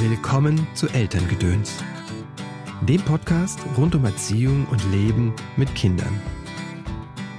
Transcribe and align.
Willkommen 0.00 0.64
zu 0.74 0.86
Elterngedöns, 0.86 1.82
dem 2.82 3.00
Podcast 3.02 3.58
rund 3.76 3.96
um 3.96 4.04
Erziehung 4.04 4.64
und 4.70 4.80
Leben 4.92 5.34
mit 5.56 5.74
Kindern. 5.74 6.20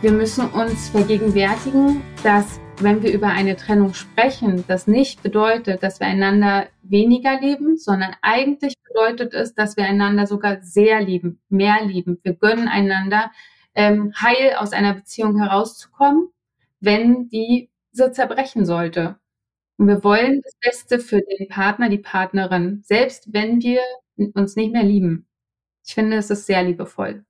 Wir 0.01 0.11
müssen 0.11 0.45
uns 0.49 0.89
vergegenwärtigen, 0.89 2.01
dass 2.21 2.59
wenn 2.81 3.01
wir 3.01 3.13
über 3.13 3.27
eine 3.27 3.55
Trennung 3.55 3.93
sprechen, 3.93 4.65
das 4.67 4.87
nicht 4.87 5.23
bedeutet, 5.23 5.83
dass 5.83 6.01
wir 6.01 6.07
einander 6.07 6.67
weniger 6.81 7.39
lieben, 7.39 7.77
sondern 7.77 8.13
eigentlich 8.21 8.73
bedeutet 8.85 9.33
es, 9.33 9.55
dass 9.55 9.77
wir 9.77 9.85
einander 9.85 10.27
sogar 10.27 10.61
sehr 10.61 10.99
lieben, 10.99 11.39
mehr 11.47 11.85
lieben. 11.85 12.19
Wir 12.23 12.33
gönnen 12.33 12.67
einander 12.67 13.31
ähm, 13.73 14.13
heil 14.21 14.55
aus 14.57 14.73
einer 14.73 14.95
Beziehung 14.95 15.37
herauszukommen, 15.37 16.27
wenn 16.81 17.29
die 17.29 17.69
so 17.93 18.09
zerbrechen 18.09 18.65
sollte. 18.65 19.15
Und 19.79 19.87
wir 19.87 20.03
wollen 20.03 20.41
das 20.41 20.55
Beste 20.59 20.99
für 20.99 21.21
den 21.21 21.47
Partner, 21.47 21.87
die 21.87 21.99
Partnerin, 21.99 22.83
selbst 22.83 23.31
wenn 23.31 23.61
wir 23.61 23.79
uns 24.33 24.57
nicht 24.57 24.73
mehr 24.73 24.83
lieben. 24.83 25.25
Ich 25.87 25.93
finde, 25.93 26.17
es 26.17 26.29
ist 26.29 26.47
sehr 26.47 26.61
liebevoll. 26.63 27.23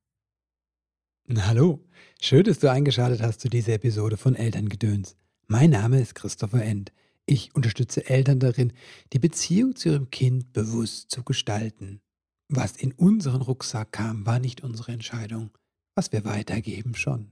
Hallo, 1.32 1.86
schön, 2.20 2.44
dass 2.44 2.58
du 2.58 2.72
eingeschaltet 2.72 3.22
hast 3.22 3.42
zu 3.42 3.50
dieser 3.50 3.73
Episode 3.73 4.18
von 4.18 4.34
Elterngedöns. 4.34 5.16
Mein 5.46 5.70
Name 5.70 6.02
ist 6.02 6.16
Christopher 6.16 6.64
End. 6.64 6.92
Ich 7.28 7.54
unterstütze 7.54 8.09
Eltern 8.09 8.40
darin, 8.40 8.73
die 9.14 9.20
Beziehung 9.20 9.76
zu 9.76 9.90
ihrem 9.90 10.09
Kind 10.09 10.52
bewusst 10.52 11.12
zu 11.12 11.23
gestalten. 11.23 12.02
Was 12.48 12.76
in 12.78 12.94
unseren 12.94 13.44
Rucksack 13.44 13.92
kam, 13.92 14.26
war 14.26 14.40
nicht 14.40 14.64
unsere 14.64 14.92
Entscheidung. 14.92 15.52
Was 15.94 16.12
wir 16.12 16.26
weitergeben, 16.26 16.95
schon. 16.95 17.31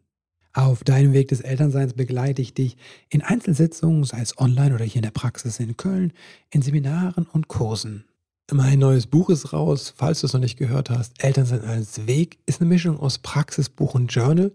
Auf 0.53 0.83
deinem 0.83 1.13
Weg 1.13 1.27
des 1.27 1.41
Elternseins 1.41 1.93
begleite 1.93 2.41
ich 2.41 2.53
dich 2.53 2.77
in 3.09 3.21
Einzelsitzungen, 3.21 4.03
sei 4.03 4.21
es 4.21 4.37
online 4.37 4.73
oder 4.73 4.85
hier 4.85 4.97
in 4.97 5.03
der 5.03 5.11
Praxis 5.11 5.59
in 5.59 5.77
Köln, 5.77 6.13
in 6.49 6.61
Seminaren 6.61 7.27
und 7.31 7.47
Kursen. 7.47 8.05
Mein 8.51 8.79
neues 8.79 9.07
Buch 9.07 9.29
ist 9.29 9.51
raus, 9.51 9.93
falls 9.95 10.21
du 10.21 10.27
es 10.27 10.33
noch 10.33 10.39
nicht 10.39 10.57
gehört 10.57 10.89
hast. 10.89 11.21
Elternsein 11.21 11.65
als 11.65 12.07
Weg 12.07 12.39
ist 12.45 12.61
eine 12.61 12.69
Mischung 12.69 12.97
aus 12.97 13.17
Praxisbuch 13.17 13.93
und 13.93 14.07
Journal. 14.07 14.53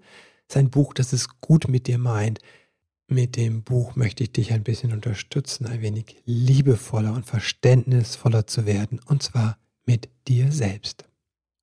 Sein 0.49 0.71
Buch, 0.71 0.95
das 0.95 1.13
es 1.13 1.29
gut 1.41 1.69
mit 1.69 1.87
dir 1.87 1.99
meint. 1.99 2.41
Mit 3.07 3.37
dem 3.37 3.63
Buch 3.63 3.95
möchte 3.95 4.23
ich 4.23 4.33
dich 4.33 4.53
ein 4.53 4.63
bisschen 4.63 4.93
unterstützen, 4.93 5.67
ein 5.67 5.83
wenig 5.83 6.17
liebevoller 6.25 7.13
und 7.13 7.27
verständnisvoller 7.27 8.47
zu 8.47 8.65
werden, 8.65 8.99
und 9.05 9.23
zwar 9.23 9.59
mit 9.85 10.09
dir 10.27 10.51
selbst. 10.51 11.05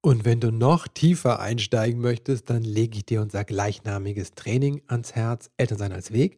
Und 0.02 0.23
wenn 0.23 0.39
du 0.39 0.52
noch 0.52 0.88
tiefer 0.88 1.39
einsteigen 1.39 2.00
möchtest, 2.00 2.50
dann 2.50 2.64
lege 2.64 2.97
ich 2.97 3.05
dir 3.05 3.22
unser 3.22 3.44
gleichnamiges 3.44 4.31
Training 4.31 4.81
ans 4.88 5.14
Herz, 5.14 5.52
Elternsein 5.58 5.91
als 5.91 6.14
Weg. 6.14 6.38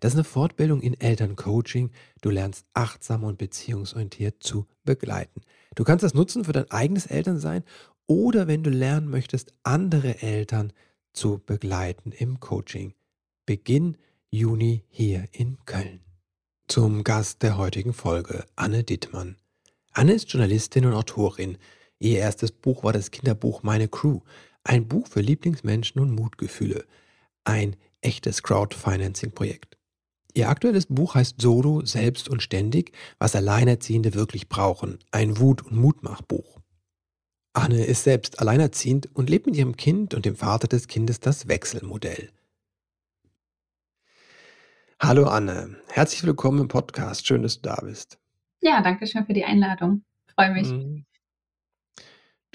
Das 0.00 0.12
ist 0.12 0.16
eine 0.16 0.24
Fortbildung 0.24 0.82
in 0.82 1.00
Elterncoaching. 1.00 1.90
Du 2.20 2.30
lernst 2.30 2.66
achtsam 2.74 3.22
und 3.22 3.38
beziehungsorientiert 3.38 4.42
zu 4.42 4.66
begleiten. 4.84 5.40
Du 5.74 5.84
kannst 5.84 6.02
das 6.02 6.14
nutzen 6.14 6.44
für 6.44 6.52
dein 6.52 6.70
eigenes 6.70 7.06
Elternsein 7.06 7.62
oder 8.06 8.48
wenn 8.48 8.62
du 8.62 8.70
lernen 8.70 9.08
möchtest, 9.08 9.52
andere 9.62 10.20
Eltern 10.22 10.72
zu 11.12 11.38
begleiten 11.38 12.12
im 12.12 12.40
Coaching. 12.40 12.94
Beginn 13.46 13.96
Juni 14.30 14.84
hier 14.88 15.28
in 15.32 15.58
Köln. 15.64 16.00
Zum 16.68 17.04
Gast 17.04 17.42
der 17.42 17.56
heutigen 17.56 17.92
Folge, 17.92 18.44
Anne 18.56 18.82
Dittmann. 18.82 19.36
Anne 19.92 20.14
ist 20.14 20.30
Journalistin 20.30 20.84
und 20.84 20.94
Autorin. 20.94 21.56
Ihr 21.98 22.18
erstes 22.18 22.52
Buch 22.52 22.84
war 22.84 22.92
das 22.92 23.10
Kinderbuch 23.10 23.62
Meine 23.62 23.88
Crew, 23.88 24.20
ein 24.64 24.86
Buch 24.86 25.06
für 25.08 25.20
Lieblingsmenschen 25.20 26.00
und 26.00 26.10
Mutgefühle, 26.10 26.84
ein 27.44 27.76
echtes 28.00 28.42
Crowdfinancing-Projekt. 28.42 29.78
Ihr 30.34 30.50
aktuelles 30.50 30.86
Buch 30.86 31.14
heißt 31.14 31.40
Solo, 31.40 31.84
Selbst 31.86 32.28
und 32.28 32.42
Ständig, 32.42 32.92
was 33.18 33.34
Alleinerziehende 33.34 34.12
wirklich 34.12 34.48
brauchen, 34.48 34.98
ein 35.10 35.38
Wut- 35.38 35.62
und 35.62 35.76
Mutmachbuch. 35.76 36.60
Anne 37.54 37.86
ist 37.86 38.04
selbst 38.04 38.38
alleinerziehend 38.40 39.08
und 39.16 39.30
lebt 39.30 39.46
mit 39.46 39.56
ihrem 39.56 39.78
Kind 39.78 40.12
und 40.12 40.26
dem 40.26 40.36
Vater 40.36 40.68
des 40.68 40.88
Kindes 40.88 41.20
das 41.20 41.48
Wechselmodell. 41.48 42.30
Hallo 45.00 45.24
Anne, 45.24 45.76
herzlich 45.88 46.22
willkommen 46.24 46.60
im 46.60 46.68
Podcast. 46.68 47.26
Schön, 47.26 47.42
dass 47.42 47.62
du 47.62 47.70
da 47.70 47.76
bist. 47.76 48.18
Ja, 48.60 48.82
danke 48.82 49.06
schön 49.06 49.24
für 49.24 49.32
die 49.32 49.44
Einladung. 49.44 50.04
freue 50.34 50.52
mich. 50.52 51.06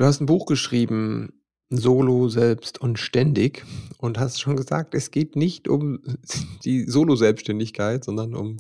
Du 0.02 0.08
hast 0.08 0.20
ein 0.20 0.26
Buch 0.26 0.48
geschrieben, 0.48 1.44
Solo, 1.70 2.28
Selbst 2.28 2.82
und 2.82 2.98
Ständig 2.98 3.64
und 4.00 4.18
hast 4.18 4.42
schon 4.42 4.58
gesagt, 4.58 4.96
es 4.96 5.12
geht 5.12 5.36
nicht 5.36 5.68
um 5.68 6.00
die 6.66 6.86
Solo-Selbstständigkeit, 6.86 8.04
sondern 8.04 8.34
um 8.34 8.58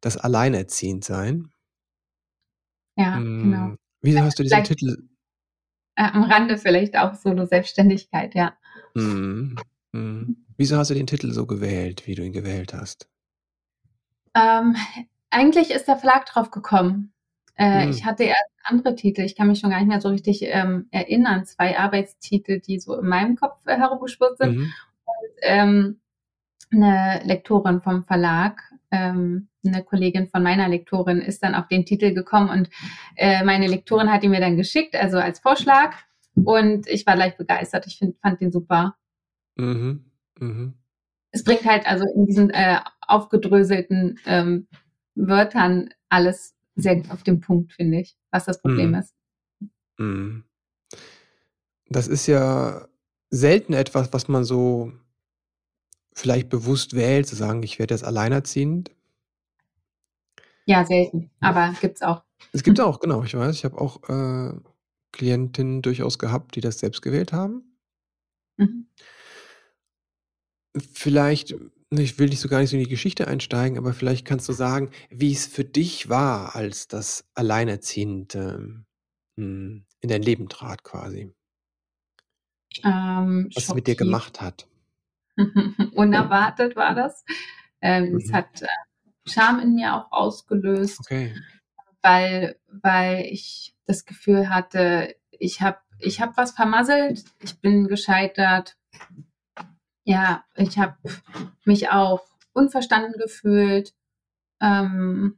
das 0.00 0.16
Alleinerziehendsein. 0.16 1.52
Ja, 2.96 3.12
genau. 3.12 3.66
Hm, 3.66 3.78
wieso 4.00 4.20
hast 4.22 4.40
du 4.40 4.42
diesen 4.42 4.56
Vielleicht 4.56 4.76
Titel? 4.76 5.08
äh, 5.94 6.02
am 6.02 6.24
Rande 6.24 6.58
vielleicht 6.58 6.96
auch 6.96 7.14
Solo-Selbstständigkeit, 7.14 8.34
ja. 8.34 8.58
Hm, 8.96 9.54
hm. 9.94 10.46
Wieso 10.56 10.78
hast 10.78 10.90
du 10.90 10.94
den 10.94 11.06
Titel 11.06 11.30
so 11.30 11.46
gewählt, 11.46 12.08
wie 12.08 12.16
du 12.16 12.24
ihn 12.24 12.32
gewählt 12.32 12.74
hast? 12.74 13.08
Ähm, 14.34 14.74
eigentlich 15.30 15.70
ist 15.70 15.86
der 15.86 15.96
Verlag 15.96 16.26
drauf 16.26 16.50
gekommen. 16.50 17.12
Äh, 17.56 17.84
Hm. 17.84 17.90
ich 17.90 18.04
hatte 18.04 18.24
erst 18.24 18.50
andere 18.62 18.94
Titel, 18.94 19.22
ich 19.22 19.36
kann 19.36 19.48
mich 19.48 19.60
schon 19.60 19.70
gar 19.70 19.78
nicht 19.78 19.88
mehr 19.88 20.00
so 20.00 20.08
richtig 20.08 20.42
ähm, 20.42 20.88
erinnern, 20.90 21.44
zwei 21.44 21.78
Arbeitstitel, 21.78 22.60
die 22.60 22.78
so 22.78 22.98
in 22.98 23.08
meinem 23.08 23.36
Kopf 23.36 23.66
äh, 23.66 23.76
herumgespurt 23.76 24.38
sind. 24.38 24.56
Mhm. 24.56 24.72
Ähm, 25.42 26.00
eine 26.72 27.22
Lektorin 27.24 27.80
vom 27.80 28.04
Verlag, 28.04 28.60
ähm, 28.90 29.48
eine 29.64 29.84
Kollegin 29.84 30.28
von 30.28 30.42
meiner 30.42 30.68
Lektorin 30.68 31.20
ist 31.20 31.42
dann 31.42 31.54
auf 31.54 31.68
den 31.68 31.84
Titel 31.84 32.12
gekommen 32.12 32.50
und 32.50 32.70
äh, 33.16 33.44
meine 33.44 33.68
Lektorin 33.68 34.10
hat 34.10 34.24
ihn 34.24 34.30
mir 34.30 34.40
dann 34.40 34.56
geschickt, 34.56 34.94
also 34.96 35.18
als 35.18 35.40
Vorschlag. 35.40 35.94
Und 36.34 36.86
ich 36.86 37.06
war 37.06 37.14
gleich 37.14 37.36
begeistert. 37.36 37.86
Ich 37.86 37.98
find, 37.98 38.18
fand 38.20 38.40
den 38.40 38.52
super. 38.52 38.96
Mhm. 39.56 40.04
Mhm. 40.38 40.74
Es 41.30 41.44
bringt 41.44 41.64
halt 41.64 41.86
also 41.86 42.04
in 42.14 42.26
diesen 42.26 42.50
äh, 42.50 42.80
aufgedröselten 43.00 44.18
ähm, 44.26 44.68
Wörtern 45.14 45.90
alles 46.08 46.55
sehr 46.76 47.02
auf 47.10 47.22
den 47.22 47.40
Punkt, 47.40 47.72
finde 47.72 48.00
ich, 48.00 48.16
was 48.30 48.44
das 48.44 48.60
Problem 48.60 48.90
Mhm. 48.90 48.94
ist. 48.96 49.14
Mhm. 49.98 50.44
Das 51.88 52.06
ist 52.06 52.26
ja 52.26 52.86
selten 53.30 53.72
etwas, 53.72 54.12
was 54.12 54.28
man 54.28 54.44
so 54.44 54.92
vielleicht 56.12 56.48
bewusst 56.48 56.94
wählt, 56.94 57.26
zu 57.26 57.36
sagen, 57.36 57.62
ich 57.62 57.78
werde 57.78 57.94
jetzt 57.94 58.04
alleinerziehend. 58.04 58.90
Ja, 60.66 60.84
selten, 60.84 61.30
aber 61.40 61.74
gibt's 61.80 62.02
auch. 62.02 62.24
Es 62.52 62.62
gibt 62.62 62.80
auch, 62.80 63.00
genau, 63.00 63.22
ich 63.22 63.34
weiß, 63.34 63.54
ich 63.54 63.64
habe 63.64 63.80
auch 63.80 64.08
äh, 64.08 64.52
Klientinnen 65.12 65.82
durchaus 65.82 66.18
gehabt, 66.18 66.56
die 66.56 66.60
das 66.60 66.78
selbst 66.78 67.02
gewählt 67.02 67.32
haben. 67.32 67.78
Mhm. 68.56 68.88
Vielleicht, 70.92 71.54
ich 71.90 72.18
will 72.18 72.28
nicht 72.28 72.40
so 72.40 72.48
gar 72.48 72.60
nicht 72.60 72.70
so 72.70 72.76
in 72.76 72.82
die 72.82 72.88
Geschichte 72.90 73.28
einsteigen, 73.28 73.78
aber 73.78 73.92
vielleicht 73.94 74.26
kannst 74.26 74.48
du 74.48 74.52
sagen, 74.52 74.90
wie 75.10 75.32
es 75.32 75.46
für 75.46 75.64
dich 75.64 76.08
war, 76.08 76.56
als 76.56 76.88
das 76.88 77.24
Alleinerziehende 77.34 78.84
hm, 79.38 79.86
in 80.00 80.08
dein 80.08 80.22
Leben 80.22 80.48
trat 80.48 80.82
quasi. 80.82 81.32
Ähm, 82.84 83.50
Was 83.54 83.68
es 83.68 83.74
mit 83.74 83.86
dir 83.86 83.94
gemacht 83.96 84.40
hat. 84.40 84.66
Unerwartet 85.94 86.76
war 86.76 86.94
das. 86.94 87.24
Ähm, 87.80 88.16
Es 88.16 88.28
Mhm. 88.28 88.32
hat 88.32 88.62
äh, 88.62 88.66
Scham 89.28 89.60
in 89.60 89.74
mir 89.74 89.94
auch 89.94 90.12
ausgelöst, 90.12 91.00
Okay. 91.00 91.34
weil, 92.02 92.58
weil 92.68 93.24
ich 93.26 93.74
das 93.86 94.04
Gefühl 94.04 94.48
hatte, 94.50 95.16
ich 95.30 95.60
habe 95.60 95.78
ich 95.98 96.20
hab 96.20 96.36
was 96.36 96.52
vermasselt, 96.52 97.24
ich 97.42 97.60
bin 97.60 97.88
gescheitert. 97.88 98.76
Ja, 100.06 100.44
ich 100.54 100.78
habe 100.78 100.96
mich 101.64 101.90
auch 101.90 102.24
unverstanden 102.52 103.14
gefühlt 103.18 103.92
ähm, 104.60 105.36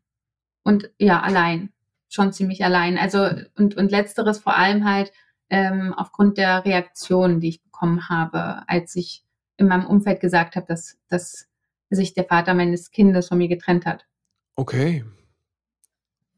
und 0.62 0.90
ja, 0.98 1.22
allein, 1.22 1.72
schon 2.10 2.34
ziemlich 2.34 2.62
allein. 2.62 2.98
Also 2.98 3.30
und, 3.56 3.78
und 3.78 3.90
letzteres 3.90 4.38
vor 4.38 4.56
allem 4.56 4.84
halt 4.84 5.10
ähm, 5.48 5.94
aufgrund 5.94 6.36
der 6.36 6.66
Reaktionen, 6.66 7.40
die 7.40 7.48
ich 7.48 7.62
bekommen 7.62 8.10
habe, 8.10 8.62
als 8.68 8.94
ich 8.94 9.24
in 9.56 9.68
meinem 9.68 9.86
Umfeld 9.86 10.20
gesagt 10.20 10.54
habe, 10.54 10.66
dass, 10.66 10.98
dass 11.08 11.48
sich 11.88 12.12
der 12.12 12.24
Vater 12.24 12.52
meines 12.52 12.90
Kindes 12.90 13.28
von 13.28 13.38
mir 13.38 13.48
getrennt 13.48 13.86
hat. 13.86 14.06
Okay. 14.54 15.02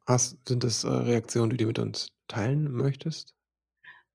Hast, 0.06 0.38
sind 0.46 0.62
das 0.62 0.84
äh, 0.84 0.88
Reaktionen, 0.88 1.50
die 1.50 1.56
du 1.56 1.66
mit 1.66 1.80
uns 1.80 2.12
teilen 2.28 2.70
möchtest? 2.70 3.34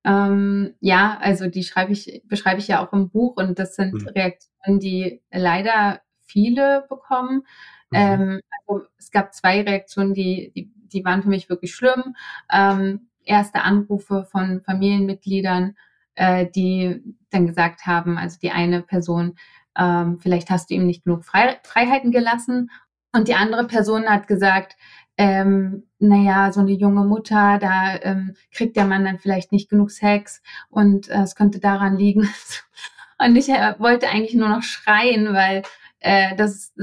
Ähm, 0.05 0.75
ja, 0.79 1.17
also 1.19 1.47
die 1.47 1.63
schreibe 1.63 1.91
ich, 1.91 2.21
beschreibe 2.25 2.59
ich 2.59 2.67
ja 2.67 2.85
auch 2.85 2.93
im 2.93 3.09
Buch 3.09 3.37
und 3.37 3.57
das 3.57 3.75
sind 3.75 3.93
Mhm. 3.93 4.07
Reaktionen, 4.09 4.79
die 4.79 5.21
leider 5.31 6.01
viele 6.19 6.85
bekommen. 6.89 7.43
Mhm. 7.91 7.97
Ähm, 7.97 8.39
also 8.67 8.85
es 8.97 9.11
gab 9.11 9.33
zwei 9.33 9.61
Reaktionen, 9.61 10.13
die, 10.13 10.51
die, 10.55 10.71
die 10.75 11.03
waren 11.05 11.23
für 11.23 11.29
mich 11.29 11.49
wirklich 11.49 11.73
schlimm. 11.73 12.15
Ähm, 12.51 13.09
erste 13.23 13.61
Anrufe 13.61 14.25
von 14.31 14.61
Familienmitgliedern, 14.61 15.75
äh, 16.15 16.45
die 16.47 17.01
dann 17.31 17.47
gesagt 17.47 17.85
haben, 17.87 18.17
also 18.17 18.37
die 18.39 18.51
eine 18.51 18.81
Person, 18.81 19.35
ähm, 19.77 20.19
vielleicht 20.19 20.49
hast 20.49 20.69
du 20.69 20.75
ihm 20.75 20.85
nicht 20.85 21.03
genug 21.03 21.25
Frei 21.25 21.59
Freiheiten 21.63 22.11
gelassen. 22.11 22.69
Und 23.11 23.27
die 23.27 23.35
andere 23.35 23.65
Person 23.65 24.07
hat 24.07 24.27
gesagt, 24.27 24.75
ähm, 25.17 25.83
naja, 25.99 26.51
so 26.51 26.59
eine 26.59 26.73
junge 26.73 27.05
Mutter, 27.05 27.57
da 27.59 27.95
ähm, 28.01 28.35
kriegt 28.51 28.75
der 28.75 28.85
Mann 28.85 29.05
dann 29.05 29.19
vielleicht 29.19 29.51
nicht 29.51 29.69
genug 29.69 29.91
Sex 29.91 30.41
und 30.69 31.09
äh, 31.09 31.21
es 31.21 31.35
könnte 31.35 31.59
daran 31.59 31.97
liegen. 31.97 32.29
und 33.19 33.35
ich 33.35 33.49
äh, 33.49 33.75
wollte 33.79 34.09
eigentlich 34.09 34.35
nur 34.35 34.49
noch 34.49 34.63
schreien, 34.63 35.33
weil 35.33 35.63
äh, 35.99 36.35
das, 36.35 36.73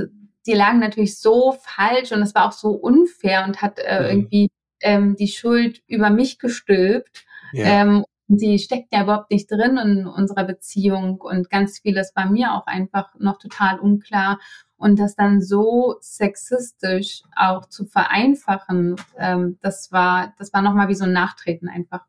die 0.47 0.55
lagen 0.55 0.81
natürlich 0.81 1.19
so 1.19 1.57
falsch 1.61 2.13
und 2.13 2.23
es 2.23 2.35
war 2.35 2.49
auch 2.49 2.53
so 2.53 2.71
unfair 2.71 3.45
und 3.47 3.61
hat 3.61 3.79
äh, 3.79 4.01
mhm. 4.01 4.09
irgendwie 4.09 4.51
ähm, 4.81 5.17
die 5.17 5.29
Schuld 5.29 5.83
über 5.87 6.11
mich 6.11 6.39
gestülpt. 6.39 7.25
Ja. 7.53 7.83
Ähm, 7.83 8.05
sie 8.29 8.59
steckt 8.59 8.93
ja 8.93 9.03
überhaupt 9.03 9.31
nicht 9.31 9.51
drin 9.51 9.77
in 9.77 10.07
unserer 10.07 10.45
Beziehung 10.45 11.21
und 11.21 11.51
ganz 11.51 11.81
vieles 11.81 12.13
war 12.17 12.31
mir 12.31 12.55
auch 12.55 12.67
einfach 12.67 13.15
noch 13.19 13.39
total 13.39 13.79
unklar. 13.79 14.39
Und 14.83 14.99
das 14.99 15.15
dann 15.15 15.41
so 15.41 15.95
sexistisch 16.01 17.23
auch 17.37 17.67
zu 17.67 17.85
vereinfachen, 17.85 18.97
ähm, 19.17 19.57
das 19.63 19.93
war, 19.93 20.35
das 20.39 20.53
war 20.53 20.61
nochmal 20.61 20.89
wie 20.89 20.97
so 20.97 21.05
ein 21.05 21.13
Nachtreten 21.13 21.69
einfach. 21.69 22.05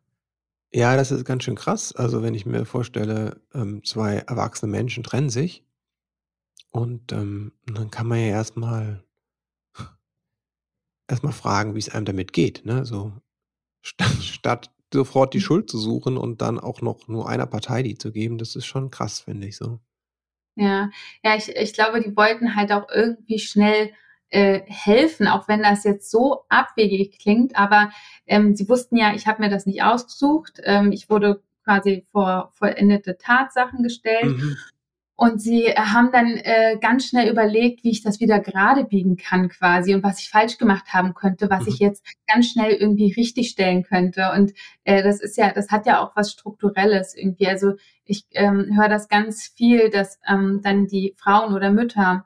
Ja, 0.74 0.96
das 0.96 1.12
ist 1.12 1.24
ganz 1.24 1.44
schön 1.44 1.54
krass. 1.54 1.96
Also 1.96 2.24
wenn 2.24 2.34
ich 2.34 2.48
mir 2.48 2.66
vorstelle, 2.66 3.40
ähm, 3.54 3.84
zwei 3.84 4.16
erwachsene 4.16 4.72
Menschen 4.72 5.04
trennen 5.04 5.30
sich 5.30 5.64
und 6.72 7.12
ähm, 7.12 7.52
dann 7.68 7.92
kann 7.92 8.08
man 8.08 8.18
ja 8.18 8.26
erstmal 8.26 9.04
erstmal 11.08 11.32
fragen, 11.32 11.76
wie 11.76 11.80
es 11.80 11.90
einem 11.90 12.06
damit 12.06 12.34
geht. 12.34 12.66
Ne? 12.66 12.86
So 12.86 13.14
statt, 13.84 14.24
statt 14.24 14.72
sofort 14.92 15.36
die. 15.36 15.42
Schuld 15.42 15.70
zu 15.70 15.78
suchen 15.78 16.18
und 16.18 16.42
dann 16.42 16.60
auch 16.60 16.82
noch 16.82 17.08
nur 17.08 17.30
einer 17.30 17.46
Partei 17.46 17.84
die 17.84 18.00
zu 18.00 18.12
geben, 18.12 18.40
das 18.40 18.56
ist 18.56 18.66
schon 18.66 18.90
krass, 18.90 19.20
finde 19.20 19.46
ich 19.46 19.58
so. 19.58 19.80
Ja, 20.56 20.90
ja, 21.24 21.36
ich, 21.36 21.50
ich 21.56 21.74
glaube, 21.74 22.02
die 22.02 22.16
wollten 22.16 22.56
halt 22.56 22.72
auch 22.72 22.88
irgendwie 22.90 23.40
schnell 23.40 23.92
äh, 24.30 24.62
helfen, 24.68 25.28
auch 25.28 25.48
wenn 25.48 25.62
das 25.64 25.84
jetzt 25.84 26.10
so 26.12 26.46
abwegig 26.50 27.20
klingt. 27.20 27.56
Aber 27.56 27.92
ähm, 28.28 28.56
sie 28.56 28.68
wussten 28.70 28.98
ja, 28.98 29.14
ich 29.14 29.28
habe 29.28 29.42
mir 29.42 29.50
das 29.50 29.66
nicht 29.66 29.84
ausgesucht. 29.84 30.60
Ähm, 30.64 30.92
ich 30.92 31.10
wurde 31.10 31.42
quasi 31.64 32.04
vor 32.12 32.52
vollendete 32.54 33.18
Tatsachen 33.18 33.84
gestellt. 33.84 34.38
Mhm. 34.38 34.58
Und 35.16 35.40
sie 35.40 35.68
haben 35.68 36.12
dann 36.12 36.38
äh, 36.38 36.78
ganz 36.82 37.06
schnell 37.06 37.30
überlegt, 37.30 37.84
wie 37.84 37.92
ich 37.92 38.02
das 38.02 38.20
wieder 38.20 38.40
gerade 38.40 38.84
biegen 38.84 39.16
kann 39.16 39.48
quasi 39.48 39.94
und 39.94 40.04
was 40.04 40.20
ich 40.20 40.30
falsch 40.30 40.58
gemacht 40.58 40.92
haben 40.92 41.14
könnte, 41.14 41.52
was 41.52 41.62
mhm. 41.62 41.68
ich 41.68 41.80
jetzt 41.80 42.04
ganz 42.28 42.50
schnell 42.50 42.72
irgendwie 42.72 43.14
richtig 43.14 43.50
stellen 43.50 43.84
könnte. 43.84 44.32
Und 44.36 44.54
äh, 44.86 45.04
das 45.04 45.22
ist 45.22 45.38
ja, 45.38 45.52
das 45.52 45.70
hat 45.70 45.86
ja 45.86 46.02
auch 46.04 46.16
was 46.16 46.32
Strukturelles 46.32 47.16
irgendwie. 47.16 47.48
Also 47.48 47.74
ich 48.06 48.26
ähm, 48.32 48.76
höre 48.76 48.90
das 48.90 49.08
ganz 49.08 49.48
viel, 49.48 49.92
dass 49.92 50.20
ähm, 50.28 50.62
dann 50.64 50.88
die 50.88 51.14
Frauen 51.16 51.54
oder 51.54 51.70
Mütter 51.72 52.26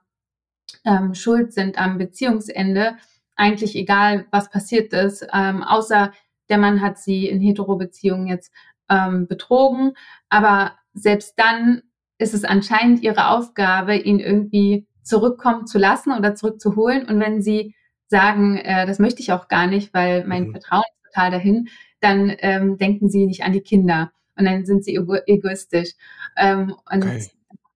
ähm, 0.85 1.13
schuld 1.13 1.53
sind 1.53 1.77
am 1.77 1.97
Beziehungsende. 1.97 2.95
Eigentlich 3.35 3.75
egal, 3.75 4.25
was 4.31 4.49
passiert 4.49 4.93
ist, 4.93 5.27
ähm, 5.33 5.61
außer 5.61 6.13
der 6.49 6.57
Mann 6.57 6.81
hat 6.81 6.97
sie 6.97 7.27
in 7.27 7.41
Hetero-Beziehungen 7.41 8.27
jetzt 8.27 8.51
ähm, 8.89 9.27
betrogen. 9.27 9.93
Aber 10.29 10.73
selbst 10.93 11.37
dann 11.37 11.83
ist 12.17 12.33
es 12.33 12.43
anscheinend 12.43 13.01
ihre 13.03 13.29
Aufgabe, 13.29 13.95
ihn 13.95 14.19
irgendwie 14.19 14.87
zurückkommen 15.03 15.67
zu 15.67 15.77
lassen 15.77 16.11
oder 16.11 16.35
zurückzuholen. 16.35 17.07
Und 17.07 17.19
wenn 17.19 17.41
sie 17.41 17.75
sagen, 18.07 18.57
äh, 18.57 18.85
das 18.85 18.99
möchte 18.99 19.21
ich 19.21 19.31
auch 19.31 19.47
gar 19.47 19.67
nicht, 19.67 19.93
weil 19.93 20.25
mein 20.25 20.47
mhm. 20.47 20.51
Vertrauen 20.51 20.83
ist 20.95 21.13
total 21.13 21.31
dahin, 21.31 21.69
dann 21.99 22.35
ähm, 22.39 22.77
denken 22.77 23.09
sie 23.09 23.25
nicht 23.25 23.43
an 23.43 23.53
die 23.53 23.61
Kinder 23.61 24.11
und 24.37 24.45
dann 24.45 24.65
sind 24.65 24.83
sie 24.83 24.95
ego 24.95 25.15
egoistisch. 25.25 25.93
Ähm, 26.35 26.75
und 26.91 27.03
okay. 27.03 27.29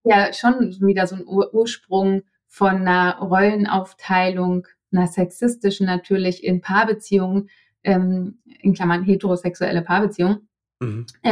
ja, 0.03 0.33
schon 0.33 0.77
wieder 0.81 1.07
so 1.07 1.15
ein 1.15 1.25
Ur 1.25 1.53
Ursprung 1.53 2.23
von 2.47 2.81
einer 2.81 3.17
Rollenaufteilung, 3.19 4.67
einer 4.91 5.07
sexistischen 5.07 5.85
natürlich 5.85 6.43
in 6.43 6.61
Paarbeziehungen, 6.61 7.49
ähm, 7.83 8.39
in 8.61 8.73
Klammern 8.73 9.03
heterosexuelle 9.03 9.81
Paarbeziehungen, 9.81 10.47
mhm. 10.79 11.05
äh, 11.23 11.31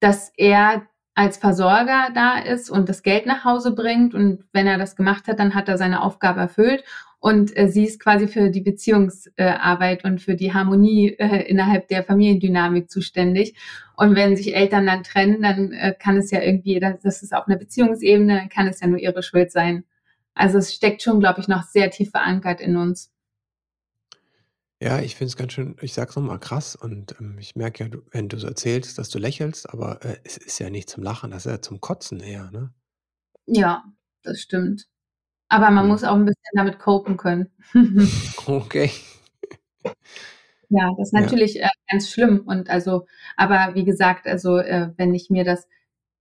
dass 0.00 0.32
er 0.36 0.86
als 1.14 1.36
Versorger 1.36 2.08
da 2.14 2.38
ist 2.38 2.70
und 2.70 2.88
das 2.88 3.02
Geld 3.02 3.26
nach 3.26 3.44
Hause 3.44 3.72
bringt. 3.74 4.14
Und 4.14 4.44
wenn 4.52 4.66
er 4.66 4.78
das 4.78 4.96
gemacht 4.96 5.26
hat, 5.28 5.38
dann 5.38 5.54
hat 5.54 5.68
er 5.68 5.76
seine 5.76 6.02
Aufgabe 6.02 6.40
erfüllt. 6.40 6.84
Und 7.18 7.56
äh, 7.56 7.68
sie 7.68 7.84
ist 7.84 8.00
quasi 8.00 8.26
für 8.26 8.50
die 8.50 8.62
Beziehungsarbeit 8.62 10.04
äh, 10.04 10.08
und 10.08 10.20
für 10.20 10.34
die 10.34 10.52
Harmonie 10.52 11.10
äh, 11.18 11.48
innerhalb 11.48 11.86
der 11.88 12.02
Familiendynamik 12.02 12.90
zuständig. 12.90 13.54
Und 13.96 14.16
wenn 14.16 14.36
sich 14.36 14.56
Eltern 14.56 14.86
dann 14.86 15.04
trennen, 15.04 15.42
dann 15.42 15.72
äh, 15.72 15.94
kann 15.96 16.16
es 16.16 16.30
ja 16.30 16.40
irgendwie, 16.40 16.80
das, 16.80 16.98
das 17.00 17.22
ist 17.22 17.34
auf 17.34 17.46
einer 17.46 17.58
Beziehungsebene, 17.58 18.48
kann 18.52 18.66
es 18.66 18.80
ja 18.80 18.88
nur 18.88 18.98
ihre 18.98 19.22
Schuld 19.22 19.52
sein. 19.52 19.84
Also 20.34 20.58
es 20.58 20.74
steckt 20.74 21.02
schon, 21.02 21.20
glaube 21.20 21.40
ich, 21.40 21.46
noch 21.46 21.62
sehr 21.62 21.90
tief 21.90 22.10
verankert 22.10 22.60
in 22.60 22.76
uns. 22.76 23.12
Ja, 24.82 24.98
ich 25.00 25.14
finde 25.14 25.28
es 25.28 25.36
ganz 25.36 25.52
schön, 25.52 25.76
ich 25.80 25.92
sag's 25.94 26.16
nochmal 26.16 26.40
krass 26.40 26.74
und 26.74 27.14
ähm, 27.20 27.38
ich 27.38 27.54
merke 27.54 27.84
ja, 27.84 27.88
du, 27.88 28.02
wenn 28.10 28.28
du 28.28 28.36
so 28.36 28.48
erzählst, 28.48 28.98
dass 28.98 29.10
du 29.10 29.20
lächelst, 29.20 29.70
aber 29.70 30.04
äh, 30.04 30.18
es 30.24 30.36
ist 30.36 30.58
ja 30.58 30.70
nicht 30.70 30.90
zum 30.90 31.04
Lachen, 31.04 31.30
das 31.30 31.46
ist 31.46 31.52
ja 31.52 31.62
zum 31.62 31.80
Kotzen 31.80 32.18
eher, 32.18 32.50
ne? 32.50 32.74
Ja, 33.46 33.84
das 34.24 34.40
stimmt. 34.40 34.88
Aber 35.48 35.70
man 35.70 35.86
Ja. 35.86 35.92
muss 35.92 36.04
auch 36.04 36.14
ein 36.16 36.24
bisschen 36.26 36.42
damit 36.54 36.78
copen 36.80 37.16
können. 37.16 37.50
Okay. 38.46 38.90
Ja, 40.70 40.90
das 40.96 41.08
ist 41.08 41.12
Ja. 41.12 41.20
natürlich 41.20 41.60
äh, 41.62 41.68
ganz 41.90 42.10
schlimm. 42.10 42.42
Und 42.46 42.70
also, 42.70 43.06
aber 43.36 43.74
wie 43.74 43.84
gesagt, 43.84 44.26
also 44.26 44.58
äh, 44.58 44.90
wenn 44.96 45.14
ich 45.14 45.28
mir 45.30 45.44
das, 45.44 45.68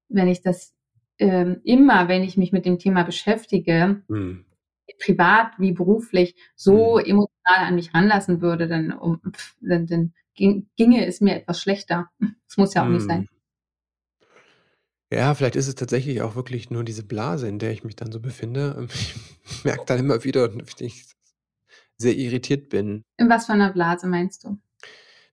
wenn 0.10 0.28
ich 0.28 0.42
das 0.42 0.74
ähm, 1.20 1.62
immer, 1.64 2.08
wenn 2.08 2.24
ich 2.24 2.38
mich 2.38 2.52
mit 2.52 2.66
dem 2.66 2.80
Thema 2.80 3.04
beschäftige, 3.04 4.04
Mhm 4.10 4.46
privat 5.00 5.54
wie 5.58 5.72
beruflich 5.72 6.36
so 6.56 6.98
mhm. 6.98 7.06
emotional 7.06 7.68
an 7.68 7.76
mich 7.76 7.94
ranlassen 7.94 8.42
würde, 8.42 8.68
dann, 8.68 8.92
um, 8.92 9.22
dann, 9.60 9.88
dann 9.88 10.14
ginge 10.36 11.06
es 11.06 11.22
mir 11.22 11.36
etwas 11.36 11.62
schlechter. 11.62 12.10
Das 12.20 12.58
muss 12.58 12.74
ja 12.74 12.84
auch 12.84 12.88
mhm. 12.88 12.94
nicht 12.94 13.08
sein. 13.08 13.28
Ja, 15.14 15.34
vielleicht 15.36 15.58
ist 15.58 15.68
es 15.68 15.76
tatsächlich 15.76 16.22
auch 16.22 16.36
wirklich 16.36 16.70
nur 16.70 16.86
diese 16.86 17.04
Blase, 17.04 17.48
in 17.48 17.60
der 17.60 17.72
ich 17.72 17.84
mich 17.84 17.96
dann 17.96 18.12
so 18.12 18.20
befinde. 18.20 18.88
Ich 19.44 19.66
merke 19.66 19.84
dann 19.86 20.00
immer 20.00 20.24
wieder, 20.24 20.48
dass 20.48 20.80
ich 20.80 21.06
sehr 21.98 22.16
irritiert 22.16 22.70
bin. 22.70 23.04
In 23.18 23.28
was 23.28 23.48
für 23.48 23.54
einer 23.54 23.74
Blase 23.74 24.08
meinst 24.08 24.44
du? 24.44 24.60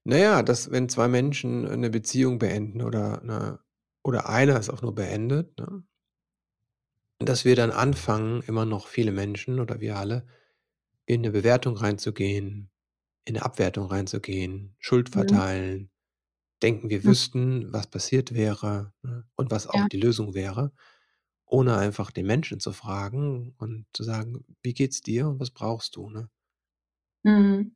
Naja, 0.03 0.43
dass 0.43 0.71
wenn 0.71 0.89
zwei 0.89 1.07
Menschen 1.07 1.67
eine 1.67 1.89
Beziehung 1.89 2.39
beenden 2.39 2.81
oder, 2.81 3.21
eine, 3.21 3.59
oder 4.03 4.27
einer 4.27 4.57
es 4.57 4.69
auch 4.69 4.81
nur 4.81 4.95
beendet, 4.95 5.57
ne, 5.59 5.83
dass 7.19 7.45
wir 7.45 7.55
dann 7.55 7.71
anfangen, 7.71 8.41
immer 8.43 8.65
noch 8.65 8.87
viele 8.87 9.11
Menschen 9.11 9.59
oder 9.59 9.79
wir 9.81 9.97
alle, 9.97 10.25
in 11.07 11.21
eine 11.21 11.31
Bewertung 11.31 11.77
reinzugehen, 11.77 12.71
in 13.25 13.37
eine 13.37 13.45
Abwertung 13.45 13.87
reinzugehen, 13.87 14.75
Schuld 14.79 15.09
Mhm. 15.13 15.39
verteilen, 15.39 15.91
denken, 16.63 16.89
wir 16.91 17.05
Mhm. 17.05 17.13
wüssten, 17.13 17.73
was 17.73 17.87
passiert 17.89 18.33
wäre, 18.35 18.93
ne, 19.03 19.25
und 19.37 19.51
was 19.51 19.67
auch 19.67 19.85
Ja. 19.85 19.89
die 19.89 19.99
Lösung 19.99 20.33
wäre, 20.35 20.73
ohne 21.45 21.77
einfach 21.77 22.11
den 22.11 22.27
Menschen 22.27 22.59
zu 22.61 22.73
fragen 22.73 23.55
und 23.59 23.85
zu 23.93 24.03
sagen: 24.03 24.45
„Wie 24.63 24.73
geht's 24.75 25.01
dir 25.01 25.27
und 25.29 25.39
was 25.41 25.51
brauchst 25.51 25.95
du“, 25.97 26.09
ne? 26.11 26.29
Mhm. 27.25 27.75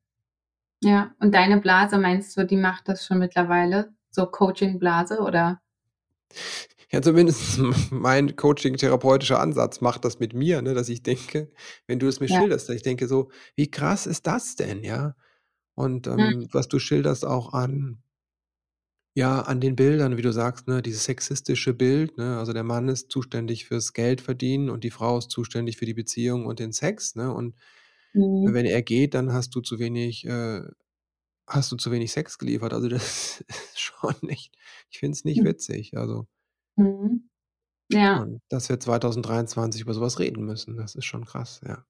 Ja, 0.84 1.16
und 1.20 1.34
deine 1.36 1.60
Blase, 1.62 1.98
meinst 2.00 2.38
du, 2.38 2.46
die 2.46 2.58
macht 2.58 2.90
das 2.90 3.06
schon 3.06 3.20
mittlerweile? 3.20 3.94
So 4.12 4.28
Coaching-Blase 4.28 5.20
oder? 5.22 5.62
Ja, 6.94 7.02
zumindest 7.02 7.58
mein 7.92 8.36
coaching-therapeutischer 8.36 9.40
Ansatz 9.40 9.82
macht 9.82 10.06
das 10.06 10.20
mit 10.20 10.34
mir, 10.34 10.62
ne, 10.62 10.74
dass 10.74 10.90
ich 10.90 11.04
denke, 11.04 11.52
wenn 11.88 12.00
du 12.00 12.08
es 12.08 12.20
mir 12.20 12.28
Ja. 12.28 12.44
schilderst, 12.44 12.70
dass 12.70 12.76
ich 12.76 12.84
denke 12.84 13.08
so: 13.08 13.32
„Wie 13.56 13.70
krass 13.72 14.06
ist 14.08 14.28
das 14.28 14.56
denn“, 14.56 14.84
ja? 14.84 15.16
Und, 15.76 16.08
ähm, 16.08 16.48
was 16.54 16.68
du 16.68 16.80
schilderst 16.80 17.26
auch 17.26 17.54
an 17.54 18.04
ja, 19.16 19.42
an 19.42 19.62
den 19.62 19.76
Bildern, 19.76 20.18
wie 20.18 20.22
du 20.24 20.32
sagst, 20.34 20.68
ne, 20.68 20.82
dieses 20.82 21.04
sexistische 21.06 21.74
Bild, 21.74 22.18
ne? 22.18 22.38
Also, 22.40 22.54
der 22.54 22.64
Mann 22.64 22.90
ist 22.90 23.12
zuständig 23.12 23.66
fürs 23.66 23.94
Geld 23.94 24.22
verdienen 24.22 24.70
und 24.70 24.84
die 24.84 24.90
Frau 24.92 25.18
ist 25.20 25.30
zuständig 25.32 25.78
für 25.78 25.86
die 25.86 25.94
Beziehung 25.94 26.46
und 26.48 26.60
den 26.60 26.72
Sex, 26.74 27.16
ne? 27.16 27.32
Und 27.34 27.56
Mhm. 28.16 28.54
wenn 28.54 28.66
er 28.66 28.82
geht, 28.84 29.14
dann 29.16 29.34
hast 29.34 29.56
du 29.56 29.62
zu 29.62 29.80
wenig 29.80 30.26
äh, 30.26 30.64
hast 31.48 31.72
du 31.74 31.78
zu 31.78 31.92
wenig 31.92 32.12
Sex 32.14 32.38
geliefert. 32.40 32.74
Also, 32.74 32.90
das 32.90 33.44
ist 33.50 33.80
schon 33.82 34.16
nicht 34.24 34.56
ich 34.92 35.00
finde 35.00 35.16
es 35.18 35.26
nicht 35.26 35.44
Mhm. 35.44 35.46
witzig, 35.46 35.98
also 35.98 36.28
Mhm. 36.76 37.30
Ja. 37.90 38.22
Und 38.22 38.42
dass 38.50 38.70
wir 38.70 38.80
2023 38.80 39.82
über 39.82 39.94
sowas 39.94 40.20
reden 40.20 40.46
müssen, 40.46 40.78
das 40.78 40.96
ist 40.96 41.06
schon 41.06 41.26
krass, 41.26 41.62
ja. 41.66 41.86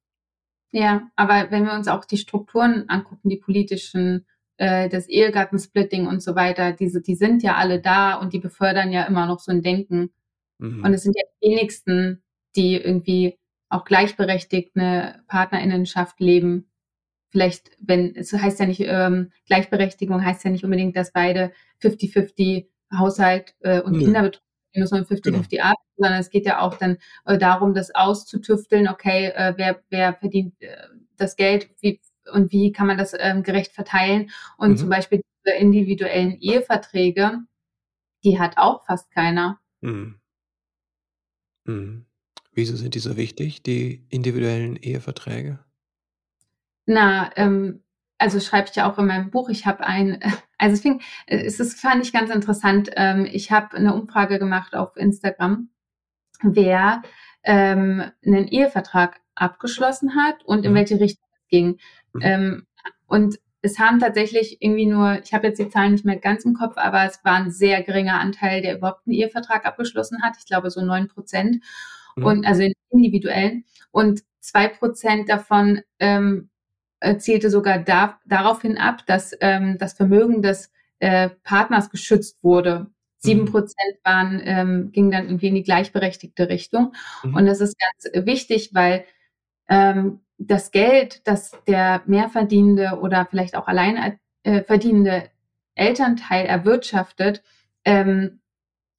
Ja, 0.72 1.08
aber 1.14 1.52
wenn 1.52 1.64
wir 1.64 1.72
uns 1.72 1.86
auch 1.86 2.04
die 2.04 2.16
Strukturen 2.16 2.88
angucken, 2.88 3.28
die 3.28 3.36
politischen, 3.36 4.26
äh, 4.56 4.88
das 4.88 5.08
Ehegattensplitting 5.08 6.08
und 6.08 6.20
so 6.20 6.34
weiter, 6.34 6.72
diese 6.72 7.00
die 7.00 7.14
sind 7.14 7.44
ja 7.44 7.54
alle 7.54 7.80
da 7.80 8.14
und 8.14 8.32
die 8.32 8.40
befördern 8.40 8.90
ja 8.90 9.04
immer 9.04 9.26
noch 9.26 9.38
so 9.38 9.52
ein 9.52 9.62
Denken. 9.62 10.12
Und 10.58 10.78
mhm. 10.78 10.92
es 10.92 11.04
sind 11.04 11.16
ja 11.16 11.22
die 11.40 11.48
wenigsten, 11.48 12.24
die 12.56 12.74
irgendwie 12.74 13.38
auch 13.68 13.84
gleichberechtigt 13.84 14.76
eine 14.76 15.22
Partnerinnenschaft 15.28 16.18
leben. 16.18 16.70
Vielleicht, 17.30 17.70
wenn 17.78 18.14
es 18.16 18.32
heißt 18.32 18.58
ja 18.58 18.66
nicht, 18.66 18.80
ähm, 18.84 19.30
Gleichberechtigung 19.46 20.24
heißt 20.24 20.44
ja 20.44 20.50
nicht 20.50 20.64
unbedingt, 20.64 20.96
dass 20.96 21.12
beide 21.12 21.52
50-50 21.82 22.66
Haushalt, 22.96 23.54
äh, 23.60 23.80
und. 23.80 23.98
Kinderbetreuung 23.98 24.44
man 24.74 25.04
50-50 25.04 25.50
genau. 25.50 25.62
ab, 25.64 25.76
sondern 25.96 26.20
es 26.20 26.30
geht 26.30 26.46
ja 26.46 26.60
auch 26.60 26.76
dann 26.76 26.98
äh, 27.24 27.38
darum, 27.38 27.74
das 27.74 27.94
auszutüfteln, 27.94 28.88
okay, 28.88 29.26
äh, 29.28 29.54
wer, 29.56 29.82
wer 29.90 30.14
verdient 30.14 30.54
äh, 30.60 30.76
das 31.16 31.36
Geld, 31.36 31.70
wie, 31.80 32.00
und 32.32 32.52
wie 32.52 32.72
kann 32.72 32.86
man 32.86 32.98
das 32.98 33.14
ähm, 33.18 33.42
gerecht 33.42 33.72
verteilen. 33.72 34.30
Und 34.56 34.70
Mhm. 34.72 34.76
zum 34.76 34.88
Beispiel 34.88 35.22
diese 35.44 35.56
individuellen 35.56 36.38
Eheverträge, 36.40 37.40
die 38.24 38.38
hat 38.38 38.56
auch 38.56 38.84
fast 38.86 39.10
keiner. 39.10 39.60
Mhm. 39.80 40.20
Mhm. 41.64 42.06
Wieso 42.52 42.76
sind 42.76 42.94
die 42.94 43.00
so 43.00 43.16
wichtig, 43.16 43.62
die 43.62 44.06
individuellen 44.10 44.76
Eheverträge? 44.76 45.58
Na, 46.86 47.30
ähm, 47.36 47.82
also 48.18 48.40
schreibe 48.40 48.68
ich 48.70 48.76
ja 48.76 48.90
auch 48.90 48.98
in 48.98 49.06
meinem 49.06 49.30
Buch. 49.30 49.48
Ich 49.48 49.66
habe 49.66 49.84
ein, 49.86 50.20
also 50.58 50.74
es 50.74 50.80
fing, 50.80 51.00
es 51.26 51.60
ist, 51.60 51.80
fand 51.80 52.02
ich 52.04 52.12
ganz 52.12 52.30
interessant. 52.30 52.90
Ähm, 52.96 53.26
ich 53.30 53.50
habe 53.50 53.76
eine 53.76 53.94
Umfrage 53.94 54.38
gemacht 54.38 54.74
auf 54.74 54.96
Instagram, 54.96 55.68
wer 56.42 57.02
ähm, 57.44 58.04
einen 58.24 58.48
Ehevertrag 58.48 59.20
abgeschlossen 59.34 60.16
hat 60.16 60.44
und 60.44 60.64
in 60.64 60.72
Mhm. 60.72 60.76
welche 60.76 61.00
Richtung 61.00 61.28
es 61.34 61.48
ging. 61.48 61.78
Mhm. 62.12 62.20
Ähm, 62.22 62.66
und 63.06 63.38
es 63.62 63.78
haben 63.78 63.98
tatsächlich 63.98 64.58
irgendwie 64.60 64.86
nur, 64.86 65.20
ich 65.22 65.32
habe 65.32 65.46
jetzt 65.46 65.58
die 65.58 65.68
Zahlen 65.70 65.92
nicht 65.92 66.04
mehr 66.04 66.18
ganz 66.18 66.44
im 66.44 66.54
Kopf, 66.54 66.76
aber 66.76 67.04
es 67.04 67.24
war 67.24 67.34
ein 67.36 67.50
sehr 67.50 67.82
geringer 67.82 68.20
Anteil, 68.20 68.60
der 68.62 68.76
überhaupt 68.76 69.06
einen 69.06 69.14
Ehevertrag 69.14 69.64
abgeschlossen 69.66 70.22
hat. 70.22 70.36
Ich 70.38 70.46
glaube 70.46 70.70
so 70.70 70.82
neun 70.84 71.08
Prozent. 71.08 71.62
Mhm. 72.16 72.24
Und 72.24 72.46
also 72.46 72.62
in 72.62 72.72
individuellen. 72.90 73.64
Und 73.90 74.22
zwei 74.40 74.68
Prozent 74.68 75.28
davon 75.28 75.80
ähm, 75.98 76.50
äh, 77.04 77.18
zielte 77.18 77.50
sogar 77.50 77.78
da, 77.78 78.18
daraufhin 78.26 78.78
ab, 78.78 79.04
dass 79.06 79.36
ähm, 79.40 79.78
das 79.78 79.92
Vermögen 79.92 80.42
des 80.42 80.72
äh, 80.98 81.30
Partners 81.42 81.90
geschützt 81.90 82.42
wurde. 82.42 82.86
Sieben 83.18 83.42
Mhm. 83.42 83.52
Prozent 83.52 83.96
waren, 84.04 84.40
ähm, 84.44 84.92
gingen 84.92 85.10
dann 85.10 85.26
irgendwie 85.26 85.48
in 85.48 85.54
die 85.54 85.62
gleichberechtigte 85.62 86.48
Richtung. 86.48 86.94
Mhm. 87.22 87.34
Und 87.34 87.46
das 87.46 87.60
ist 87.60 87.76
ganz 87.78 88.26
wichtig, 88.26 88.70
weil 88.74 89.04
ähm, 89.68 90.20
das 90.38 90.70
Geld, 90.70 91.26
das 91.26 91.52
der 91.66 92.02
mehrverdienende 92.06 92.98
oder 93.00 93.26
vielleicht 93.30 93.56
auch 93.56 93.66
allein 93.66 94.18
äh, 94.42 94.62
verdienende 94.62 95.30
Elternteil 95.74 96.46
erwirtschaftet, 96.46 97.42
ähm, 97.84 98.40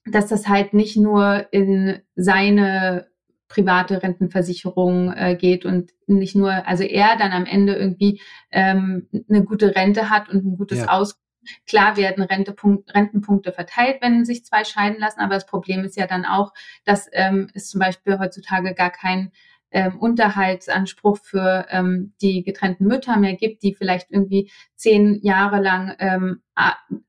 dass 0.05 0.27
das 0.27 0.47
halt 0.47 0.73
nicht 0.73 0.97
nur 0.97 1.47
in 1.51 2.01
seine 2.15 3.07
private 3.47 4.01
Rentenversicherung 4.01 5.13
äh, 5.13 5.35
geht 5.35 5.65
und 5.65 5.91
nicht 6.07 6.35
nur, 6.35 6.51
also 6.67 6.83
er 6.83 7.17
dann 7.17 7.31
am 7.31 7.45
Ende 7.45 7.75
irgendwie 7.75 8.21
ähm, 8.51 9.07
eine 9.29 9.43
gute 9.43 9.75
Rente 9.75 10.09
hat 10.09 10.29
und 10.29 10.45
ein 10.45 10.57
gutes 10.57 10.79
Ja. 10.79 10.89
Aus. 10.89 11.19
Klar 11.67 11.95
werden 11.95 12.23
Rentepunkt, 12.23 12.93
Rentenpunkte 12.95 13.51
verteilt, 13.51 13.97
wenn 14.01 14.25
sich 14.25 14.43
zwei 14.45 14.63
scheiden 14.63 14.99
lassen, 14.99 15.19
aber 15.19 15.35
das 15.35 15.45
Problem 15.45 15.83
ist 15.83 15.95
ja 15.95 16.07
dann 16.07 16.25
auch, 16.25 16.53
dass 16.85 17.07
ähm, 17.11 17.49
es 17.53 17.69
zum 17.69 17.79
Beispiel 17.79 18.17
heutzutage 18.17 18.73
gar 18.73 18.89
keinen 18.89 19.31
ähm, 19.71 19.99
Unterhaltsanspruch 19.99 21.17
für 21.17 21.65
ähm, 21.69 22.13
die 22.21 22.43
getrennten 22.43 22.85
Mütter 22.85 23.17
mehr 23.17 23.35
gibt, 23.35 23.61
die 23.61 23.75
vielleicht 23.75 24.09
irgendwie 24.09 24.49
zehn 24.75 25.19
Jahre 25.21 25.61
lang 25.61 25.95
ähm, 25.99 26.41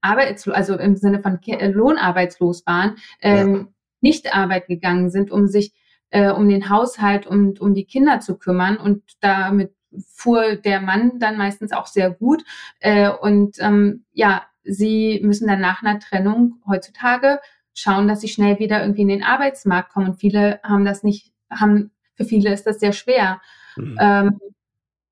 arbeitslos, 0.00 0.54
also 0.54 0.76
im 0.76 0.96
Sinne 0.96 1.20
von 1.20 1.38
lohnarbeitslos 1.42 2.66
waren, 2.66 2.96
ähm, 3.20 3.68
nicht 4.00 4.34
arbeiten 4.34 4.74
gegangen 4.74 5.10
sind, 5.10 5.30
um 5.30 5.46
sich 5.46 5.72
äh, 6.10 6.30
um 6.30 6.48
den 6.48 6.68
Haushalt 6.70 7.26
und 7.26 7.60
um 7.60 7.75
die 7.75 7.84
Kinder 7.84 8.20
zu 8.20 8.38
kümmern. 8.38 8.76
Und 8.76 9.02
damit 9.20 9.75
fuhr 10.08 10.56
der 10.56 10.80
Mann 10.80 11.18
dann 11.18 11.36
meistens 11.36 11.72
auch 11.72 11.86
sehr 11.86 12.10
gut. 12.10 12.44
Äh, 12.80 13.10
und 13.10 13.56
ähm, 13.60 14.04
ja, 14.12 14.42
sie 14.64 15.20
müssen 15.22 15.46
dann 15.48 15.60
nach 15.60 15.82
einer 15.82 15.98
Trennung 15.98 16.60
heutzutage 16.66 17.40
schauen, 17.75 18.08
dass 18.08 18.20
sie 18.20 18.28
schnell 18.28 18.58
wieder 18.58 18.80
irgendwie 18.80 19.02
in 19.02 19.08
den 19.08 19.22
Arbeitsmarkt 19.22 19.92
kommen. 19.92 20.08
Und 20.08 20.20
viele 20.20 20.60
haben 20.62 20.84
das 20.84 21.02
nicht, 21.02 21.32
haben, 21.50 21.90
für 22.14 22.25
viele 22.25 22.52
ist 22.52 22.66
das 22.66 22.80
sehr 22.80 22.92
schwer, 22.92 23.40
Mhm. 23.76 23.96
ähm, 24.00 24.40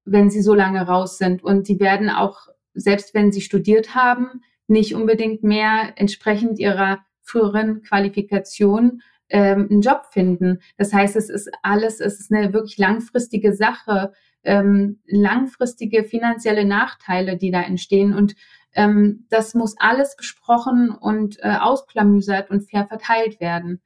wenn 0.04 0.30
sie 0.30 0.42
so 0.42 0.54
lange 0.54 0.82
raus 0.86 1.18
sind. 1.18 1.42
Und 1.42 1.68
die 1.68 1.80
werden 1.80 2.10
auch, 2.10 2.48
selbst 2.74 3.14
wenn 3.14 3.32
sie 3.32 3.40
studiert 3.40 3.94
haben, 3.94 4.42
nicht 4.66 4.94
unbedingt 4.94 5.42
mehr 5.42 5.92
entsprechend 5.96 6.58
ihrer 6.58 7.00
früheren 7.22 7.82
Qualifikation 7.82 9.02
ähm, 9.28 9.68
einen 9.70 9.80
Job 9.80 10.06
finden. 10.10 10.60
Das 10.76 10.92
heißt, 10.92 11.16
es 11.16 11.30
ist 11.30 11.50
alles, 11.62 12.00
es 12.00 12.20
ist 12.20 12.32
eine 12.32 12.52
wirklich 12.52 12.78
langfristige 12.78 13.54
Sache, 13.54 14.12
ähm, 14.42 15.00
langfristige 15.06 16.04
finanzielle 16.04 16.64
Nachteile, 16.64 17.36
die 17.36 17.50
da 17.50 17.62
entstehen. 17.62 18.14
Und 18.14 18.34
ähm, 18.74 19.26
das 19.30 19.54
muss 19.54 19.76
alles 19.78 20.16
besprochen 20.16 20.90
und 20.90 21.38
äh, 21.42 21.56
ausklamüsert 21.60 22.50
und 22.50 22.68
fair 22.68 22.86
verteilt 22.86 23.40
werden. 23.40 23.80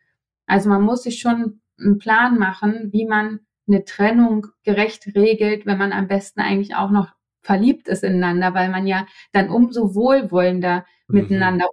Also 0.47 0.69
man 0.69 0.83
muss 0.83 1.03
sich 1.05 1.21
schon 1.21 1.61
einen 1.79 1.99
Plan 1.99 2.39
machen, 2.39 2.89
wie 2.93 3.07
man 3.07 3.41
eine 3.69 3.85
Trennung 3.85 4.47
gerecht 4.65 5.07
regelt, 5.15 5.67
wenn 5.67 5.79
man 5.79 5.93
am 5.93 6.09
besten 6.09 6.41
eigentlich 6.41 6.75
auch 6.75 6.91
noch 6.91 7.09
verliebt 7.43 7.87
ist 7.89 8.03
ineinander, 8.03 8.55
weil 8.55 8.71
man 8.71 8.87
ja 8.87 9.07
dann 9.33 9.51
umso 9.51 9.95
wohlwollender 9.95 10.85
Mhm. 11.09 11.21
miteinander. 11.21 11.67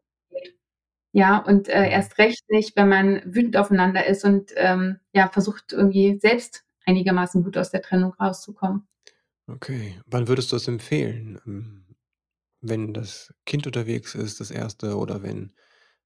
Ja, 1.15 1.37
und 1.39 1.69
äh, 1.69 1.87
Mhm. 1.87 1.89
erst 1.89 2.17
recht 2.17 2.43
nicht, 2.49 2.75
wenn 2.75 2.89
man 2.89 3.21
wütend 3.25 3.55
aufeinander 3.57 4.05
ist 4.05 4.25
und 4.25 4.51
ähm, 4.57 4.99
ja, 5.13 5.29
versucht 5.29 5.71
irgendwie 5.71 6.19
selbst 6.19 6.65
einigermaßen 6.85 7.41
gut 7.43 7.57
aus 7.57 7.71
der 7.71 7.81
Trennung 7.81 8.13
rauszukommen. 8.15 8.85
Okay. 9.47 9.99
Wann 10.05 10.27
würdest 10.27 10.51
du 10.51 10.55
es 10.55 10.67
empfehlen? 10.67 11.39
Ähm, 11.45 11.85
Wenn 12.61 12.93
das 12.93 13.33
Kind 13.45 13.67
unterwegs 13.67 14.15
ist, 14.15 14.39
das 14.41 14.51
erste, 14.51 14.97
oder 14.97 15.23
wenn, 15.23 15.53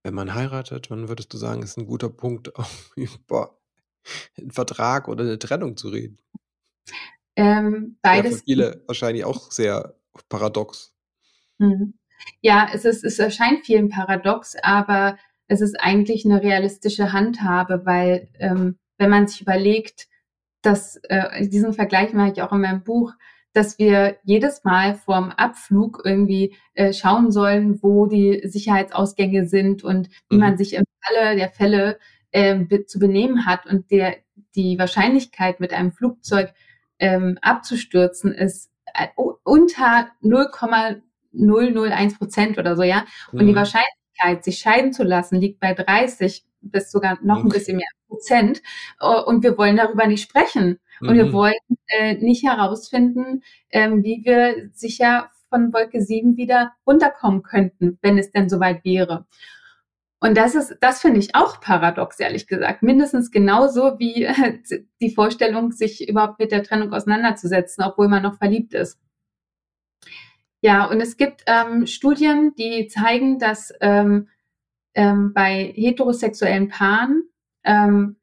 wenn 0.03 0.13
man 0.15 0.35
heiratet, 0.35 0.89
wann 0.91 1.09
würdest 1.09 1.33
du 1.33 1.37
sagen, 1.37 1.63
ist 1.63 1.77
ein 1.77 1.87
guter 1.87 2.09
Punkt, 2.09 2.55
auch 2.57 2.69
über 2.97 3.59
einen 4.37 4.51
Vertrag 4.51 5.07
oder 5.09 5.23
eine 5.25 5.39
Trennung 5.39 5.77
zu 5.77 5.89
reden? 5.89 6.19
Ähm, 7.35 7.97
Ja, 8.11 8.23
für 8.23 8.37
beides 8.37 8.43
viele 8.45 8.83
wahrscheinlich 8.87 9.25
auch 9.25 9.51
sehr 9.51 9.95
paradox. 10.29 10.93
Mhm. 11.59 11.91
Ja, 12.41 12.67
es 12.73 12.85
ist, 12.85 13.03
es 13.03 13.19
erscheint 13.19 13.65
vielen 13.65 13.89
paradox, 13.89 14.55
aber 14.61 15.17
es 15.47 15.61
ist 15.61 15.79
eigentlich 15.79 16.25
eine 16.25 16.41
realistische 16.43 17.11
Handhabe, 17.13 17.81
weil 17.85 18.29
ähm, 18.39 18.77
wenn 18.97 19.09
man 19.09 19.27
sich 19.27 19.41
überlegt, 19.41 20.07
dass 20.61 20.97
äh, 21.09 21.47
diesen 21.47 21.73
Vergleich 21.73 22.13
mache 22.13 22.31
ich 22.33 22.41
auch 22.41 22.51
in 22.51 22.61
meinem 22.61 22.83
Buch, 22.83 23.13
dass 23.53 23.79
wir 23.79 24.17
jedes 24.23 24.63
Mal 24.63 24.95
vorm 24.95 25.31
Abflug 25.31 26.01
irgendwie 26.05 26.55
äh, 26.75 26.93
schauen 26.93 27.31
sollen, 27.31 27.81
wo 27.81 28.05
die 28.05 28.41
Sicherheitsausgänge 28.43 29.47
sind 29.47 29.83
und 29.83 30.09
wie 30.29 30.35
Mhm. 30.35 30.39
man 30.41 30.57
sich 30.57 30.73
im 30.73 30.83
Falle 31.01 31.35
der 31.35 31.49
Fälle 31.49 31.97
ähm, 32.31 32.67
be 32.67 32.85
zu 32.85 32.99
benehmen 32.99 33.45
hat 33.45 33.65
und 33.65 33.89
der 33.91 34.17
die 34.55 34.77
Wahrscheinlichkeit 34.77 35.59
mit 35.59 35.73
einem 35.73 35.91
Flugzeug 35.91 36.53
ähm, 36.99 37.37
abzustürzen 37.41 38.33
ist 38.33 38.69
äh, 38.93 39.07
u- 39.17 39.35
unter 41.33 41.71
0,001 41.71 42.17
Prozent 42.17 42.57
oder 42.57 42.75
so, 42.75 42.83
ja. 42.83 43.05
Und 43.31 43.39
die 43.45 43.51
Mhm. 43.53 43.55
Wahrscheinlichkeit, 43.55 44.43
sich 44.43 44.59
scheiden 44.59 44.93
zu 44.93 45.03
lassen, 45.03 45.39
liegt 45.39 45.59
bei 45.59 45.73
30 45.73 46.45
bis 46.61 46.91
sogar 46.91 47.17
noch 47.23 47.37
ein 47.37 47.45
Okay. 47.47 47.57
bisschen 47.57 47.77
mehr 47.77 47.87
Prozent. 48.07 48.61
Äh, 48.99 49.05
Und 49.21 49.43
wir 49.43 49.57
wollen 49.57 49.77
darüber 49.77 50.07
nicht 50.07 50.23
sprechen. 50.23 50.79
Und 51.01 51.15
wir 51.15 51.25
Mhm. 51.27 51.33
wollen 51.33 51.53
äh, 51.87 52.15
nicht 52.15 52.43
herausfinden, 52.43 53.41
ähm, 53.71 54.03
wie 54.03 54.21
wir 54.25 54.69
sicher 54.73 55.29
von 55.49 55.71
Wolke 55.73 56.01
7 56.01 56.35
wieder 56.37 56.73
runterkommen 56.85 57.41
könnten, 57.43 57.97
wenn 58.01 58.17
es 58.17 58.31
denn 58.31 58.49
soweit 58.49 58.83
wäre. 58.83 59.25
Und 60.21 60.35
das 60.37 60.53
ist, 60.55 60.77
das 60.81 60.99
finde 60.99 61.19
ich 61.21 61.33
auch 61.33 61.61
paradox, 61.61 62.19
ehrlich 62.19 62.45
gesagt. 62.47 62.83
Mindestens 62.83 63.31
genauso 63.31 63.97
wie 63.99 64.23
äh, 64.25 64.59
die 65.01 65.11
Vorstellung, 65.15 65.71
sich 65.71 66.07
überhaupt 66.09 66.39
mit 66.39 66.51
der 66.51 66.63
Trennung 66.63 66.91
auseinanderzusetzen, 66.93 67.83
obwohl 67.85 68.09
man 68.09 68.23
noch 68.23 68.37
verliebt 68.37 68.73
ist. 68.73 68.99
Ja, 70.61 70.85
und 70.85 70.99
es 71.01 71.17
gibt 71.17 71.43
ähm, 71.47 71.87
Studien, 71.87 72.53
die 72.55 72.87
zeigen, 72.87 73.39
dass 73.39 73.73
ähm, 73.81 74.27
ähm, 74.93 75.33
bei 75.33 75.71
heterosexuellen 75.75 76.69
Paaren, 76.69 77.23
ähm, 77.63 78.17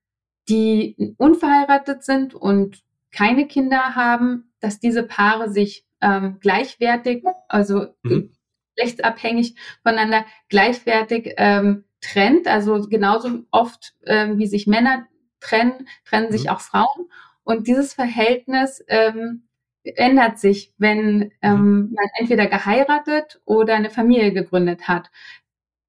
die 0.49 1.15
unverheiratet 1.19 2.05
sind 2.05 2.35
und 2.35 2.83
keine 3.13 3.47
Kinder 3.47 3.95
haben, 3.97 4.53
dass 4.61 4.81
diese 4.81 5.03
Paare 5.05 5.51
sich 5.51 5.87
ähm, 6.01 6.39
gleichwertig, 6.41 7.25
also 7.49 7.87
Mhm. 8.05 8.33
geschlechtsabhängig 8.77 9.57
voneinander 9.83 10.27
gleichwertig 10.49 11.35
ähm, 11.39 11.85
trennt. 12.03 12.47
Also 12.49 12.87
genauso 12.89 13.45
oft, 13.51 13.95
ähm, 14.07 14.39
wie 14.39 14.47
sich 14.47 14.67
Männer 14.67 15.07
trennen, 15.41 15.89
trennen 16.05 16.31
sich 16.31 16.45
Mhm. 16.45 16.51
auch 16.51 16.61
Frauen. 16.61 17.11
Und 17.45 17.67
dieses 17.69 17.95
Verhältnis 17.95 18.85
ähm, 18.89 19.49
ändert 19.97 20.39
sich, 20.39 20.73
wenn 20.79 21.33
ähm, 21.43 21.93
man 21.95 22.07
entweder 22.19 22.47
geheiratet 22.47 23.41
oder 23.45 23.75
eine 23.75 23.91
Familie 23.91 24.33
gegründet 24.33 24.89
hat. 24.89 25.11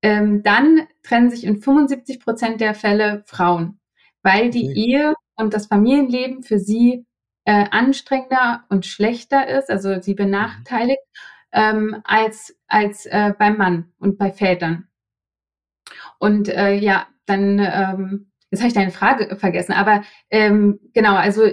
Ähm, 0.02 0.44
dann 0.44 0.88
trennen 1.04 1.30
sich 1.30 1.44
in 1.44 1.62
75 1.62 2.20
Prozent 2.20 2.62
der 2.62 2.76
Fälle 2.76 3.24
Frauen, 3.26 3.80
weil 4.22 4.50
die 4.50 4.70
Okay. 4.70 4.74
Ehe 4.76 5.14
und 5.36 5.54
das 5.54 5.68
Familienleben 5.68 6.44
für 6.44 6.60
sie 6.60 7.06
äh, 7.46 7.66
anstrengender 7.72 8.66
und 8.70 8.86
schlechter 8.86 9.48
ist, 9.48 9.70
also 9.70 10.02
sie 10.02 10.14
benachteiligt, 10.14 11.02
ähm, 11.54 12.02
als, 12.04 12.56
als 12.68 13.06
äh, 13.06 13.34
beim 13.38 13.58
Mann 13.58 13.94
und 14.00 14.18
bei 14.18 14.32
Vätern. 14.32 14.88
Und 16.20 16.50
äh, 16.50 16.74
ja, 16.74 17.08
dann, 17.26 17.60
ähm, 17.60 18.32
jetzt 18.50 18.60
habe 18.60 18.68
ich 18.68 18.74
deine 18.74 18.92
Frage 18.92 19.36
vergessen, 19.38 19.74
aber 19.74 20.04
ähm, 20.30 20.80
genau, 20.94 21.16
also 21.16 21.48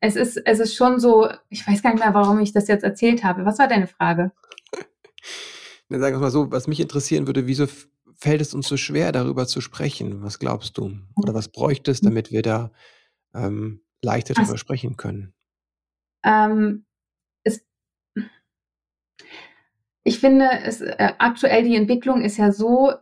es 0.00 0.16
ist, 0.16 0.36
es 0.36 0.60
ist 0.60 0.74
schon 0.74 1.00
so, 1.00 1.28
ich 1.48 1.66
weiß 1.66 1.82
gar 1.82 1.92
nicht 1.92 2.02
mehr, 2.02 2.14
warum 2.14 2.40
ich 2.40 2.52
das 2.52 2.68
jetzt 2.68 2.84
erzählt 2.84 3.24
habe. 3.24 3.44
Was 3.44 3.58
war 3.58 3.68
deine 3.68 3.86
Frage? 3.86 4.32
Na, 5.88 5.98
sagen 5.98 6.16
wir 6.16 6.20
mal 6.20 6.30
so, 6.30 6.50
was 6.50 6.66
mich 6.66 6.80
interessieren 6.80 7.26
würde, 7.26 7.46
wieso 7.46 7.66
fällt 8.16 8.40
es 8.40 8.54
uns 8.54 8.68
so 8.68 8.76
schwer, 8.76 9.12
darüber 9.12 9.46
zu 9.46 9.60
sprechen? 9.60 10.22
Was 10.22 10.38
glaubst 10.38 10.78
du? 10.78 10.98
Oder 11.16 11.34
was 11.34 11.48
bräuchte 11.48 11.90
es, 11.90 12.00
damit 12.00 12.30
wir 12.30 12.42
da 12.42 12.72
ähm, 13.34 13.82
leichter 14.02 14.34
darüber 14.34 14.58
sprechen 14.58 14.96
können? 14.96 15.34
Ähm, 16.24 16.86
es, 17.42 17.66
ich 20.04 20.20
finde, 20.20 20.48
es, 20.64 20.80
äh, 20.80 21.12
aktuell 21.18 21.64
die 21.64 21.76
Entwicklung 21.76 22.22
ist 22.22 22.36
ja 22.36 22.52
so, 22.52 22.94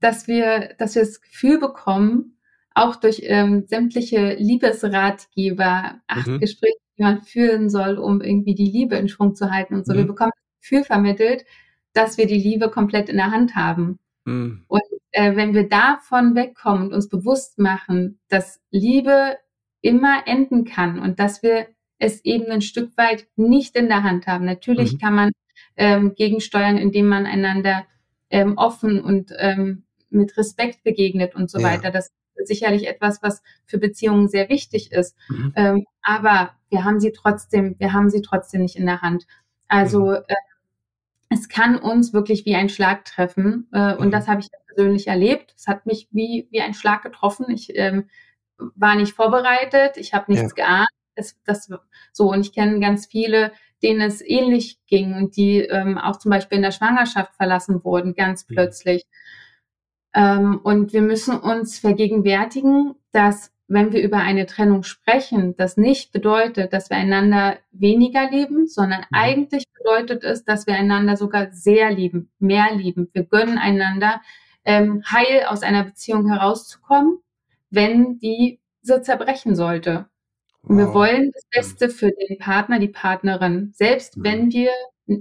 dass 0.00 0.28
wir, 0.28 0.74
dass 0.78 0.94
wir 0.94 1.02
das 1.02 1.20
Gefühl 1.20 1.58
bekommen, 1.58 2.33
auch 2.74 2.96
durch 2.96 3.20
ähm, 3.22 3.64
sämtliche 3.66 4.34
Liebesratgeber, 4.34 6.00
acht 6.06 6.26
mhm. 6.26 6.40
Gespräche, 6.40 6.76
die 6.98 7.02
man 7.02 7.22
führen 7.22 7.70
soll, 7.70 7.98
um 7.98 8.20
irgendwie 8.20 8.54
die 8.54 8.70
Liebe 8.70 8.96
in 8.96 9.08
Schwung 9.08 9.34
zu 9.34 9.50
halten 9.50 9.74
und 9.74 9.86
so. 9.86 9.92
Mhm. 9.92 9.98
Wir 9.98 10.06
bekommen 10.06 10.32
das 10.34 10.60
Gefühl 10.60 10.84
vermittelt, 10.84 11.44
dass 11.92 12.18
wir 12.18 12.26
die 12.26 12.38
Liebe 12.38 12.68
komplett 12.70 13.08
in 13.08 13.16
der 13.16 13.30
Hand 13.30 13.54
haben. 13.54 13.98
Mhm. 14.24 14.64
Und 14.66 14.82
äh, 15.12 15.36
wenn 15.36 15.54
wir 15.54 15.68
davon 15.68 16.34
wegkommen 16.34 16.88
und 16.88 16.94
uns 16.94 17.08
bewusst 17.08 17.58
machen, 17.58 18.18
dass 18.28 18.60
Liebe 18.70 19.36
immer 19.80 20.26
enden 20.26 20.64
kann 20.64 20.98
und 20.98 21.20
dass 21.20 21.42
wir 21.42 21.68
es 21.98 22.24
eben 22.24 22.46
ein 22.46 22.62
Stück 22.62 22.96
weit 22.96 23.28
nicht 23.36 23.76
in 23.76 23.88
der 23.88 24.02
Hand 24.02 24.26
haben. 24.26 24.44
Natürlich 24.44 24.94
mhm. 24.94 24.98
kann 24.98 25.14
man 25.14 25.32
ähm, 25.76 26.14
gegensteuern, 26.14 26.76
indem 26.76 27.06
man 27.06 27.26
einander 27.26 27.86
ähm, 28.30 28.54
offen 28.56 29.00
und 29.00 29.32
ähm, 29.38 29.84
mit 30.10 30.36
Respekt 30.36 30.82
begegnet 30.82 31.34
und 31.34 31.50
so 31.50 31.58
ja. 31.58 31.64
weiter. 31.64 31.90
Das 31.90 32.10
sicherlich 32.44 32.88
etwas, 32.88 33.22
was 33.22 33.42
für 33.66 33.78
Beziehungen 33.78 34.28
sehr 34.28 34.48
wichtig 34.48 34.92
ist. 34.92 35.16
Mhm. 35.28 35.52
Ähm, 35.56 35.86
aber 36.02 36.52
wir 36.70 36.84
haben 36.84 37.00
sie 37.00 37.12
trotzdem, 37.12 37.76
wir 37.78 37.92
haben 37.92 38.10
sie 38.10 38.22
trotzdem 38.22 38.62
nicht 38.62 38.76
in 38.76 38.86
der 38.86 39.02
Hand. 39.02 39.26
Also 39.68 40.06
mhm. 40.06 40.22
äh, 40.28 40.34
es 41.30 41.48
kann 41.48 41.76
uns 41.76 42.12
wirklich 42.12 42.44
wie 42.44 42.54
ein 42.54 42.68
Schlag 42.68 43.04
treffen. 43.04 43.68
Äh, 43.72 43.94
und 43.94 44.06
mhm. 44.06 44.10
das 44.10 44.28
habe 44.28 44.40
ich 44.40 44.48
persönlich 44.66 45.06
erlebt. 45.06 45.54
Es 45.56 45.66
hat 45.66 45.86
mich 45.86 46.08
wie, 46.10 46.48
wie 46.50 46.60
ein 46.60 46.74
Schlag 46.74 47.02
getroffen. 47.02 47.46
Ich 47.50 47.76
ähm, 47.76 48.08
war 48.58 48.94
nicht 48.94 49.14
vorbereitet, 49.14 49.96
ich 49.96 50.14
habe 50.14 50.32
nichts 50.32 50.54
ja. 50.56 50.64
geahnt. 50.64 50.88
Es, 51.16 51.36
das, 51.44 51.70
so, 52.12 52.30
und 52.32 52.40
ich 52.40 52.52
kenne 52.52 52.80
ganz 52.80 53.06
viele, 53.06 53.52
denen 53.82 54.00
es 54.00 54.20
ähnlich 54.20 54.80
ging 54.86 55.14
und 55.14 55.36
die 55.36 55.60
ähm, 55.60 55.96
auch 55.96 56.18
zum 56.18 56.30
Beispiel 56.30 56.56
in 56.56 56.62
der 56.62 56.72
Schwangerschaft 56.72 57.34
verlassen 57.34 57.84
wurden, 57.84 58.14
ganz 58.14 58.48
mhm. 58.48 58.56
Ähm, 60.14 60.60
und 60.62 60.92
wir 60.92 61.02
müssen 61.02 61.38
uns 61.38 61.78
vergegenwärtigen, 61.78 62.94
dass 63.12 63.52
wenn 63.66 63.92
wir 63.92 64.02
über 64.02 64.18
eine 64.18 64.46
Trennung 64.46 64.82
sprechen, 64.82 65.56
das 65.56 65.76
nicht 65.76 66.12
bedeutet, 66.12 66.72
dass 66.72 66.90
wir 66.90 66.96
einander 66.96 67.58
weniger 67.72 68.30
lieben, 68.30 68.66
sondern 68.66 69.00
mhm. 69.00 69.06
eigentlich 69.12 69.64
bedeutet 69.72 70.22
es, 70.22 70.44
dass 70.44 70.66
wir 70.66 70.74
einander 70.74 71.16
sogar 71.16 71.50
sehr 71.52 71.90
lieben, 71.90 72.30
mehr 72.38 72.74
lieben. 72.74 73.08
Wir 73.12 73.24
gönnen 73.24 73.58
einander, 73.58 74.20
ähm, 74.64 75.02
heil 75.10 75.44
aus 75.48 75.62
einer 75.62 75.84
Beziehung 75.84 76.28
herauszukommen, 76.28 77.18
wenn 77.70 78.18
die 78.18 78.60
so 78.82 79.00
zerbrechen 79.00 79.54
sollte. 79.56 80.06
Wow. 80.62 80.78
wir 80.78 80.94
wollen 80.94 81.30
das 81.32 81.44
Beste 81.50 81.88
für 81.90 82.10
den 82.10 82.38
Partner, 82.38 82.78
die 82.78 82.88
Partnerin, 82.88 83.72
selbst 83.74 84.16
mhm. 84.16 84.24
wenn 84.24 84.52
wir 84.52 84.70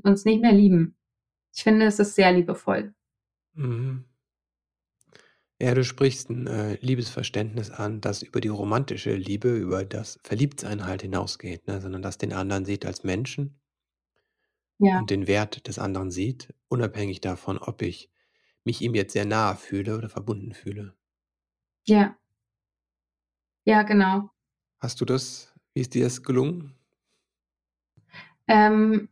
uns 0.04 0.26
nicht 0.26 0.42
mehr 0.42 0.54
lieben. 0.54 0.96
Ich 1.54 1.64
finde, 1.64 1.86
es 1.86 2.00
ist 2.00 2.16
sehr 2.16 2.32
liebevoll. 2.32 2.94
Mhm. 3.54 4.06
Ja, 5.64 5.74
du 5.74 5.86
sprichst 5.86 6.30
ein 6.30 6.46
äh, 6.46 6.74
Liebesverständnis 6.82 7.72
an, 7.72 8.02
das 8.02 8.22
über 8.22 8.42
die 8.42 8.50
romantische 8.50 9.16
Liebe, 9.16 9.48
über 9.56 9.86
das 9.86 10.20
Verliebtsein 10.22 10.86
halt 10.86 11.04
hinausgeht, 11.04 11.68
ne? 11.68 11.80
Sondern 11.80 12.02
das 12.02 12.18
den 12.18 12.34
anderen 12.34 12.66
sieht 12.66 12.86
als 12.86 13.06
Menschen 13.06 13.58
Ja. 14.80 15.00
und 15.00 15.10
den 15.10 15.28
Wert 15.28 15.68
des 15.68 15.80
anderen 15.80 16.12
sieht, 16.12 16.54
unabhängig 16.68 17.22
davon, 17.22 17.58
ob 17.58 17.82
ich 17.82 18.10
mich 18.64 18.82
ihm 18.82 18.96
jetzt 18.96 19.14
sehr 19.14 19.26
nahe 19.26 19.56
fühle 19.56 19.98
oder 19.98 20.10
verbunden 20.10 20.54
fühle. 20.54 20.96
Ja. 21.88 22.18
Ja, 23.68 23.84
genau. 23.84 24.30
Hast 24.82 25.02
du 25.02 25.06
das 25.06 25.54
wie 25.74 25.82
ist 25.82 25.94
dir 25.96 26.04
das 26.04 26.22
gelungen? 26.22 26.76
Ähm 28.48 29.08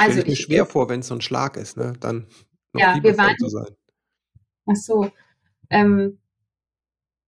Stelle 0.00 0.18
also 0.18 0.20
ich 0.20 0.26
mir 0.26 0.32
ich 0.32 0.40
schwer 0.42 0.66
vor, 0.66 0.88
wenn 0.88 1.00
es 1.00 1.06
so 1.08 1.14
ein 1.14 1.20
Schlag 1.20 1.56
ist, 1.56 1.76
ne? 1.76 1.94
Dann 2.00 2.26
noch 2.72 2.82
Ja, 2.82 2.94
wir 3.02 3.16
waren 3.16 3.36
zu 3.38 3.48
sein. 3.48 3.76
Ach 4.66 4.76
so. 4.76 5.10
Ähm, 5.70 6.18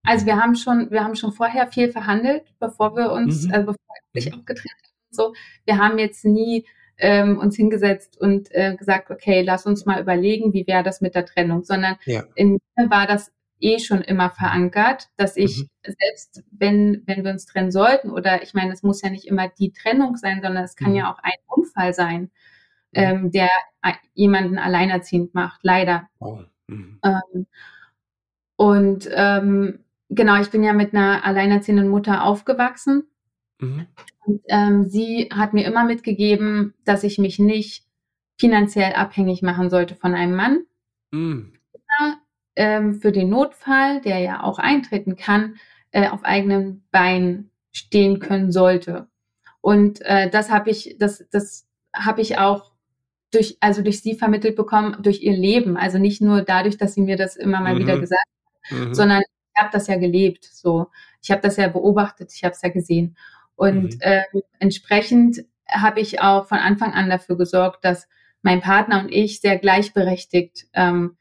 also 0.07 0.25
wir 0.25 0.37
haben 0.37 0.55
schon, 0.55 0.90
wir 0.90 1.03
haben 1.03 1.16
schon 1.16 1.33
vorher 1.33 1.66
viel 1.66 1.90
verhandelt, 1.90 2.44
bevor 2.61 2.96
wir 2.96 3.11
uns, 3.12 3.44
mhm. 3.44 3.53
also 3.53 3.66
bevor 3.66 3.94
wir 4.12 4.22
sich 4.22 4.33
mhm. 4.33 4.40
auch 4.40 4.44
getrennt 4.44 4.70
haben. 4.70 4.92
So, 5.11 5.35
wir 5.64 5.79
haben 5.79 5.99
jetzt 5.99 6.25
nie 6.25 6.64
ähm, 6.99 7.38
uns 7.38 7.57
hingesetzt 7.57 8.18
und 8.20 8.49
äh, 8.53 8.75
gesagt, 8.77 9.11
okay, 9.11 9.42
lass 9.42 9.66
uns 9.66 9.85
mal 9.85 10.01
überlegen, 10.01 10.53
wie 10.53 10.66
wäre 10.66 10.83
das 10.83 11.01
mit 11.01 11.14
der 11.14 11.27
Trennung, 11.27 11.64
sondern 11.64 11.96
ja. 12.05 12.25
in 12.35 12.59
mir 12.77 12.90
war 12.90 13.07
das 13.07 13.33
eh 13.59 13.79
schon 13.79 14.03
immer 14.03 14.31
verankert, 14.31 15.09
dass 15.16 15.37
ich 15.37 15.59
mhm. 15.59 15.94
selbst 15.99 16.44
wenn 16.51 17.03
wenn 17.07 17.25
wir 17.25 17.33
uns 17.33 17.46
trennen 17.46 17.70
sollten 17.70 18.11
oder 18.11 18.42
ich 18.42 18.55
meine, 18.55 18.72
es 18.72 18.83
muss 18.83 19.03
ja 19.03 19.11
nicht 19.11 19.27
immer 19.27 19.49
die 19.49 19.72
Trennung 19.72 20.16
sein, 20.16 20.40
sondern 20.42 20.64
es 20.64 20.77
kann 20.77 20.90
mhm. 20.90 20.96
ja 20.96 21.12
auch 21.12 21.18
ein 21.22 21.38
Unfall 21.46 21.94
sein, 21.94 22.20
mhm. 22.22 22.31
ähm, 22.92 23.31
der 23.33 23.51
jemanden 24.14 24.59
alleinerziehend 24.59 25.35
macht, 25.35 25.61
leider. 25.62 26.09
Oh. 26.18 26.40
Mhm. 26.68 26.98
Ähm, 27.02 27.46
und 28.57 29.09
ähm, 29.12 29.81
genau, 30.09 30.40
ich 30.40 30.50
bin 30.50 30.62
ja 30.62 30.72
mit 30.72 30.94
einer 30.94 31.24
alleinerziehenden 31.24 31.88
Mutter 31.88 32.24
aufgewachsen. 32.24 33.05
Mhm. 33.61 33.87
Und 34.24 34.40
ähm, 34.48 34.87
sie 34.87 35.29
hat 35.33 35.55
mir 35.55 35.66
immer 35.66 35.85
mitgegeben, 35.85 36.74
dass 36.85 37.05
ich 37.05 37.18
mich 37.18 37.38
nicht 37.38 37.85
finanziell 38.38 38.94
abhängig 38.94 39.42
machen 39.42 39.70
sollte 39.70 39.94
von 39.94 40.14
einem 40.14 40.35
Mann. 40.35 40.64
Mhm. 41.11 41.52
Ähm, 42.59 42.94
für 42.94 43.12
den 43.12 43.29
Notfall, 43.29 44.00
der 44.00 44.18
ja 44.18 44.42
auch 44.42 44.59
eintreten 44.59 45.16
kann, 45.16 45.57
äh, 45.90 46.09
auf 46.09 46.24
eigenen 46.24 46.85
Beinen 46.90 47.50
stehen 47.70 48.18
können 48.18 48.50
sollte. 48.50 49.09
Und 49.61 50.00
äh, 50.02 50.31
das 50.31 50.50
habe 50.50 50.70
ich, 50.70 50.96
das, 50.98 51.24
das 51.31 51.66
habe 51.94 52.22
ich 52.22 52.38
auch 52.38 52.72
durch, 53.37 53.57
also 53.61 53.83
durch 53.83 54.01
sie 54.03 54.14
vermittelt 54.14 54.57
bekommen, 54.57 54.96
durch 55.01 55.22
ihr 55.22 55.37
Leben. 55.37 55.77
Also 55.77 55.99
nicht 55.99 56.20
nur 56.20 56.42
dadurch, 56.42 56.77
dass 56.77 56.94
sie 56.94 57.03
mir 57.03 57.16
das 57.16 57.37
immer 57.37 57.61
mal 57.61 57.75
mhm. 57.75 57.81
wieder 57.81 57.99
gesagt 58.01 58.25
hat, 58.70 58.79
mhm. 58.79 58.94
sondern 58.94 59.20
ich 59.20 59.62
habe 59.62 59.70
das 59.72 59.87
ja 59.87 59.96
gelebt. 59.96 60.44
So, 60.44 60.88
ich 61.22 61.31
habe 61.31 61.42
das 61.42 61.57
ja 61.57 61.68
beobachtet, 61.68 62.33
ich 62.35 62.44
habe 62.44 62.53
es 62.53 62.62
ja 62.62 62.70
gesehen. 62.70 63.16
Und 63.55 63.94
mhm. 63.94 64.01
äh, 64.01 64.22
entsprechend 64.59 65.44
habe 65.68 66.01
ich 66.01 66.20
auch 66.20 66.46
von 66.46 66.59
Anfang 66.59 66.92
an 66.92 67.11
dafür 67.11 67.37
gesorgt, 67.37 67.85
dass 67.85 68.09
mein 68.42 68.61
Partner 68.61 69.01
und 69.01 69.11
ich 69.11 69.40
sehr 69.40 69.59
gleichberechtigt 69.59 70.66
ähm, 70.72 71.16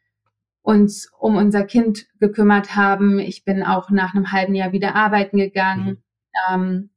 uns 0.61 1.11
um 1.19 1.37
unser 1.37 1.63
Kind 1.63 2.07
gekümmert 2.19 2.75
haben. 2.75 3.19
Ich 3.19 3.45
bin 3.45 3.63
auch 3.63 3.89
nach 3.89 4.13
einem 4.13 4.31
halben 4.31 4.55
Jahr 4.55 4.71
wieder 4.71 4.95
arbeiten 4.95 5.37
gegangen 5.37 6.03
mhm. 6.49 6.53
ähm, 6.53 6.89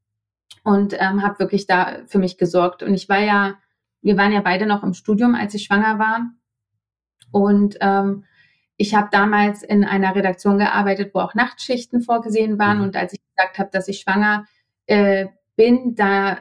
und 0.64 0.94
ähm, 0.98 1.22
habe 1.22 1.38
wirklich 1.38 1.66
da 1.66 1.98
für 2.06 2.18
mich 2.18 2.38
gesorgt. 2.38 2.82
Und 2.82 2.94
ich 2.94 3.08
war 3.08 3.20
ja 3.20 3.58
wir 4.02 4.16
waren 4.16 4.32
ja 4.32 4.40
beide 4.40 4.66
noch 4.66 4.82
im 4.82 4.94
Studium, 4.94 5.34
als 5.34 5.54
ich 5.54 5.64
schwanger 5.64 5.98
war. 5.98 6.30
Und 7.30 7.76
ähm, 7.80 8.24
ich 8.76 8.94
habe 8.94 9.08
damals 9.10 9.62
in 9.62 9.84
einer 9.84 10.14
Redaktion 10.14 10.58
gearbeitet, 10.58 11.10
wo 11.12 11.18
auch 11.20 11.34
Nachtschichten 11.34 12.00
vorgesehen 12.00 12.58
waren. 12.58 12.78
Mhm. 12.78 12.84
Und 12.84 12.96
als 12.96 13.12
ich 13.12 13.20
gesagt 13.34 13.58
habe, 13.58 13.70
dass 13.72 13.88
ich 13.88 14.00
schwanger 14.00 14.46
äh, 14.86 15.26
bin, 15.56 15.94
da 15.96 16.38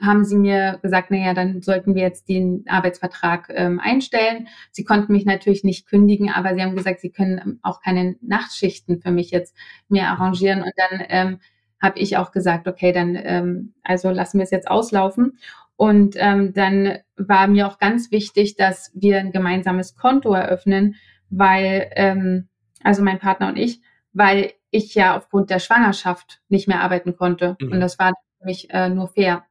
haben 0.00 0.24
sie 0.24 0.36
mir 0.36 0.78
gesagt, 0.82 1.10
naja, 1.10 1.32
dann 1.32 1.62
sollten 1.62 1.94
wir 1.94 2.02
jetzt 2.02 2.28
den 2.28 2.64
Arbeitsvertrag 2.68 3.50
ähm, 3.54 3.80
einstellen. 3.80 4.48
Sie 4.70 4.84
konnten 4.84 5.12
mich 5.12 5.24
natürlich 5.24 5.64
nicht 5.64 5.86
kündigen, 5.86 6.28
aber 6.28 6.54
sie 6.54 6.62
haben 6.62 6.76
gesagt, 6.76 7.00
sie 7.00 7.10
können 7.10 7.60
auch 7.62 7.80
keine 7.80 8.16
Nachtschichten 8.20 9.00
für 9.00 9.10
mich 9.10 9.30
jetzt 9.30 9.56
mehr 9.88 10.10
arrangieren. 10.10 10.62
Und 10.62 10.72
dann 10.76 11.02
ähm, 11.08 11.38
habe 11.80 11.98
ich 11.98 12.16
auch 12.16 12.30
gesagt, 12.30 12.68
okay, 12.68 12.92
dann 12.92 13.16
ähm, 13.16 13.74
also 13.82 14.10
lassen 14.10 14.38
wir 14.38 14.44
es 14.44 14.50
jetzt 14.50 14.68
auslaufen. 14.68 15.38
Und 15.76 16.16
ähm, 16.18 16.52
dann 16.54 16.98
war 17.16 17.46
mir 17.48 17.66
auch 17.66 17.78
ganz 17.78 18.10
wichtig, 18.10 18.56
dass 18.56 18.90
wir 18.94 19.18
ein 19.18 19.32
gemeinsames 19.32 19.94
Konto 19.94 20.32
eröffnen, 20.32 20.96
weil, 21.28 21.90
ähm, 21.94 22.48
also 22.82 23.02
mein 23.02 23.18
Partner 23.18 23.48
und 23.48 23.56
ich, 23.56 23.82
weil 24.12 24.52
ich 24.70 24.94
ja 24.94 25.16
aufgrund 25.16 25.50
der 25.50 25.58
Schwangerschaft 25.58 26.40
nicht 26.48 26.68
mehr 26.68 26.80
arbeiten 26.80 27.16
konnte. 27.16 27.56
Mhm. 27.60 27.72
Und 27.72 27.80
das 27.80 27.98
war 27.98 28.12
für 28.38 28.46
mich 28.46 28.70
äh, 28.70 28.88
nur 28.88 29.08
fair. 29.08 29.44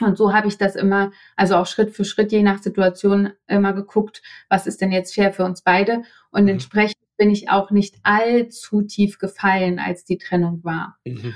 Und 0.00 0.18
so 0.18 0.32
habe 0.32 0.48
ich 0.48 0.58
das 0.58 0.74
immer, 0.74 1.12
also 1.36 1.54
auch 1.56 1.66
Schritt 1.66 1.90
für 1.90 2.04
Schritt, 2.04 2.32
je 2.32 2.42
nach 2.42 2.60
Situation, 2.60 3.30
immer 3.46 3.72
geguckt, 3.72 4.22
was 4.48 4.66
ist 4.66 4.80
denn 4.80 4.90
jetzt 4.90 5.14
fair 5.14 5.32
für 5.32 5.44
uns 5.44 5.62
beide. 5.62 6.02
Und 6.30 6.44
mhm. 6.44 6.50
entsprechend 6.50 6.98
bin 7.16 7.30
ich 7.30 7.48
auch 7.48 7.70
nicht 7.70 7.96
allzu 8.02 8.82
tief 8.82 9.18
gefallen, 9.18 9.78
als 9.78 10.04
die 10.04 10.18
Trennung 10.18 10.64
war. 10.64 10.98
Mhm. 11.04 11.34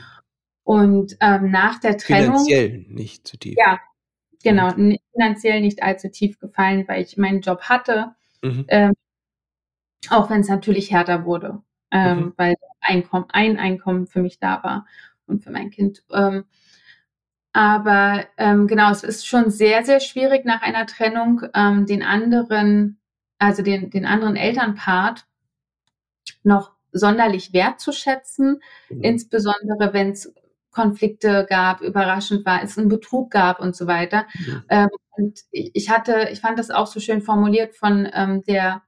Und 0.64 1.16
ähm, 1.20 1.50
nach 1.50 1.78
der 1.78 1.96
Trennung. 1.98 2.44
Finanziell 2.44 2.84
nicht 2.88 3.26
zu 3.28 3.38
tief. 3.38 3.54
Ja, 3.56 3.78
Genau, 4.42 4.70
finanziell 5.12 5.60
nicht 5.60 5.82
allzu 5.82 6.08
tief 6.10 6.38
gefallen, 6.38 6.86
weil 6.86 7.02
ich 7.02 7.16
meinen 7.16 7.40
Job 7.40 7.62
hatte, 7.62 8.14
mhm. 8.42 8.64
ähm, 8.68 8.92
auch 10.10 10.30
wenn 10.30 10.42
es 10.42 10.48
natürlich 10.48 10.92
härter 10.92 11.24
wurde, 11.24 11.60
ähm, 11.90 12.18
mhm. 12.18 12.32
weil 12.36 12.54
Einkommen, 12.80 13.26
ein 13.30 13.58
Einkommen 13.58 14.06
für 14.06 14.22
mich 14.22 14.38
da 14.38 14.62
war. 14.62 14.86
und 15.26 15.44
für 15.44 15.50
mein 15.50 15.70
Kind. 15.70 16.02
Ähm, 16.12 16.44
aber 17.52 18.26
ähm, 18.36 18.66
genau, 18.66 18.90
es 18.90 19.02
ist 19.02 19.26
schon 19.26 19.50
sehr, 19.50 19.84
sehr 19.84 20.00
schwierig 20.00 20.44
nach 20.44 20.62
einer 20.62 20.86
Trennung 20.86 21.42
ähm, 21.54 21.86
den 21.86 22.02
anderen, 22.02 23.00
also 23.38 23.62
den, 23.62 23.90
den 23.90 24.06
anderen 24.06 24.36
Elternpart 24.36 25.26
noch 26.42 26.72
sonderlich 26.92 27.52
wertzuschätzen, 27.52 28.60
mhm. 28.88 29.00
insbesondere 29.02 29.92
wenn 29.92 30.10
es 30.10 30.34
Konflikte 30.70 31.46
gab, 31.48 31.80
überraschend 31.80 32.44
war, 32.44 32.62
es 32.62 32.78
einen 32.78 32.88
Betrug 32.88 33.30
gab 33.30 33.60
und 33.60 33.74
so 33.74 33.86
weiter. 33.86 34.26
Mhm. 34.38 34.62
Ähm, 34.68 34.88
und 35.10 35.40
ich 35.50 35.90
hatte, 35.90 36.28
ich 36.30 36.40
fand 36.40 36.58
das 36.58 36.70
auch 36.70 36.86
so 36.86 37.00
schön 37.00 37.22
formuliert 37.22 37.74
von 37.74 38.08
ähm, 38.12 38.42
der 38.44 38.82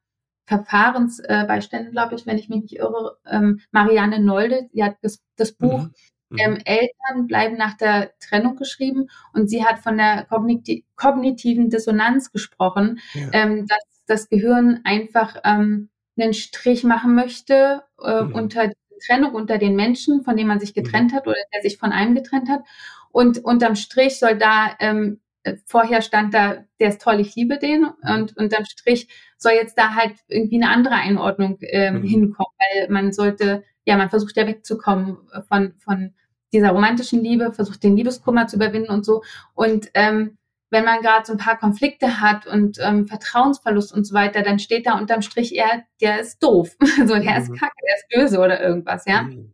Verfahrensbeiständin, 0.47 1.89
äh, 1.89 1.93
glaube 1.93 2.15
ich, 2.15 2.27
wenn 2.27 2.39
ich 2.39 2.49
mich 2.49 2.63
nicht 2.63 2.77
irre, 2.77 3.19
ähm, 3.27 3.61
Marianne 3.71 4.21
Nolde, 4.21 4.69
die 4.73 4.83
hat 4.83 4.97
das, 5.03 5.23
das 5.37 5.53
Buch 5.53 5.85
mhm. 5.85 5.95
Mhm. 6.31 6.39
Ähm, 6.39 6.59
Eltern 6.65 7.27
bleiben 7.27 7.57
nach 7.57 7.77
der 7.77 8.13
Trennung 8.21 8.57
geschrieben 8.57 9.09
und 9.33 9.51
sie 9.51 9.65
hat 9.65 9.81
von 9.81 9.97
der 9.97 10.27
kogniti 10.27 10.85
kognitiven 10.95 11.71
Dissonanz 11.71 12.31
gesprochen, 12.31 13.01
ja. 13.15 13.29
ähm, 13.33 13.67
dass 13.67 13.79
das 14.07 14.29
Gehirn 14.29 14.81
einfach 14.85 15.37
ähm, 15.45 15.89
einen 16.17 16.35
Strich 16.35 16.85
machen 16.85 17.15
möchte 17.15 17.83
äh, 18.03 18.23
mhm. 18.23 18.35
unter 18.35 18.71
Trennung 19.01 19.35
unter 19.35 19.59
den 19.59 19.75
Menschen, 19.75 20.23
von 20.23 20.37
denen 20.37 20.49
man 20.49 20.61
sich 20.61 20.75
getrennt 20.75 21.13
mhm. 21.13 21.17
hat 21.17 21.27
oder 21.27 21.37
der 21.53 21.63
sich 21.63 21.79
von 21.79 21.93
einem 21.93 22.15
getrennt 22.15 22.49
hat. 22.49 22.63
Und 23.11 23.39
unterm 23.45 23.75
Strich 23.75 24.19
soll 24.19 24.37
da 24.37 24.77
ähm, 24.79 25.21
äh, 25.43 25.57
vorher 25.65 26.03
stand 26.03 26.35
da, 26.35 26.65
der 26.79 26.89
ist 26.89 27.01
toll, 27.01 27.19
ich 27.21 27.35
liebe 27.35 27.59
den. 27.59 27.81
Mhm. 27.81 28.15
Und 28.15 28.37
unterm 28.37 28.65
Strich 28.65 29.09
soll 29.37 29.53
jetzt 29.53 29.77
da 29.79 29.95
halt 29.95 30.15
irgendwie 30.29 30.63
eine 30.63 30.71
andere 30.71 30.95
Einordnung 30.95 31.59
ähm, 31.63 32.03
mhm. 32.03 32.03
hinkommen, 32.05 32.53
weil 32.59 32.89
man 32.91 33.13
sollte, 33.13 33.65
ja, 33.85 33.97
man 33.97 34.11
versucht 34.11 34.37
ja 34.37 34.47
wegzukommen 34.47 35.19
von, 35.49 35.75
von 35.79 36.15
dieser 36.53 36.71
romantischen 36.71 37.23
Liebe, 37.23 37.53
versucht 37.53 37.83
den 37.83 37.97
Liebeskummer 37.97 38.47
zu 38.47 38.57
überwinden 38.57 38.91
und 38.91 39.05
so. 39.05 39.23
Und 39.55 39.91
ähm, 39.95 40.37
wenn 40.71 40.85
man 40.85 41.03
gerade 41.03 41.27
so 41.27 41.33
ein 41.33 41.39
paar 41.39 41.59
Konflikte 41.59 42.21
hat 42.21 42.47
und 42.47 42.79
ähm, 42.81 43.07
Vertrauensverlust 43.07 43.93
und 43.93 44.05
so 44.05 44.15
weiter, 44.15 44.43
dann 44.43 44.59
steht 44.59 44.87
da 44.87 44.99
unterm 44.99 45.23
Strich 45.23 45.55
eher, 45.55 45.85
der 46.01 46.21
ist 46.21 46.43
doof. 46.43 46.77
so, 46.81 47.15
der 47.15 47.21
mhm. 47.21 47.43
ist 47.43 47.53
kacke, 47.55 47.75
der 47.87 47.97
ist 47.97 48.09
böse 48.15 48.39
oder 48.39 48.61
irgendwas, 48.61 49.05
ja. 49.07 49.23
Mhm. 49.23 49.53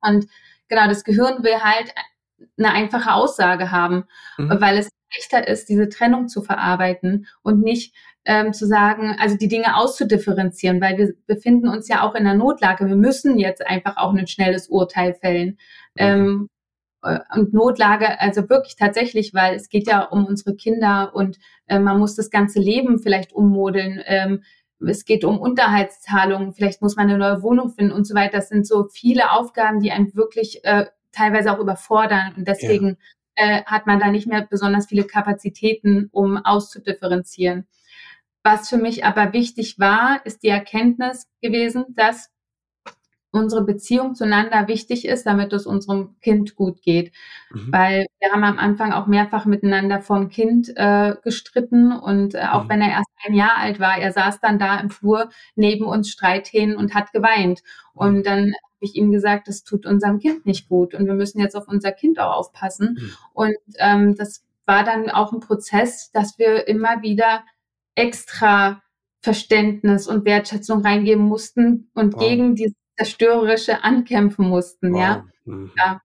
Und 0.00 0.26
genau, 0.68 0.88
das 0.88 1.04
Gehirn 1.04 1.42
will 1.42 1.60
halt 1.60 1.94
eine 2.58 2.72
einfache 2.72 3.12
Aussage 3.12 3.70
haben, 3.70 4.04
mhm. 4.38 4.60
weil 4.60 4.78
es 4.78 4.88
leichter 5.14 5.48
ist, 5.48 5.68
diese 5.68 5.88
Trennung 5.88 6.28
zu 6.28 6.42
verarbeiten 6.42 7.26
und 7.42 7.62
nicht 7.62 7.94
ähm, 8.24 8.52
zu 8.52 8.66
sagen, 8.66 9.16
also 9.20 9.36
die 9.36 9.48
Dinge 9.48 9.76
auszudifferenzieren, 9.76 10.80
weil 10.80 10.98
wir 10.98 11.14
befinden 11.26 11.68
uns 11.68 11.88
ja 11.88 12.02
auch 12.02 12.14
in 12.14 12.26
einer 12.26 12.34
Notlage. 12.34 12.86
Wir 12.86 12.96
müssen 12.96 13.38
jetzt 13.38 13.64
einfach 13.66 13.96
auch 13.96 14.12
ein 14.12 14.26
schnelles 14.26 14.68
Urteil 14.68 15.14
fällen. 15.14 15.58
Mhm. 15.94 15.98
Ähm, 15.98 16.48
äh, 16.48 16.55
und 17.34 17.52
Notlage, 17.52 18.20
also 18.20 18.48
wirklich 18.48 18.76
tatsächlich, 18.76 19.34
weil 19.34 19.54
es 19.54 19.68
geht 19.68 19.86
ja 19.86 20.02
um 20.02 20.26
unsere 20.26 20.54
Kinder 20.54 21.14
und 21.14 21.38
äh, 21.66 21.78
man 21.78 21.98
muss 21.98 22.14
das 22.14 22.30
ganze 22.30 22.60
Leben 22.60 22.98
vielleicht 22.98 23.32
ummodeln. 23.32 24.02
Ähm, 24.06 24.42
es 24.80 25.04
geht 25.04 25.24
um 25.24 25.38
Unterhaltszahlungen, 25.38 26.52
vielleicht 26.52 26.82
muss 26.82 26.96
man 26.96 27.08
eine 27.08 27.18
neue 27.18 27.42
Wohnung 27.42 27.70
finden 27.70 27.92
und 27.92 28.06
so 28.06 28.14
weiter. 28.14 28.38
Das 28.38 28.48
sind 28.48 28.66
so 28.66 28.88
viele 28.88 29.30
Aufgaben, 29.30 29.80
die 29.80 29.90
einen 29.90 30.14
wirklich 30.14 30.64
äh, 30.64 30.86
teilweise 31.12 31.52
auch 31.52 31.58
überfordern. 31.58 32.34
Und 32.36 32.46
deswegen 32.46 32.98
ja. 33.38 33.58
äh, 33.58 33.64
hat 33.64 33.86
man 33.86 33.98
da 33.98 34.10
nicht 34.10 34.26
mehr 34.26 34.46
besonders 34.48 34.86
viele 34.86 35.04
Kapazitäten, 35.04 36.08
um 36.12 36.36
auszudifferenzieren. 36.36 37.66
Was 38.42 38.68
für 38.68 38.76
mich 38.76 39.04
aber 39.04 39.32
wichtig 39.32 39.78
war, 39.78 40.20
ist 40.24 40.42
die 40.42 40.48
Erkenntnis 40.48 41.26
gewesen, 41.42 41.86
dass 41.88 42.30
unsere 43.30 43.64
Beziehung 43.64 44.14
zueinander 44.14 44.68
wichtig 44.68 45.06
ist, 45.06 45.26
damit 45.26 45.52
es 45.52 45.66
unserem 45.66 46.18
Kind 46.20 46.56
gut 46.56 46.82
geht. 46.82 47.12
Mhm. 47.50 47.72
Weil 47.72 48.06
wir 48.18 48.32
haben 48.32 48.44
am 48.44 48.58
Anfang 48.58 48.92
auch 48.92 49.06
mehrfach 49.06 49.44
miteinander 49.44 50.00
vom 50.00 50.28
Kind 50.28 50.72
äh, 50.76 51.14
gestritten 51.22 51.92
und 51.92 52.34
äh, 52.34 52.46
auch 52.50 52.64
mhm. 52.64 52.68
wenn 52.70 52.82
er 52.82 52.90
erst 52.90 53.10
ein 53.26 53.34
Jahr 53.34 53.56
alt 53.58 53.80
war, 53.80 53.98
er 53.98 54.12
saß 54.12 54.40
dann 54.40 54.58
da 54.58 54.78
im 54.78 54.90
Flur 54.90 55.30
neben 55.54 55.84
uns 55.84 56.08
Streithähnen 56.10 56.76
und 56.76 56.94
hat 56.94 57.12
geweint. 57.12 57.62
Mhm. 57.94 58.00
Und 58.00 58.26
dann 58.26 58.44
habe 58.46 58.80
ich 58.80 58.94
ihm 58.94 59.10
gesagt, 59.10 59.48
das 59.48 59.64
tut 59.64 59.86
unserem 59.86 60.18
Kind 60.18 60.46
nicht 60.46 60.68
gut 60.68 60.94
und 60.94 61.06
wir 61.06 61.14
müssen 61.14 61.40
jetzt 61.40 61.56
auf 61.56 61.68
unser 61.68 61.92
Kind 61.92 62.18
auch 62.18 62.36
aufpassen. 62.36 62.98
Mhm. 63.00 63.12
Und 63.34 63.56
ähm, 63.78 64.14
das 64.16 64.44
war 64.66 64.84
dann 64.84 65.10
auch 65.10 65.32
ein 65.32 65.40
Prozess, 65.40 66.10
dass 66.12 66.38
wir 66.38 66.66
immer 66.68 67.02
wieder 67.02 67.44
extra 67.94 68.82
Verständnis 69.20 70.06
und 70.06 70.24
Wertschätzung 70.24 70.82
reingeben 70.82 71.24
mussten 71.24 71.90
und 71.94 72.14
wow. 72.14 72.20
gegen 72.20 72.54
dieses 72.54 72.76
zerstörerische 72.96 73.84
ankämpfen 73.84 74.48
mussten, 74.48 74.92
wow. 74.92 75.00
ja. 75.00 75.28
Mhm. 75.44 75.72
ja. 75.76 76.02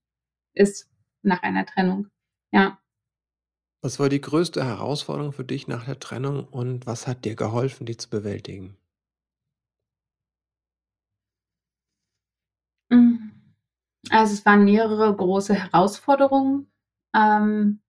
Ist 0.54 0.90
nach 1.22 1.42
einer 1.44 1.66
Trennung, 1.66 2.08
ja. 2.52 2.78
Was 3.82 4.00
war 4.00 4.10
die 4.10 4.22
größte 4.22 4.64
Herausforderung 4.64 5.32
für 5.32 5.44
dich 5.44 5.68
nach 5.68 5.86
der 5.86 6.00
Trennung 6.00 6.48
und 6.48 6.86
was 6.86 7.08
hat 7.08 7.26
dir 7.26 7.36
geholfen, 7.36 7.86
die 7.86 7.98
zu 7.98 8.10
bewältigen? 8.10 8.78
Mhm. 12.90 13.32
Also 14.10 14.34
es 14.34 14.46
waren 14.46 14.66
mehrere 14.66 15.16
große 15.16 15.54
Herausforderungen. 15.56 16.72
Ähm, 17.16 17.82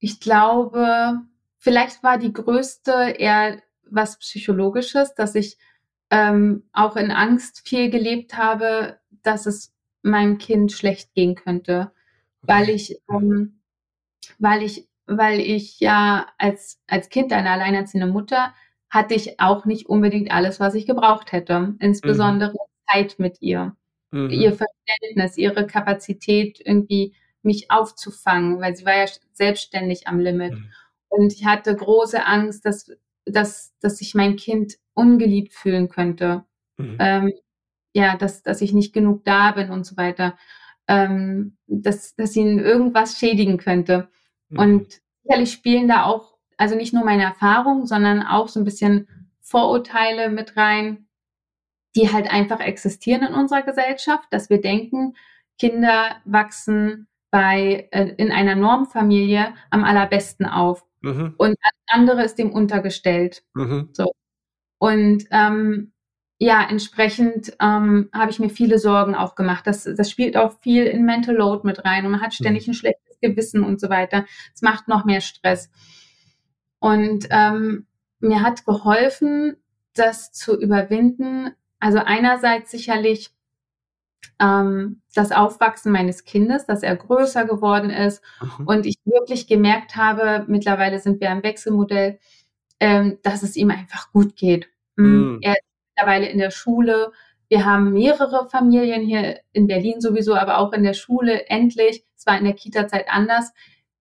ich 0.00 0.20
glaube, 0.20 1.20
vielleicht 1.56 2.02
war 2.02 2.18
die 2.18 2.32
größte 2.32 2.92
eher 3.18 3.62
was 3.90 4.18
Psychologisches, 4.18 5.14
dass 5.14 5.34
ich 5.34 5.56
ähm, 6.10 6.64
auch 6.72 6.96
in 6.96 7.10
Angst 7.10 7.66
viel 7.66 7.90
gelebt 7.90 8.36
habe, 8.36 8.98
dass 9.22 9.46
es 9.46 9.72
meinem 10.02 10.38
Kind 10.38 10.72
schlecht 10.72 11.14
gehen 11.14 11.34
könnte, 11.34 11.92
weil 12.42 12.68
ich, 12.68 13.00
ähm, 13.10 13.60
weil 14.38 14.62
ich, 14.62 14.88
weil 15.06 15.40
ich 15.40 15.80
ja 15.80 16.26
als, 16.38 16.80
als 16.86 17.08
Kind 17.08 17.32
eine 17.32 17.50
alleinerziehende 17.50 18.06
Mutter 18.06 18.54
hatte 18.90 19.14
ich 19.14 19.40
auch 19.40 19.64
nicht 19.64 19.86
unbedingt 19.86 20.30
alles, 20.30 20.60
was 20.60 20.74
ich 20.74 20.86
gebraucht 20.86 21.32
hätte, 21.32 21.74
insbesondere 21.80 22.52
mhm. 22.52 22.92
Zeit 22.92 23.18
mit 23.18 23.38
ihr, 23.40 23.76
mhm. 24.12 24.30
ihr 24.30 24.52
Verständnis, 24.52 25.36
ihre 25.36 25.66
Kapazität 25.66 26.60
irgendwie 26.64 27.14
mich 27.42 27.70
aufzufangen, 27.70 28.60
weil 28.60 28.76
sie 28.76 28.86
war 28.86 28.96
ja 28.96 29.06
selbstständig 29.32 30.06
am 30.06 30.20
Limit. 30.20 30.52
Mhm. 30.52 30.70
Und 31.08 31.32
ich 31.32 31.44
hatte 31.44 31.74
große 31.74 32.24
Angst, 32.24 32.64
dass, 32.64 32.90
dass, 33.26 33.74
dass 33.80 33.98
sich 33.98 34.14
mein 34.14 34.36
Kind 34.36 34.74
ungeliebt 34.94 35.52
fühlen 35.52 35.88
könnte. 35.88 36.44
Mhm. 36.76 36.96
Ähm, 36.98 37.32
ja, 37.92 38.16
dass, 38.16 38.42
dass 38.42 38.60
ich 38.60 38.72
nicht 38.72 38.92
genug 38.92 39.24
da 39.24 39.52
bin 39.52 39.70
und 39.70 39.84
so 39.84 39.96
weiter. 39.96 40.36
Ähm, 40.88 41.56
dass, 41.66 42.14
dass 42.14 42.36
ihn 42.36 42.58
irgendwas 42.58 43.18
schädigen 43.18 43.56
könnte. 43.56 44.08
Mhm. 44.48 44.58
Und 44.58 45.00
sicherlich 45.22 45.52
spielen 45.52 45.88
da 45.88 46.04
auch, 46.04 46.36
also 46.56 46.74
nicht 46.76 46.92
nur 46.92 47.04
meine 47.04 47.22
Erfahrungen, 47.22 47.86
sondern 47.86 48.22
auch 48.22 48.48
so 48.48 48.60
ein 48.60 48.64
bisschen 48.64 49.08
Vorurteile 49.40 50.30
mit 50.30 50.56
rein, 50.56 51.06
die 51.96 52.12
halt 52.12 52.30
einfach 52.30 52.60
existieren 52.60 53.22
in 53.22 53.34
unserer 53.34 53.62
Gesellschaft, 53.62 54.26
dass 54.30 54.50
wir 54.50 54.60
denken, 54.60 55.14
Kinder 55.58 56.16
wachsen 56.24 57.06
bei, 57.30 57.88
äh, 57.92 58.14
in 58.16 58.32
einer 58.32 58.56
Normfamilie 58.56 59.54
am 59.70 59.84
allerbesten 59.84 60.46
auf. 60.46 60.84
Mhm. 61.04 61.34
Und 61.36 61.56
andere 61.86 62.24
ist 62.24 62.36
dem 62.36 62.50
untergestellt. 62.50 63.44
Mhm. 63.54 63.90
So. 63.92 64.12
Und 64.78 65.24
ähm, 65.30 65.92
ja, 66.38 66.66
entsprechend 66.68 67.56
ähm, 67.60 68.08
habe 68.12 68.30
ich 68.30 68.38
mir 68.38 68.50
viele 68.50 68.78
Sorgen 68.78 69.14
auch 69.14 69.34
gemacht. 69.34 69.66
Das, 69.66 69.84
das 69.84 70.10
spielt 70.10 70.36
auch 70.36 70.58
viel 70.60 70.84
in 70.84 71.04
Mental 71.04 71.36
Load 71.36 71.66
mit 71.66 71.84
rein 71.84 72.04
und 72.04 72.12
man 72.12 72.20
hat 72.20 72.34
ständig 72.34 72.66
mhm. 72.66 72.72
ein 72.72 72.74
schlechtes 72.74 73.20
Gewissen 73.20 73.62
und 73.62 73.80
so 73.80 73.88
weiter. 73.88 74.24
Es 74.54 74.62
macht 74.62 74.88
noch 74.88 75.04
mehr 75.04 75.20
Stress. 75.20 75.70
Und 76.80 77.28
ähm, 77.30 77.86
mir 78.18 78.42
hat 78.42 78.64
geholfen, 78.64 79.56
das 79.94 80.32
zu 80.32 80.58
überwinden. 80.58 81.50
Also 81.78 81.98
einerseits 81.98 82.70
sicherlich 82.70 83.33
ähm, 84.40 85.02
das 85.14 85.32
Aufwachsen 85.32 85.92
meines 85.92 86.24
Kindes, 86.24 86.66
dass 86.66 86.82
er 86.82 86.96
größer 86.96 87.44
geworden 87.44 87.90
ist 87.90 88.22
mhm. 88.40 88.66
und 88.66 88.86
ich 88.86 88.96
wirklich 89.04 89.46
gemerkt 89.46 89.96
habe, 89.96 90.44
mittlerweile 90.48 90.98
sind 90.98 91.20
wir 91.20 91.30
im 91.30 91.42
Wechselmodell, 91.42 92.18
ähm, 92.80 93.18
dass 93.22 93.42
es 93.42 93.56
ihm 93.56 93.70
einfach 93.70 94.12
gut 94.12 94.36
geht. 94.36 94.68
Mhm. 94.96 95.38
Er 95.42 95.52
ist 95.52 95.64
mittlerweile 95.96 96.28
in 96.28 96.38
der 96.38 96.50
Schule. 96.50 97.12
Wir 97.48 97.64
haben 97.64 97.92
mehrere 97.92 98.48
Familien 98.48 99.02
hier 99.02 99.40
in 99.52 99.66
Berlin 99.66 100.00
sowieso, 100.00 100.34
aber 100.34 100.58
auch 100.58 100.72
in 100.72 100.82
der 100.82 100.94
Schule 100.94 101.46
endlich, 101.48 102.04
es 102.16 102.26
war 102.26 102.38
in 102.38 102.44
der 102.44 102.54
Kita-Zeit 102.54 103.06
anders, 103.08 103.52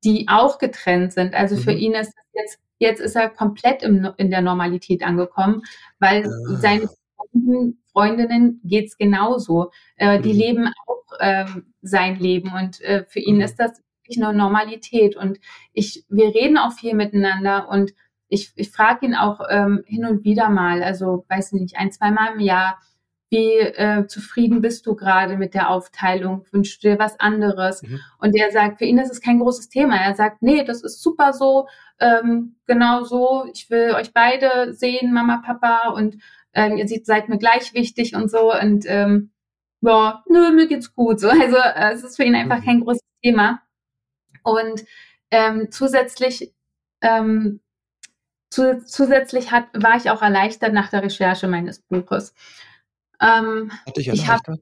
die 0.04 0.28
auch 0.28 0.58
getrennt 0.58 1.14
sind. 1.14 1.34
Also 1.34 1.56
mhm. 1.56 1.60
für 1.60 1.72
ihn 1.72 1.94
ist 1.94 2.14
jetzt, 2.34 2.60
jetzt 2.80 3.00
ist 3.00 3.16
er 3.16 3.30
komplett 3.30 3.84
im, 3.84 4.10
in 4.18 4.32
der 4.32 4.42
Normalität 4.42 5.04
angekommen, 5.04 5.64
weil 6.00 6.26
ah. 6.26 6.56
seine 6.60 6.90
Freunden, 7.32 7.84
Freundinnen 7.92 8.62
geht's 8.64 8.98
genauso. 8.98 9.72
Äh, 9.96 10.20
die 10.22 10.34
mhm. 10.34 10.40
leben 10.40 10.74
auch 10.88 11.20
äh, 11.20 11.46
sein 11.82 12.20
Leben 12.20 12.52
und 12.54 12.82
äh, 12.82 13.06
für 13.08 13.20
ihn 13.20 13.36
mhm. 13.36 13.42
ist 13.42 13.58
das 13.58 13.82
wirklich 14.04 14.24
eine 14.24 14.38
Normalität. 14.38 15.16
Und 15.16 15.40
ich, 15.74 16.06
wir 16.10 16.34
reden 16.34 16.58
auch 16.58 16.74
viel 16.74 16.96
miteinander 16.96 17.70
und 17.70 17.94
ich, 18.28 18.52
ich 18.56 18.72
frage 18.72 19.06
ihn 19.06 19.16
auch 19.16 19.42
ähm, 19.50 19.84
hin 19.86 20.06
und 20.06 20.24
wieder 20.24 20.50
mal, 20.50 20.82
also 20.82 21.26
weiß 21.30 21.54
nicht, 21.54 21.78
ein, 21.78 21.92
zweimal 21.92 22.34
im 22.34 22.40
Jahr, 22.40 22.80
wie 23.30 23.58
äh, 23.58 24.06
zufrieden 24.06 24.62
bist 24.62 24.86
du 24.86 24.96
gerade 24.96 25.38
mit 25.38 25.56
der 25.56 25.70
Aufteilung? 25.70 26.46
Wünschst 26.52 26.84
du 26.84 26.90
dir 26.90 27.00
was 27.00 27.20
anderes? 27.20 27.82
Mhm. 27.82 28.00
Und 28.20 28.36
er 28.36 28.52
sagt, 28.52 28.78
für 28.78 28.86
ihn 28.86 29.00
ist 29.00 29.12
es 29.12 29.22
kein 29.22 29.40
großes 29.40 29.70
Thema. 29.70 29.98
Er 29.98 30.14
sagt, 30.14 30.44
nee, 30.44 30.64
das 30.64 30.84
ist 30.84 31.02
super 31.02 31.34
so, 31.34 31.68
ähm, 32.00 32.58
genau 32.68 33.04
so. 33.04 33.46
Ich 33.52 33.72
will 33.72 33.94
euch 33.96 34.14
beide 34.14 34.74
sehen, 34.74 35.14
Mama, 35.14 35.42
Papa, 35.44 35.90
und 35.90 36.18
ähm, 36.54 36.78
ihr 36.78 36.88
seid 37.04 37.30
mir 37.30 37.38
gleich 37.38 37.74
wichtig 37.74 38.16
und 38.16 38.30
so. 38.30 38.54
Und 38.54 38.86
ähm, 38.88 39.32
ja, 39.82 40.24
nö, 40.28 40.52
mir 40.52 40.68
geht's 40.68 40.94
gut. 40.94 41.20
So, 41.20 41.30
also 41.30 41.58
äh, 41.58 41.94
es 41.94 42.04
ist 42.04 42.16
für 42.16 42.24
ihn 42.24 42.36
einfach 42.36 42.60
mhm. 42.60 42.66
kein 42.66 42.80
großes 42.82 43.04
Thema. 43.22 43.62
Und 44.44 44.86
ähm, 45.32 45.72
zusätzlich 45.72 46.54
ähm, 47.02 47.60
zu, 48.50 48.84
zusätzlich 48.86 49.52
hat, 49.52 49.66
war 49.74 49.98
ich 49.98 50.10
auch 50.10 50.22
erleichtert 50.22 50.74
nach 50.74 50.90
der 50.90 51.04
Recherche 51.04 51.48
meines 51.48 51.80
Buches. 51.80 52.34
Ähm, 53.20 53.72
hat 53.86 53.98
dich 53.98 54.08
erleichtert? 54.08 54.60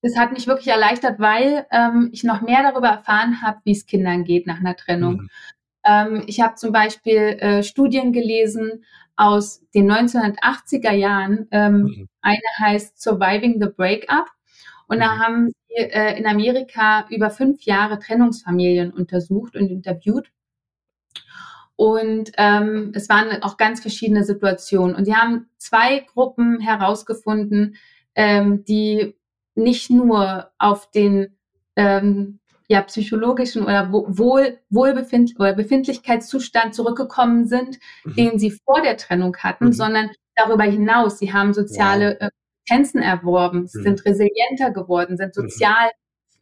Es 0.00 0.18
hat 0.18 0.32
mich 0.32 0.46
wirklich 0.46 0.68
erleichtert, 0.68 1.18
weil 1.18 1.66
ähm, 1.70 2.10
ich 2.12 2.24
noch 2.24 2.42
mehr 2.42 2.62
darüber 2.62 2.88
erfahren 2.88 3.40
habe, 3.40 3.60
wie 3.64 3.72
es 3.72 3.86
Kindern 3.86 4.24
geht 4.24 4.46
nach 4.46 4.60
einer 4.60 4.76
Trennung. 4.76 5.14
Mhm. 5.14 5.30
Ähm, 5.84 6.24
ich 6.26 6.40
habe 6.40 6.56
zum 6.56 6.72
Beispiel 6.72 7.38
äh, 7.40 7.62
Studien 7.62 8.12
gelesen 8.12 8.84
aus 9.16 9.62
den 9.74 9.90
1980er 9.90 10.92
Jahren. 10.92 11.46
Ähm, 11.50 11.82
mhm. 11.82 12.08
Eine 12.20 12.40
heißt 12.58 13.00
Surviving 13.00 13.60
the 13.60 13.68
Breakup. 13.68 14.26
Und 14.86 14.98
mhm. 14.98 15.00
da 15.00 15.18
haben 15.18 15.48
sie 15.48 15.76
äh, 15.76 16.18
in 16.18 16.26
Amerika 16.26 17.06
über 17.10 17.30
fünf 17.30 17.62
Jahre 17.62 17.98
Trennungsfamilien 17.98 18.92
untersucht 18.92 19.56
und 19.56 19.70
interviewt. 19.70 20.30
Und 21.76 22.30
ähm, 22.36 22.92
es 22.94 23.08
waren 23.08 23.42
auch 23.42 23.56
ganz 23.56 23.80
verschiedene 23.80 24.24
Situationen. 24.24 24.94
Und 24.94 25.06
sie 25.06 25.16
haben 25.16 25.48
zwei 25.56 26.00
Gruppen 26.00 26.60
herausgefunden, 26.60 27.76
ähm, 28.14 28.64
die 28.64 29.16
nicht 29.56 29.90
nur 29.90 30.50
auf 30.58 30.90
den 30.90 31.36
ähm, 31.76 32.38
ja, 32.74 32.82
psychologischen 32.82 33.62
oder 33.62 33.92
Wohl, 33.92 34.58
Wohlbefind 34.68 35.34
oder 35.38 35.54
Befindlichkeitszustand 35.54 36.74
zurückgekommen 36.74 37.46
sind, 37.46 37.78
mhm. 38.04 38.14
den 38.14 38.38
sie 38.38 38.50
vor 38.50 38.82
der 38.82 38.96
Trennung 38.96 39.36
hatten, 39.36 39.66
mhm. 39.66 39.72
sondern 39.72 40.10
darüber 40.34 40.64
hinaus. 40.64 41.18
Sie 41.18 41.32
haben 41.32 41.54
soziale 41.54 42.18
wow. 42.20 42.28
Kompetenzen 42.66 43.02
erworben, 43.02 43.60
mhm. 43.60 43.66
sind 43.66 44.04
resilienter 44.04 44.70
geworden, 44.72 45.16
sind 45.16 45.36
mhm. 45.36 45.42
sozial 45.42 45.90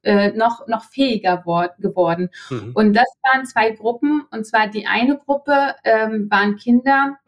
äh, 0.03 0.33
noch, 0.33 0.67
noch 0.67 0.85
fähiger 0.85 1.45
geworden. 1.79 2.31
Mhm. 2.51 2.73
Und 2.75 2.95
das 2.95 3.07
waren 3.23 3.45
zwei 3.45 3.71
Gruppen. 3.71 4.23
Und 4.31 4.47
zwar 4.47 4.69
die 4.69 4.87
eine 4.87 5.19
Gruppe 5.19 5.75
ähm, 5.85 6.29
waren 6.31 6.57
Kinder, 6.57 7.19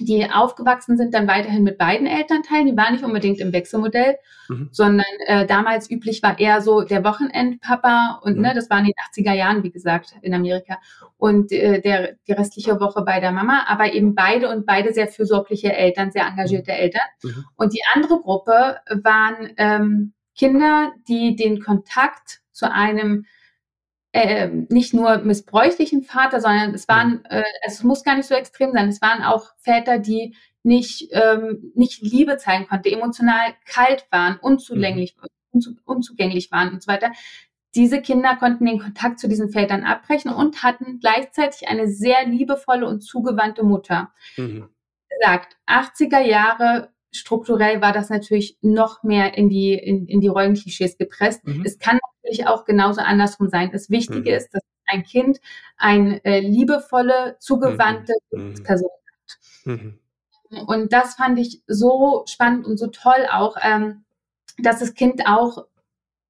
die 0.00 0.30
aufgewachsen 0.30 0.96
sind, 0.96 1.14
dann 1.14 1.26
weiterhin 1.28 1.62
mit 1.62 1.78
beiden 1.78 2.06
Elternteilen. 2.06 2.66
Die 2.66 2.76
waren 2.76 2.92
nicht 2.94 3.04
unbedingt 3.04 3.40
im 3.40 3.52
Wechselmodell, 3.52 4.16
mhm. 4.48 4.68
sondern 4.72 5.06
äh, 5.26 5.46
damals 5.46 5.90
üblich 5.90 6.22
war 6.22 6.38
eher 6.38 6.60
so 6.60 6.82
der 6.82 7.04
Wochenendpapa 7.04 8.20
und 8.22 8.34
ne, 8.34 8.38
mhm. 8.38 8.42
ne, 8.42 8.54
das 8.54 8.70
waren 8.70 8.84
die 8.84 8.94
80er 8.94 9.32
Jahren, 9.32 9.62
wie 9.62 9.70
gesagt, 9.70 10.14
in 10.22 10.34
Amerika. 10.34 10.78
Und 11.16 11.52
äh, 11.52 11.80
der, 11.80 12.16
die 12.26 12.32
restliche 12.32 12.80
Woche 12.80 13.02
bei 13.02 13.20
der 13.20 13.32
Mama, 13.32 13.64
aber 13.66 13.92
eben 13.92 14.14
beide 14.14 14.48
und 14.50 14.66
beide 14.66 14.92
sehr 14.92 15.08
fürsorgliche 15.08 15.72
Eltern, 15.72 16.10
sehr 16.10 16.26
engagierte 16.26 16.72
mhm. 16.72 16.78
Eltern. 16.78 17.08
Mhm. 17.22 17.44
Und 17.56 17.72
die 17.72 17.82
andere 17.94 18.20
Gruppe 18.20 18.78
waren 19.02 19.52
ähm, 19.56 20.12
Kinder, 20.36 20.92
die 21.08 21.36
den 21.36 21.62
Kontakt 21.62 22.40
zu 22.52 22.70
einem 22.70 23.24
äh, 24.14 24.46
nicht 24.68 24.94
nur 24.94 25.18
missbräuchlichen 25.18 26.04
Vater, 26.04 26.40
sondern 26.40 26.72
es 26.72 26.86
waren, 26.86 27.14
mhm. 27.14 27.22
äh, 27.30 27.42
es 27.66 27.82
muss 27.82 28.04
gar 28.04 28.16
nicht 28.16 28.28
so 28.28 28.34
extrem 28.34 28.70
sein, 28.70 28.88
es 28.88 29.02
waren 29.02 29.24
auch 29.24 29.50
Väter, 29.58 29.98
die 29.98 30.36
nicht, 30.62 31.08
ähm, 31.10 31.72
nicht 31.74 32.00
Liebe 32.00 32.36
zeigen 32.36 32.68
konnten, 32.68 32.88
emotional 32.88 33.54
kalt 33.66 34.06
waren, 34.10 34.38
unzulänglich, 34.40 35.16
mhm. 35.16 35.26
unzu, 35.50 35.70
unzugänglich 35.84 36.52
waren 36.52 36.72
und 36.72 36.82
so 36.82 36.86
weiter. 36.86 37.10
Diese 37.74 38.00
Kinder 38.00 38.36
konnten 38.36 38.66
den 38.66 38.78
Kontakt 38.78 39.18
zu 39.18 39.28
diesen 39.28 39.48
Vätern 39.48 39.82
abbrechen 39.82 40.32
und 40.32 40.62
hatten 40.62 41.00
gleichzeitig 41.00 41.66
eine 41.66 41.88
sehr 41.88 42.24
liebevolle 42.24 42.86
und 42.86 43.00
zugewandte 43.00 43.64
Mutter. 43.64 44.12
Mhm. 44.36 44.68
Sagt, 45.20 45.56
80er 45.66 46.20
Jahre 46.20 46.93
strukturell 47.14 47.80
war 47.80 47.92
das 47.92 48.10
natürlich 48.10 48.58
noch 48.60 49.02
mehr 49.02 49.36
in 49.36 49.48
die, 49.48 49.74
in, 49.74 50.06
in 50.06 50.20
die 50.20 50.28
Rollenklischees 50.28 50.98
gepresst. 50.98 51.46
Mhm. 51.46 51.62
Es 51.64 51.78
kann 51.78 51.98
natürlich 52.22 52.46
auch 52.46 52.64
genauso 52.64 53.00
andersrum 53.00 53.48
sein. 53.48 53.70
Das 53.72 53.90
Wichtige 53.90 54.30
mhm. 54.30 54.36
ist, 54.36 54.48
dass 54.52 54.62
ein 54.86 55.04
Kind 55.04 55.38
eine 55.76 56.24
äh, 56.24 56.40
liebevolle, 56.40 57.36
zugewandte 57.38 58.14
mhm. 58.30 58.48
mhm. 58.48 58.62
Person 58.62 58.90
hat. 58.90 59.66
Mhm. 59.66 59.98
Und 60.66 60.92
das 60.92 61.14
fand 61.14 61.38
ich 61.38 61.62
so 61.66 62.24
spannend 62.26 62.66
und 62.66 62.78
so 62.78 62.88
toll 62.88 63.26
auch, 63.32 63.56
ähm, 63.62 64.04
dass 64.58 64.80
das 64.80 64.94
Kind 64.94 65.26
auch 65.26 65.66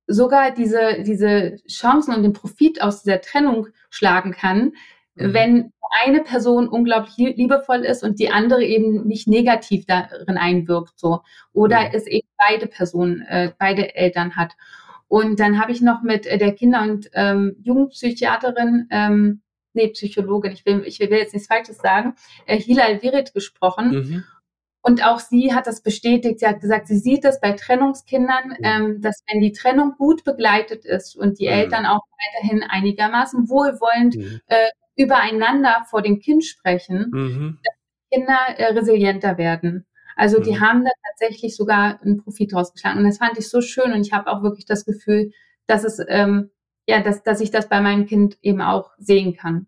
sogar 0.07 0.51
diese, 0.51 1.03
diese 1.03 1.57
Chancen 1.66 2.14
und 2.14 2.23
den 2.23 2.33
Profit 2.33 2.83
aus 2.83 3.03
dieser 3.03 3.20
Trennung 3.20 3.68
schlagen 3.90 4.33
kann, 4.33 4.73
mhm. 5.14 5.35
wenn 5.35 5.72
eine 6.03 6.22
Person 6.22 6.68
unglaublich 6.68 7.16
liebevoll 7.16 7.85
ist 7.85 8.03
und 8.03 8.18
die 8.18 8.31
andere 8.31 8.64
eben 8.64 9.07
nicht 9.07 9.29
negativ 9.29 9.87
darin 9.87 10.38
einwirkt, 10.38 10.98
so. 10.98 11.20
Oder 11.53 11.81
mhm. 11.81 11.90
es 11.92 12.07
eben 12.07 12.29
beide 12.37 12.66
Personen, 12.66 13.22
äh, 13.22 13.53
beide 13.59 13.94
Eltern 13.94 14.37
hat. 14.37 14.53
Und 15.09 15.38
dann 15.38 15.61
habe 15.61 15.72
ich 15.72 15.81
noch 15.81 16.03
mit 16.03 16.27
äh, 16.27 16.38
der 16.38 16.53
Kinder- 16.53 16.83
und 16.83 17.11
ähm, 17.12 17.57
Jugendpsychiaterin, 17.62 18.88
ähm, 18.90 19.42
nee, 19.72 19.88
Psychologin, 19.88 20.53
ich 20.53 20.66
will, 20.66 20.83
ich 20.85 20.98
will 20.98 21.11
jetzt 21.11 21.35
nichts 21.35 21.48
Falsches 21.48 21.79
sagen, 21.79 22.14
äh, 22.46 22.59
Hilal 22.59 23.03
Virit 23.03 23.33
gesprochen. 23.33 23.90
Mhm. 23.90 24.24
Und 24.83 25.03
auch 25.07 25.18
sie 25.18 25.55
hat 25.55 25.66
das 25.66 25.81
bestätigt. 25.81 26.40
Sie 26.40 26.46
hat 26.46 26.61
gesagt, 26.61 26.88
sie 26.88 26.98
sieht 26.98 27.24
es 27.24 27.40
bei 27.40 27.53
Trennungskindern, 27.53 28.48
mhm. 28.48 28.64
ähm, 28.64 29.00
dass 29.00 29.22
wenn 29.31 29.40
die 29.40 29.53
Trennung 29.53 29.94
gut 29.96 30.24
begleitet 30.24 30.85
ist 30.85 31.16
und 31.16 31.38
die 31.38 31.46
mhm. 31.46 31.53
Eltern 31.53 31.87
auch 31.87 32.03
weiterhin 32.18 32.62
einigermaßen 32.62 33.48
wohlwollend 33.48 34.16
mhm. 34.16 34.40
äh, 34.46 34.66
übereinander 34.96 35.85
vor 35.90 36.02
dem 36.02 36.20
Kind 36.20 36.44
sprechen, 36.44 37.11
mhm. 37.12 37.59
dass 37.64 37.74
Kinder 38.12 38.38
äh, 38.59 38.72
resilienter 38.72 39.38
werden. 39.38 39.87
Also 40.16 40.40
die 40.40 40.52
mhm. 40.52 40.61
haben 40.61 40.85
da 40.85 40.90
tatsächlich 41.09 41.57
sogar 41.57 42.00
einen 42.02 42.22
Profit 42.22 42.54
rausgeschlagen. 42.54 42.98
Und 42.98 43.09
das 43.09 43.18
fand 43.18 43.38
ich 43.38 43.48
so 43.48 43.61
schön 43.61 43.92
und 43.92 44.07
ich 44.07 44.12
habe 44.12 44.30
auch 44.30 44.42
wirklich 44.42 44.66
das 44.66 44.85
Gefühl, 44.85 45.33
dass 45.66 45.85
es 45.85 46.00
ähm, 46.09 46.50
ja, 46.87 47.02
dass, 47.02 47.22
dass 47.22 47.40
ich 47.40 47.50
das 47.50 47.68
bei 47.68 47.80
meinem 47.80 48.07
Kind 48.07 48.38
eben 48.42 48.61
auch 48.61 48.90
sehen 48.98 49.37
kann. 49.37 49.66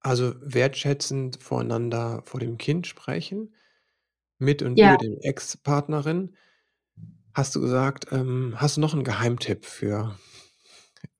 Also 0.00 0.34
wertschätzend 0.40 1.42
voreinander 1.42 2.22
vor 2.24 2.40
dem 2.40 2.58
Kind 2.58 2.86
sprechen, 2.86 3.54
mit 4.38 4.62
und 4.62 4.78
ja. 4.78 4.94
über 4.94 4.98
den 4.98 5.18
Ex-Partnerin. 5.20 6.36
Hast 7.34 7.54
du 7.54 7.60
gesagt, 7.60 8.06
ähm, 8.12 8.54
hast 8.56 8.76
du 8.76 8.80
noch 8.80 8.94
einen 8.94 9.04
Geheimtipp 9.04 9.64
für 9.64 10.16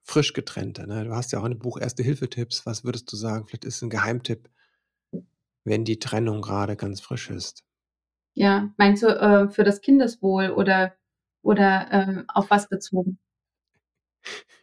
frisch 0.08 0.32
getrennte. 0.32 0.86
Ne? 0.86 1.04
Du 1.04 1.14
hast 1.14 1.32
ja 1.32 1.40
auch 1.40 1.44
ein 1.44 1.58
Buch 1.58 1.78
Erste-Hilfe-Tipps. 1.78 2.64
Was 2.64 2.82
würdest 2.82 3.12
du 3.12 3.16
sagen? 3.16 3.46
Vielleicht 3.46 3.66
ist 3.66 3.82
ein 3.82 3.90
Geheimtipp, 3.90 4.48
wenn 5.64 5.84
die 5.84 5.98
Trennung 5.98 6.40
gerade 6.40 6.76
ganz 6.76 7.00
frisch 7.00 7.28
ist. 7.28 7.62
Ja, 8.34 8.72
meinst 8.78 9.02
du 9.02 9.08
äh, 9.08 9.50
für 9.50 9.64
das 9.64 9.82
Kindeswohl 9.82 10.50
oder, 10.50 10.96
oder 11.42 11.88
ähm, 11.90 12.24
auf 12.28 12.50
was 12.50 12.68
bezogen? 12.68 13.18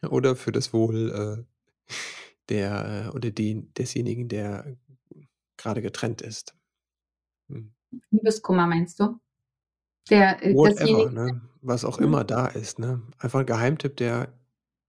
Oder 0.09 0.35
für 0.35 0.51
das 0.51 0.73
Wohl 0.73 1.45
äh, 1.47 1.93
der 2.49 3.07
äh, 3.07 3.15
oder 3.15 3.29
den, 3.29 3.71
desjenigen, 3.73 4.27
der 4.27 4.75
gerade 5.57 5.81
getrennt 5.81 6.21
ist. 6.21 6.55
Hm. 7.49 7.71
Liebeskummer 8.09 8.65
meinst 8.65 8.99
du? 8.99 9.19
Der, 10.09 10.43
äh, 10.43 10.53
Whatever, 10.55 11.11
ne? 11.11 11.41
was 11.61 11.85
auch 11.85 11.99
immer 11.99 12.23
da 12.23 12.47
ist. 12.47 12.79
Ne? 12.79 13.01
Einfach 13.19 13.41
ein 13.41 13.45
Geheimtipp, 13.45 13.97
der 13.97 14.33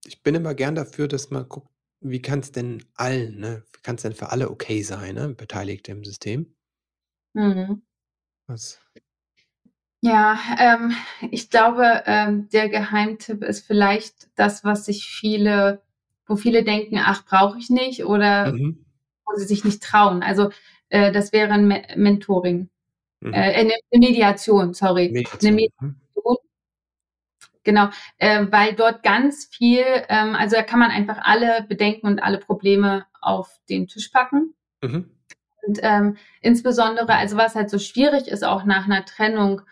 ich 0.06 0.22
bin 0.22 0.34
immer 0.34 0.54
gern 0.54 0.74
dafür, 0.74 1.08
dass 1.08 1.30
man 1.30 1.48
guckt, 1.48 1.68
wie 2.00 2.22
kann 2.22 2.40
es 2.40 2.52
denn 2.52 2.84
allen, 2.94 3.38
ne? 3.38 3.64
Wie 3.72 3.82
kann 3.82 3.96
es 3.96 4.02
denn 4.02 4.14
für 4.14 4.30
alle 4.30 4.50
okay 4.50 4.82
sein, 4.82 5.14
ne? 5.14 5.28
Beteiligte 5.30 5.92
im 5.92 6.04
System? 6.04 6.54
Mhm. 7.34 7.82
Was? 8.46 8.80
Ja, 10.02 10.38
ähm, 10.58 10.94
ich 11.30 11.50
glaube, 11.50 12.02
ähm, 12.06 12.48
der 12.50 12.68
Geheimtipp 12.68 13.42
ist 13.42 13.66
vielleicht 13.66 14.28
das, 14.36 14.62
was 14.62 14.84
sich 14.84 15.06
viele, 15.06 15.82
wo 16.26 16.36
viele 16.36 16.62
denken, 16.64 16.98
ach, 16.98 17.24
brauche 17.24 17.58
ich 17.58 17.70
nicht 17.70 18.04
oder 18.04 18.52
mhm. 18.52 18.84
wo 19.24 19.36
sie 19.36 19.46
sich 19.46 19.64
nicht 19.64 19.82
trauen. 19.82 20.22
Also 20.22 20.50
äh, 20.90 21.12
das 21.12 21.32
wäre 21.32 21.52
ein 21.52 21.66
Me 21.66 21.82
Mentoring. 21.96 22.68
Mhm. 23.20 23.32
Äh, 23.32 23.54
eine 23.54 23.74
Mediation, 23.90 24.74
sorry. 24.74 25.08
Mediation. 25.10 25.40
Eine 25.40 25.56
Mediation 25.56 26.05
Genau, 27.66 27.88
äh, 28.18 28.46
weil 28.48 28.74
dort 28.74 29.02
ganz 29.02 29.46
viel, 29.46 29.82
ähm, 30.08 30.36
also 30.36 30.54
da 30.54 30.62
kann 30.62 30.78
man 30.78 30.92
einfach 30.92 31.18
alle 31.20 31.66
Bedenken 31.68 32.06
und 32.06 32.20
alle 32.20 32.38
Probleme 32.38 33.06
auf 33.20 33.50
den 33.68 33.88
Tisch 33.88 34.10
packen. 34.10 34.54
Mhm. 34.82 35.10
Und 35.66 35.80
ähm, 35.82 36.16
insbesondere, 36.40 37.12
also 37.12 37.36
was 37.36 37.56
halt 37.56 37.68
so 37.68 37.80
schwierig 37.80 38.28
ist, 38.28 38.44
auch 38.44 38.64
nach 38.64 38.84
einer 38.84 39.04
Trennung, 39.04 39.62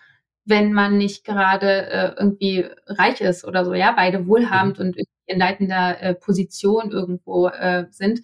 wenn 0.44 0.72
man 0.72 0.98
nicht 0.98 1.24
gerade 1.24 1.87
äh, 1.87 2.14
irgendwie 2.18 2.66
reich 2.87 3.20
ist 3.20 3.44
oder 3.44 3.64
so, 3.64 3.74
ja, 3.74 3.92
beide 3.92 4.26
wohlhabend 4.26 4.80
mhm. 4.80 4.87
und 4.87 4.96
in 5.26 5.38
leitender 5.38 6.02
äh, 6.02 6.14
Position 6.14 6.90
irgendwo 6.90 7.46
äh, 7.46 7.87
sind, 7.90 8.22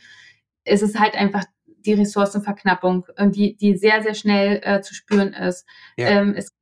ist 0.64 0.82
es 0.82 0.98
halt 0.98 1.14
einfach 1.14 1.44
die 1.66 1.94
Ressourcenverknappung, 1.94 3.06
die, 3.26 3.56
die 3.56 3.76
sehr, 3.76 4.02
sehr 4.02 4.14
schnell 4.14 4.60
äh, 4.64 4.80
zu 4.82 4.94
spüren 4.94 5.32
ist. 5.32 5.64
Ja. 5.96 6.08
Ähm, 6.08 6.34
es 6.36 6.52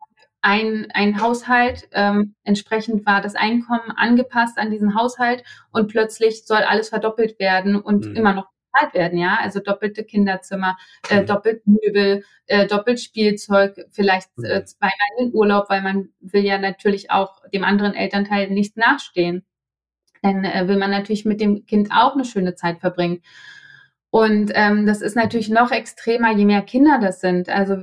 ein, 0.40 0.88
ein 0.92 1.20
Haushalt, 1.20 1.88
ähm, 1.92 2.34
entsprechend 2.44 3.04
war 3.06 3.20
das 3.20 3.34
Einkommen 3.34 3.90
angepasst 3.96 4.58
an 4.58 4.70
diesen 4.70 4.94
Haushalt 4.94 5.42
und 5.72 5.88
plötzlich 5.88 6.46
soll 6.46 6.58
alles 6.58 6.90
verdoppelt 6.90 7.38
werden 7.38 7.76
und 7.76 8.06
mhm. 8.06 8.16
immer 8.16 8.34
noch 8.34 8.46
bezahlt 8.78 8.94
werden, 8.94 9.18
ja. 9.18 9.38
Also 9.40 9.60
doppelte 9.60 10.04
Kinderzimmer, 10.04 10.76
äh, 11.10 11.22
mhm. 11.22 11.26
doppelt 11.26 11.66
Möbel, 11.66 12.24
äh, 12.46 12.66
doppelt 12.66 13.00
Spielzeug, 13.00 13.86
vielleicht 13.90 14.30
äh, 14.42 14.60
mhm. 14.60 14.66
zweimal 14.66 14.92
in 15.18 15.26
den 15.26 15.34
Urlaub, 15.34 15.68
weil 15.70 15.82
man 15.82 16.10
will 16.20 16.44
ja 16.44 16.58
natürlich 16.58 17.10
auch 17.10 17.42
dem 17.52 17.64
anderen 17.64 17.94
Elternteil 17.94 18.50
nicht 18.50 18.76
nachstehen. 18.76 19.44
Dann 20.22 20.44
äh, 20.44 20.66
will 20.68 20.78
man 20.78 20.90
natürlich 20.90 21.24
mit 21.24 21.40
dem 21.40 21.66
Kind 21.66 21.90
auch 21.92 22.14
eine 22.14 22.24
schöne 22.24 22.54
Zeit 22.54 22.80
verbringen. 22.80 23.22
Und 24.10 24.52
ähm, 24.54 24.86
das 24.86 25.02
ist 25.02 25.16
natürlich 25.16 25.50
noch 25.50 25.70
extremer, 25.70 26.32
je 26.32 26.46
mehr 26.46 26.62
Kinder 26.62 26.98
das 26.98 27.20
sind. 27.20 27.50
Also 27.50 27.76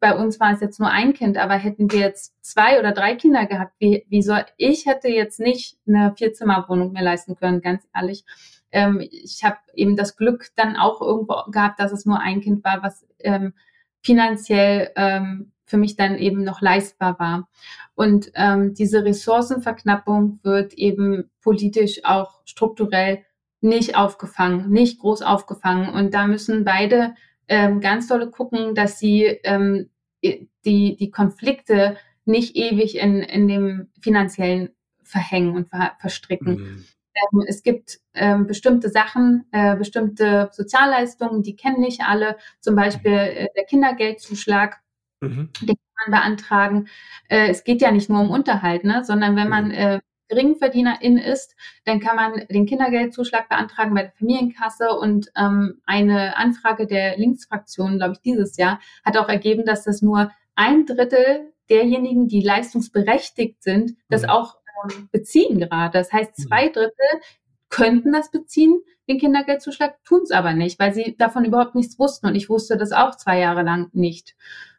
bei 0.00 0.16
uns 0.16 0.40
war 0.40 0.52
es 0.52 0.60
jetzt 0.60 0.80
nur 0.80 0.90
ein 0.90 1.12
Kind, 1.12 1.38
aber 1.38 1.54
hätten 1.54 1.92
wir 1.92 2.00
jetzt 2.00 2.34
zwei 2.42 2.80
oder 2.80 2.90
drei 2.90 3.14
Kinder 3.14 3.46
gehabt, 3.46 3.74
wie, 3.78 4.04
wie 4.08 4.22
soll 4.22 4.44
ich 4.56 4.86
hätte 4.86 5.08
jetzt 5.08 5.38
nicht 5.38 5.78
eine 5.86 6.12
Vierzimmerwohnung 6.16 6.90
mehr 6.92 7.04
leisten 7.04 7.36
können, 7.36 7.60
ganz 7.60 7.86
ehrlich. 7.94 8.24
Ähm, 8.72 9.00
ich 9.00 9.44
habe 9.44 9.58
eben 9.74 9.94
das 9.94 10.16
Glück 10.16 10.48
dann 10.56 10.76
auch 10.76 11.00
irgendwo 11.00 11.50
gehabt, 11.52 11.78
dass 11.78 11.92
es 11.92 12.04
nur 12.04 12.18
ein 12.18 12.40
Kind 12.40 12.64
war, 12.64 12.82
was 12.82 13.06
ähm, 13.20 13.54
finanziell 14.02 14.90
ähm, 14.96 15.52
für 15.66 15.76
mich 15.76 15.94
dann 15.94 16.18
eben 16.18 16.42
noch 16.42 16.60
leistbar 16.60 17.18
war. 17.20 17.48
Und 17.94 18.32
ähm, 18.34 18.74
diese 18.74 19.04
Ressourcenverknappung 19.04 20.40
wird 20.42 20.74
eben 20.74 21.30
politisch 21.42 22.00
auch 22.04 22.40
strukturell 22.44 23.24
nicht 23.60 23.96
aufgefangen, 23.96 24.70
nicht 24.70 25.00
groß 25.00 25.22
aufgefangen. 25.22 25.90
Und 25.90 26.14
da 26.14 26.26
müssen 26.26 26.64
beide 26.64 27.14
ähm, 27.48 27.80
ganz 27.80 28.08
dolle 28.08 28.30
gucken, 28.30 28.74
dass 28.74 28.98
sie 28.98 29.24
ähm, 29.24 29.90
die, 30.22 30.96
die 30.96 31.10
Konflikte 31.10 31.96
nicht 32.24 32.56
ewig 32.56 32.96
in, 32.98 33.20
in 33.20 33.48
dem 33.48 33.88
finanziellen 34.00 34.70
verhängen 35.02 35.54
und 35.56 35.68
ver, 35.68 35.92
verstricken. 35.98 36.54
Mhm. 36.54 36.84
Ähm, 37.14 37.44
es 37.46 37.62
gibt 37.62 37.98
ähm, 38.14 38.46
bestimmte 38.46 38.88
Sachen, 38.88 39.46
äh, 39.50 39.76
bestimmte 39.76 40.48
Sozialleistungen, 40.52 41.42
die 41.42 41.56
kennen 41.56 41.80
nicht 41.80 42.02
alle, 42.02 42.36
zum 42.60 42.76
Beispiel 42.76 43.12
äh, 43.12 43.48
der 43.56 43.64
Kindergeldzuschlag, 43.64 44.80
mhm. 45.20 45.50
den 45.60 45.76
kann 45.76 46.10
man 46.12 46.20
beantragen. 46.20 46.88
Äh, 47.28 47.48
es 47.48 47.64
geht 47.64 47.82
ja 47.82 47.90
nicht 47.90 48.08
nur 48.08 48.20
um 48.20 48.30
Unterhalt, 48.30 48.84
ne, 48.84 49.04
sondern 49.04 49.34
wenn 49.36 49.48
man 49.48 49.66
mhm. 49.66 49.72
äh, 49.72 50.00
Geringverdienerin 50.30 51.18
ist, 51.18 51.56
dann 51.84 52.00
kann 52.00 52.16
man 52.16 52.46
den 52.48 52.64
Kindergeldzuschlag 52.64 53.48
beantragen 53.48 53.94
bei 53.94 54.02
der 54.02 54.12
Familienkasse 54.12 54.90
und 54.92 55.30
ähm, 55.36 55.80
eine 55.84 56.36
Anfrage 56.36 56.86
der 56.86 57.18
Linksfraktion, 57.18 57.98
glaube 57.98 58.12
ich, 58.14 58.20
dieses 58.20 58.56
Jahr 58.56 58.80
hat 59.04 59.16
auch 59.16 59.28
ergeben, 59.28 59.66
dass 59.66 59.84
das 59.84 60.02
nur 60.02 60.30
ein 60.54 60.86
Drittel 60.86 61.52
derjenigen, 61.68 62.28
die 62.28 62.42
leistungsberechtigt 62.42 63.62
sind, 63.62 63.96
das 64.08 64.22
mhm. 64.22 64.30
auch 64.30 64.56
ähm, 64.84 65.08
beziehen 65.10 65.58
gerade. 65.58 65.92
Das 65.92 66.12
heißt, 66.12 66.38
mhm. 66.38 66.42
zwei 66.42 66.68
Drittel 66.68 67.20
könnten 67.68 68.12
das 68.12 68.30
beziehen, 68.30 68.80
den 69.08 69.18
Kindergeldzuschlag, 69.18 70.02
tun 70.04 70.20
es 70.22 70.30
aber 70.30 70.52
nicht, 70.52 70.78
weil 70.78 70.94
sie 70.94 71.16
davon 71.16 71.44
überhaupt 71.44 71.74
nichts 71.74 71.98
wussten. 71.98 72.26
Und 72.26 72.36
ich 72.36 72.48
wusste 72.48 72.76
das 72.76 72.92
auch 72.92 73.16
zwei 73.16 73.40
Jahre 73.40 73.62
lang 73.62 73.90
nicht, 73.92 74.36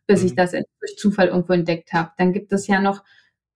bis 0.08 0.22
mhm. 0.22 0.28
ich 0.28 0.36
das 0.36 0.52
durch 0.52 0.98
Zufall 0.98 1.28
irgendwo 1.28 1.54
entdeckt 1.54 1.92
habe. 1.94 2.12
Dann 2.18 2.32
gibt 2.32 2.54
es 2.54 2.68
ja 2.68 2.80
noch 2.80 3.04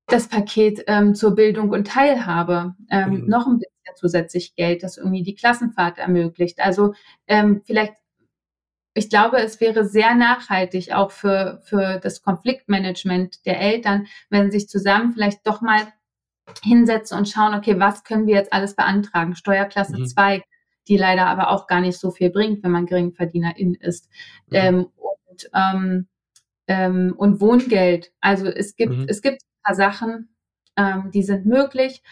das 0.08 0.28
Paket 0.28 0.84
ähm, 0.88 1.16
zur 1.16 1.36
Bildung 1.36 1.70
und 1.72 1.88
Teilhabe, 1.88 2.76
ähm, 2.92 3.22
mhm. 3.22 3.28
noch 3.28 3.48
ein 3.48 3.58
bisschen 3.58 3.72
zusätzlich 3.96 4.56
Geld, 4.56 4.84
das 4.84 4.98
irgendwie 4.98 5.24
die 5.24 5.36
Klassenfahrt 5.36 5.98
ermöglicht. 5.98 6.60
Also 6.60 6.94
ähm, 7.28 7.62
vielleicht, 7.66 7.94
ich 8.94 9.10
glaube, 9.10 9.38
es 9.38 9.60
wäre 9.60 9.86
sehr 9.86 10.16
nachhaltig 10.16 10.94
auch 10.94 11.12
für, 11.12 11.62
für 11.66 12.00
das 12.00 12.22
Konfliktmanagement 12.22 13.46
der 13.46 13.60
Eltern, 13.60 14.08
wenn 14.30 14.52
sie 14.52 14.60
sich 14.60 14.70
zusammen 14.70 15.14
vielleicht 15.14 15.46
doch 15.48 15.62
mal 15.62 15.82
hinsetzen 16.64 17.18
und 17.18 17.28
schauen, 17.28 17.56
okay, 17.56 17.80
was 17.80 18.04
können 18.04 18.28
wir 18.28 18.36
jetzt 18.36 18.54
alles 18.54 18.76
beantragen? 18.76 19.36
Steuerklasse 19.36 19.98
mhm. 19.98 20.06
2, 20.06 20.44
die 20.88 20.98
leider 20.98 21.26
aber 21.26 21.50
auch 21.50 21.66
gar 21.66 21.82
nicht 21.82 21.98
so 21.98 22.12
viel 22.12 22.30
bringt, 22.30 22.64
wenn 22.64 22.72
man 22.72 22.86
Geringverdienerin 22.86 23.74
ist. 23.74 24.08
Mhm. 24.48 24.56
Ähm, 24.56 24.88
und, 24.96 26.08
ähm, 26.68 27.14
und 27.18 27.42
Wohngeld. 27.42 28.12
Also 28.22 28.46
es 28.46 28.76
gibt, 28.76 28.94
mhm. 28.94 29.06
es 29.08 29.24
gibt 29.24 29.42
paar 29.66 29.76
Sachen, 29.76 30.30
ähm, 30.78 31.12
die 31.12 31.24
sind 31.24 31.46
möglich. 31.46 32.04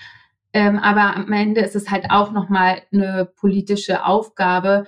Ähm, 0.54 0.78
aber 0.78 1.16
am 1.16 1.32
Ende 1.32 1.62
ist 1.62 1.76
es 1.76 1.90
halt 1.90 2.06
auch 2.10 2.32
nochmal 2.32 2.82
eine 2.92 3.26
politische 3.26 4.06
Aufgabe, 4.06 4.86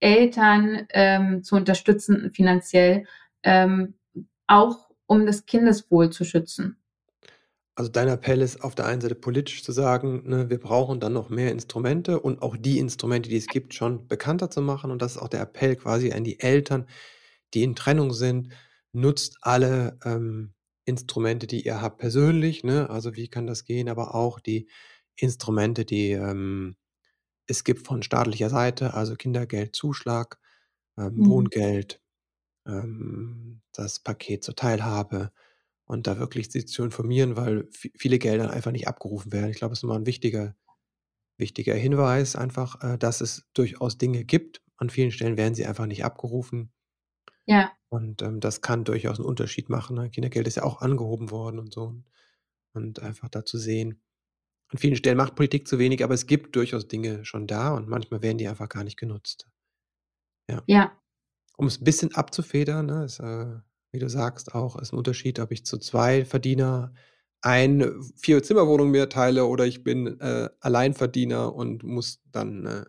Eltern 0.00 0.86
ähm, 0.90 1.42
zu 1.42 1.56
unterstützen 1.56 2.32
finanziell, 2.32 3.06
ähm, 3.42 3.94
auch 4.46 4.90
um 5.06 5.26
das 5.26 5.46
Kindeswohl 5.46 6.10
zu 6.10 6.24
schützen. 6.24 6.76
Also 7.74 7.90
dein 7.90 8.08
Appell 8.08 8.42
ist 8.42 8.62
auf 8.62 8.74
der 8.74 8.86
einen 8.86 9.00
Seite 9.00 9.14
politisch 9.14 9.62
zu 9.62 9.72
sagen, 9.72 10.28
ne, 10.28 10.50
wir 10.50 10.58
brauchen 10.58 11.00
dann 11.00 11.14
noch 11.14 11.30
mehr 11.30 11.50
Instrumente 11.50 12.20
und 12.20 12.42
auch 12.42 12.56
die 12.58 12.78
Instrumente, 12.78 13.30
die 13.30 13.36
es 13.36 13.46
gibt, 13.46 13.72
schon 13.72 14.06
bekannter 14.06 14.50
zu 14.50 14.60
machen. 14.60 14.90
Und 14.90 15.00
das 15.00 15.12
ist 15.12 15.22
auch 15.22 15.28
der 15.28 15.40
Appell 15.40 15.76
quasi 15.76 16.12
an 16.12 16.24
die 16.24 16.40
Eltern, 16.40 16.86
die 17.54 17.62
in 17.62 17.74
Trennung 17.74 18.12
sind. 18.12 18.52
Nutzt 18.92 19.38
alle 19.40 19.98
ähm, 20.04 20.52
Instrumente, 20.90 21.46
die 21.46 21.64
ihr 21.64 21.80
habt 21.80 21.98
persönlich, 21.98 22.64
ne? 22.64 22.90
Also 22.90 23.16
wie 23.16 23.28
kann 23.28 23.46
das 23.46 23.64
gehen, 23.64 23.88
aber 23.88 24.14
auch 24.14 24.40
die 24.40 24.68
Instrumente, 25.16 25.84
die 25.84 26.12
ähm, 26.12 26.76
es 27.46 27.64
gibt 27.64 27.86
von 27.86 28.02
staatlicher 28.02 28.50
Seite, 28.50 28.94
also 28.94 29.16
Kindergeldzuschlag, 29.16 30.38
ähm, 30.98 31.14
mhm. 31.16 31.26
Wohngeld, 31.28 32.00
ähm, 32.66 33.62
das 33.72 34.00
Paket 34.00 34.44
zur 34.44 34.54
Teilhabe 34.54 35.32
und 35.84 36.06
da 36.06 36.18
wirklich 36.18 36.50
sich 36.50 36.68
zu 36.68 36.84
informieren, 36.84 37.36
weil 37.36 37.68
viele 37.72 38.18
Gelder 38.18 38.50
einfach 38.50 38.70
nicht 38.70 38.86
abgerufen 38.88 39.32
werden. 39.32 39.50
Ich 39.50 39.56
glaube, 39.56 39.72
es 39.72 39.80
ist 39.80 39.84
immer 39.84 39.96
ein 39.96 40.06
wichtiger, 40.06 40.54
wichtiger 41.38 41.74
Hinweis, 41.74 42.36
einfach, 42.36 42.82
äh, 42.82 42.98
dass 42.98 43.20
es 43.20 43.48
durchaus 43.54 43.98
Dinge 43.98 44.24
gibt. 44.24 44.62
An 44.76 44.90
vielen 44.90 45.10
Stellen 45.10 45.36
werden 45.36 45.54
sie 45.54 45.66
einfach 45.66 45.86
nicht 45.86 46.04
abgerufen. 46.04 46.72
Ja. 47.46 47.72
Und, 47.92 48.22
ähm, 48.22 48.40
das 48.40 48.60
kann 48.62 48.84
durchaus 48.84 49.18
einen 49.18 49.26
Unterschied 49.28 49.68
machen, 49.68 49.96
ne? 49.96 50.10
Kindergeld 50.10 50.46
ist 50.46 50.56
ja 50.56 50.62
auch 50.62 50.80
angehoben 50.80 51.30
worden 51.32 51.58
und 51.58 51.72
so. 51.74 51.96
Und 52.74 53.00
einfach 53.02 53.28
da 53.30 53.44
zu 53.44 53.58
sehen 53.58 54.02
an 54.70 54.78
vielen 54.78 54.96
Stellen 54.96 55.16
macht 55.18 55.36
Politik 55.36 55.68
zu 55.68 55.78
wenig, 55.78 56.04
aber 56.04 56.14
es 56.14 56.26
gibt 56.26 56.56
durchaus 56.56 56.88
Dinge 56.88 57.24
schon 57.24 57.46
da 57.46 57.74
und 57.74 57.88
manchmal 57.88 58.22
werden 58.22 58.38
die 58.38 58.48
einfach 58.48 58.68
gar 58.68 58.84
nicht 58.84 58.98
genutzt. 58.98 59.48
Ja. 60.50 60.62
Ja. 60.66 61.00
Um 61.56 61.66
es 61.66 61.80
ein 61.80 61.84
bisschen 61.84 62.14
abzufedern, 62.14 62.86
ne, 62.86 63.04
ist, 63.04 63.20
äh, 63.20 63.46
wie 63.92 63.98
du 64.00 64.08
sagst 64.08 64.54
auch 64.54 64.76
ist 64.80 64.92
ein 64.92 64.98
Unterschied, 64.98 65.40
ob 65.40 65.52
ich 65.52 65.66
zu 65.66 65.78
zwei 65.78 66.24
Verdiener 66.24 66.94
ein 67.42 68.02
Vier-Zimmer-Wohnung 68.16 68.90
mir 68.90 69.08
teile 69.08 69.46
oder 69.46 69.66
ich 69.66 69.84
bin, 69.84 70.20
äh, 70.20 70.50
Alleinverdiener 70.60 71.54
und 71.54 71.82
muss 71.84 72.20
dann, 72.32 72.66
äh 72.66 72.84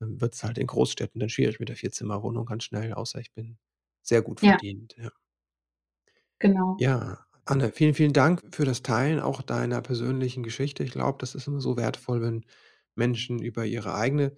dann 0.00 0.20
wird 0.20 0.34
es 0.34 0.44
halt 0.44 0.58
in 0.58 0.66
Großstädten 0.66 1.20
dann 1.20 1.28
schwierig 1.30 1.60
mit 1.60 1.70
der 1.70 1.76
Vierzimmerwohnung 1.76 2.46
ganz 2.46 2.64
schnell, 2.64 2.94
außer 2.94 3.20
ich 3.20 3.32
bin 3.34 3.58
sehr 4.02 4.22
gut 4.22 4.40
Ja. 4.40 4.60
verdient, 4.60 4.94
ja. 4.98 5.10
Genau. 6.40 6.80
Ja, 6.80 7.26
Anne, 7.44 7.72
vielen, 7.72 7.94
vielen 7.94 8.12
Dank 8.12 8.42
für 8.54 8.64
das 8.64 8.82
Teilen 8.82 9.20
auch 9.20 9.42
deiner 9.42 9.80
persönlichen 9.82 10.42
Geschichte. 10.42 10.82
Ich 10.84 10.92
glaube, 10.92 11.18
das 11.18 11.34
ist 11.34 11.46
immer 11.46 11.60
so 11.60 11.76
wertvoll, 11.76 12.22
wenn 12.22 12.44
Menschen 12.94 13.40
über 13.40 13.64
ihre 13.66 13.94
eigene 13.94 14.36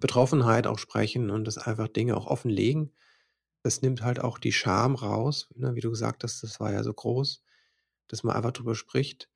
Betroffenheit 0.00 0.66
auch 0.66 0.78
sprechen 0.78 1.30
und 1.30 1.44
das 1.46 1.58
einfach 1.58 1.88
Dinge 1.88 2.16
auch 2.16 2.26
offenlegen. 2.26 2.94
Das 3.64 3.82
nimmt 3.82 4.02
halt 4.02 4.20
auch 4.20 4.38
die 4.38 4.52
Scham 4.52 4.94
raus, 4.96 5.50
ne, 5.56 5.74
wie 5.76 5.80
du 5.80 5.90
gesagt 5.90 6.24
hast, 6.24 6.42
das 6.42 6.60
war 6.60 6.72
ja 6.72 6.82
so 6.84 6.94
groß, 6.94 7.42
dass 8.08 8.24
man 8.24 8.36
einfach 8.36 8.52
drüber 8.52 8.74
spricht. 8.76 9.30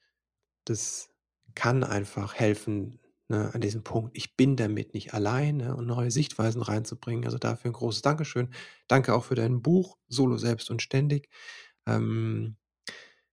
Das 0.67 1.11
kann 1.57 1.85
einfach 1.85 2.35
helfen, 2.35 3.01
ne, 3.33 3.51
an 3.55 3.61
diesem 3.63 3.85
Punkt, 3.85 4.17
ich 4.17 4.37
bin 4.37 4.57
damit 4.57 4.95
nicht 4.95 5.15
allein 5.15 5.59
ne, 5.59 5.77
und 5.77 5.87
neue 5.87 6.13
Sichtweisen 6.13 6.63
reinzubringen. 6.63 7.25
Also 7.27 7.39
dafür 7.39 7.71
ein 7.71 7.75
großes 7.75 8.03
Dankeschön. 8.03 8.51
Danke 8.89 9.15
auch 9.15 9.25
für 9.25 9.35
dein 9.37 9.63
Buch, 9.63 9.99
Solo 10.09 10.39
selbst 10.39 10.71
und 10.71 10.83
ständig. 10.83 11.29
Ähm, 11.87 12.57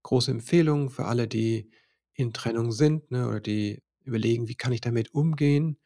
große 0.03 0.31
Empfehlung 0.31 0.89
für 0.89 1.05
alle, 1.05 1.27
die 1.27 1.71
in 2.13 2.33
Trennung 2.33 2.71
sind 2.71 3.11
ne, 3.11 3.27
oder 3.27 3.39
die 3.41 3.83
überlegen, 4.03 4.47
wie 4.47 4.55
kann 4.55 4.73
ich 4.73 4.81
damit 4.81 5.13
umgehen. 5.13 5.77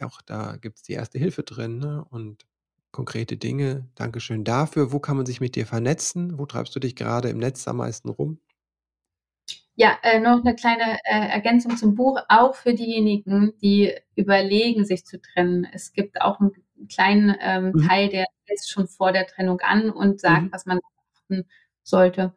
Auch 0.00 0.22
da 0.22 0.56
gibt 0.56 0.78
es 0.78 0.82
die 0.84 0.94
erste 0.94 1.18
Hilfe 1.18 1.42
drin 1.44 1.78
ne, 1.78 2.04
und 2.10 2.46
konkrete 2.92 3.36
Dinge. 3.38 3.90
Dankeschön 3.96 4.44
dafür. 4.44 4.92
Wo 4.92 5.00
kann 5.00 5.16
man 5.18 5.26
sich 5.26 5.40
mit 5.40 5.56
dir 5.56 5.66
vernetzen? 5.66 6.38
Wo 6.38 6.46
treibst 6.46 6.74
du 6.76 6.80
dich 6.80 6.96
gerade 6.96 7.30
im 7.30 7.38
Netz 7.38 7.68
am 7.68 7.78
meisten 7.78 8.08
rum? 8.10 8.40
Ja, 9.80 9.96
äh, 10.02 10.20
noch 10.20 10.44
eine 10.44 10.54
kleine 10.54 10.98
äh, 11.04 11.30
Ergänzung 11.30 11.74
zum 11.78 11.94
Buch, 11.94 12.20
auch 12.28 12.54
für 12.54 12.74
diejenigen, 12.74 13.54
die 13.62 13.94
überlegen, 14.14 14.84
sich 14.84 15.06
zu 15.06 15.18
trennen. 15.18 15.66
Es 15.72 15.94
gibt 15.94 16.20
auch 16.20 16.38
einen 16.38 16.52
kleinen 16.90 17.34
ähm, 17.40 17.72
mhm. 17.72 17.88
Teil, 17.88 18.10
der 18.10 18.26
ist 18.48 18.70
schon 18.70 18.88
vor 18.88 19.12
der 19.12 19.26
Trennung 19.26 19.58
an 19.60 19.88
und 19.88 20.20
sagt, 20.20 20.42
mhm. 20.42 20.52
was 20.52 20.66
man 20.66 20.80
beachten 20.80 21.48
sollte. 21.82 22.34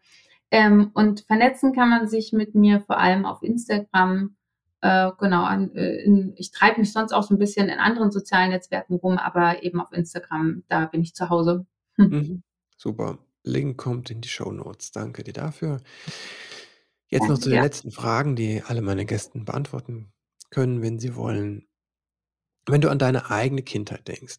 Ähm, 0.52 0.92
und 0.94 1.26
vernetzen 1.28 1.74
kann 1.74 1.90
man 1.90 2.08
sich 2.08 2.32
mit 2.32 2.56
mir 2.56 2.80
vor 2.80 2.98
allem 2.98 3.26
auf 3.26 3.44
Instagram. 3.44 4.38
Äh, 4.80 5.12
genau, 5.20 5.44
an, 5.44 5.76
äh, 5.76 5.98
in, 5.98 6.32
ich 6.38 6.52
treibe 6.52 6.80
mich 6.80 6.94
sonst 6.94 7.12
auch 7.12 7.24
so 7.24 7.36
ein 7.36 7.40
bisschen 7.40 7.68
in 7.68 7.78
anderen 7.78 8.12
sozialen 8.12 8.52
Netzwerken 8.52 8.96
rum, 8.96 9.18
aber 9.18 9.64
eben 9.64 9.82
auf 9.82 9.92
Instagram, 9.92 10.64
da 10.70 10.86
bin 10.86 11.02
ich 11.02 11.14
zu 11.14 11.28
Hause. 11.28 11.66
Hm. 11.98 12.10
Mhm. 12.10 12.44
Super. 12.78 13.18
Link 13.44 13.76
kommt 13.76 14.10
in 14.12 14.22
die 14.22 14.30
Show 14.30 14.54
Notes. 14.54 14.94
Danke 14.94 15.26
dir 15.26 15.34
dafür. 15.34 15.82
Jetzt 17.14 17.30
noch 17.30 17.38
zu 17.38 17.50
den 17.50 17.60
Ja. 17.60 17.62
letzten 17.62 17.92
Fragen, 17.92 18.36
die 18.36 18.64
alle 18.66 18.82
meine 18.82 19.06
Gäste 19.06 19.38
beantworten 19.38 20.12
können, 20.50 20.82
wenn 20.82 20.98
sie 20.98 21.16
wollen. 21.16 21.68
Wenn 22.68 22.82
du 22.82 22.90
an 22.90 23.00
deine 23.00 23.30
eigene 23.30 23.62
Kindheit 23.62 24.08
denkst, 24.08 24.36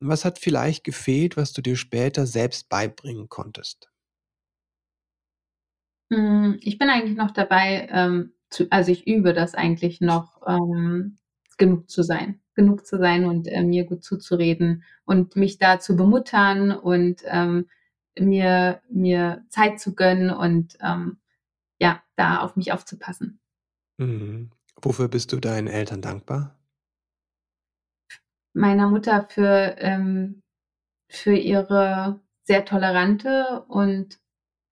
was 0.00 0.24
hat 0.24 0.38
vielleicht 0.38 0.84
gefehlt, 0.84 1.36
was 1.36 1.52
du 1.52 1.62
dir 1.62 1.76
später 1.76 2.26
selbst 2.26 2.68
beibringen 2.68 3.28
konntest? 3.28 3.90
Hm, 6.10 6.58
ich 6.62 6.78
bin 6.78 6.88
eigentlich 6.88 7.16
noch 7.16 7.32
dabei, 7.32 7.88
ähm, 7.90 8.32
zu 8.50 8.66
also, 8.70 8.92
ich 8.92 9.06
übe 9.08 9.32
das 9.34 9.54
eigentlich 9.54 10.00
noch, 10.00 10.40
ähm, 10.46 11.18
genug 11.58 11.90
zu 11.90 12.02
sein 12.02 12.40
genug 12.54 12.86
zu 12.86 12.96
sein 12.98 13.26
und, 13.26 13.48
äh, 13.48 13.62
mir 13.62 13.84
gut 13.84 14.02
zuzureden 14.02 14.82
und 15.04 15.36
mich 15.36 15.58
da 15.58 15.78
zu 15.78 15.94
bemuttern 15.94 16.72
und, 16.72 17.20
ähm, 17.26 17.68
mir 18.18 18.80
mir 18.88 19.44
Zeit 19.50 19.78
zu 19.78 19.94
gönnen 19.94 20.30
und, 20.30 20.78
ähm, 20.82 21.18
ja, 21.80 22.02
da 22.16 22.40
auf 22.40 22.56
mich 22.56 22.72
aufzupassen. 22.72 23.40
Mhm. 23.98 24.50
Wofür 24.82 25.08
bist 25.08 25.32
du 25.32 25.40
deinen 25.40 25.68
Eltern 25.68 26.02
dankbar? 26.02 26.56
Meiner 28.54 28.88
Mutter 28.88 29.26
für, 29.28 29.76
ähm 29.78 30.42
für 31.08 31.34
ihre 31.36 32.20
sehr 32.44 32.64
tolerante 32.64 33.64
und 33.68 34.20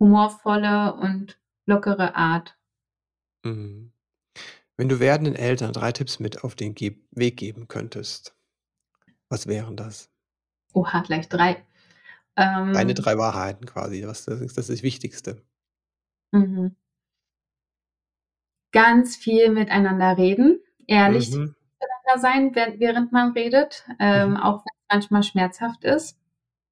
humorvolle 0.01 0.95
und 0.95 1.39
lockere 1.67 2.17
Art. 2.17 2.57
Mhm. 3.45 3.93
Wenn 4.77 4.89
du 4.89 5.01
werdenden 5.01 5.37
Eltern 5.37 5.73
3 5.73 5.93
Tipps 5.93 6.19
mit 6.21 6.45
auf 6.45 6.55
den 6.57 6.75
Geb 6.75 7.07
Weg 7.13 7.37
geben 7.37 7.69
könntest, 7.69 8.35
was 9.29 9.47
wären 9.47 9.77
das? 9.77 10.11
Oha, 10.75 11.03
gleich 11.03 11.29
3. 11.29 11.65
Deine 12.37 12.93
Ähm 12.93 12.95
3 12.95 13.19
Wahrheiten 13.19 13.67
quasi, 13.67 14.05
was 14.07 14.25
das 14.25 14.41
ist 14.41 14.59
das 14.59 14.69
Wichtigste. 14.83 15.43
Mhm. 16.33 16.75
Ganz 18.75 19.15
viel 19.17 19.51
miteinander 19.51 20.19
reden, 20.19 20.59
ehrlich 20.89 21.31
Mhm. 21.31 21.55
miteinander 21.81 22.19
sein, 22.21 22.55
während 22.57 22.81
während 22.81 23.13
man 23.13 23.31
redet, 23.31 23.85
ähm, 24.01 24.31
Mhm. 24.33 24.37
auch 24.37 24.65
wenn's 24.65 24.83
manchmal 24.91 25.23
schmerzhaft 25.23 25.85
ist. 25.85 26.19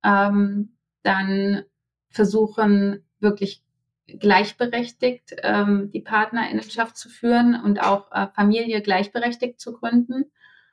Ähm, 0.05 0.77
dann 1.05 1.63
versuchen, 2.11 3.05
wirklich 3.21 3.63
gleichberechtigt, 4.09 5.37
ähm, 5.45 5.93
die 5.93 6.01
Partnerinnenschaft 6.01 6.97
zu 6.97 7.09
führen 7.09 7.55
und 7.63 7.81
auch, 7.81 8.11
äh, 8.11 8.27
Familie 8.35 8.83
gleichberechtigt 8.83 9.61
zu 9.61 9.73
gründen. 9.73 10.25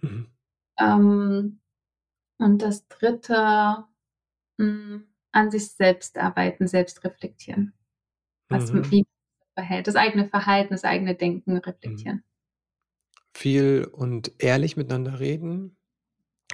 Mhm. 0.03 0.29
Ähm, 0.77 1.59
und 2.39 2.61
das 2.61 2.87
3., 2.89 3.87
hm, 4.59 5.07
an 5.33 5.51
sich 5.51 5.71
selbst 5.73 6.17
arbeiten, 6.17 6.67
selbst 6.67 7.03
reflektieren. 7.05 7.73
Was 8.49 8.73
Mhm. 8.73 8.83
wie 8.91 9.07
verhält 9.59 9.87
das 9.87 9.95
eigene 9.97 10.25
Verhalten, 10.29 10.73
das 10.73 10.85
eigene 10.85 11.15
Denken 11.15 11.53
Mhm. 11.53 11.59
reflektieren. 11.59 12.23
Viel 13.35 13.87
und 13.91 14.31
ehrlich 14.39 14.75
miteinander 14.75 15.19
reden, 15.19 15.77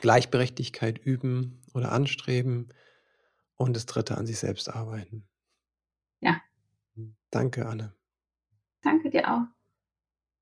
Gleichberechtigkeit 0.01 0.97
üben 0.99 1.61
oder 1.73 1.91
anstreben 1.91 2.69
und 3.55 3.75
das 3.75 3.85
3. 3.85 4.17
an 4.17 4.25
sich 4.27 4.39
selbst 4.39 4.69
arbeiten. 4.69 5.27
Ja. 6.21 6.41
Hm, 6.95 7.15
danke, 7.31 7.65
Anne. 7.65 7.93
Danke 8.83 9.09
dir 9.09 9.27
auch. 9.33 9.45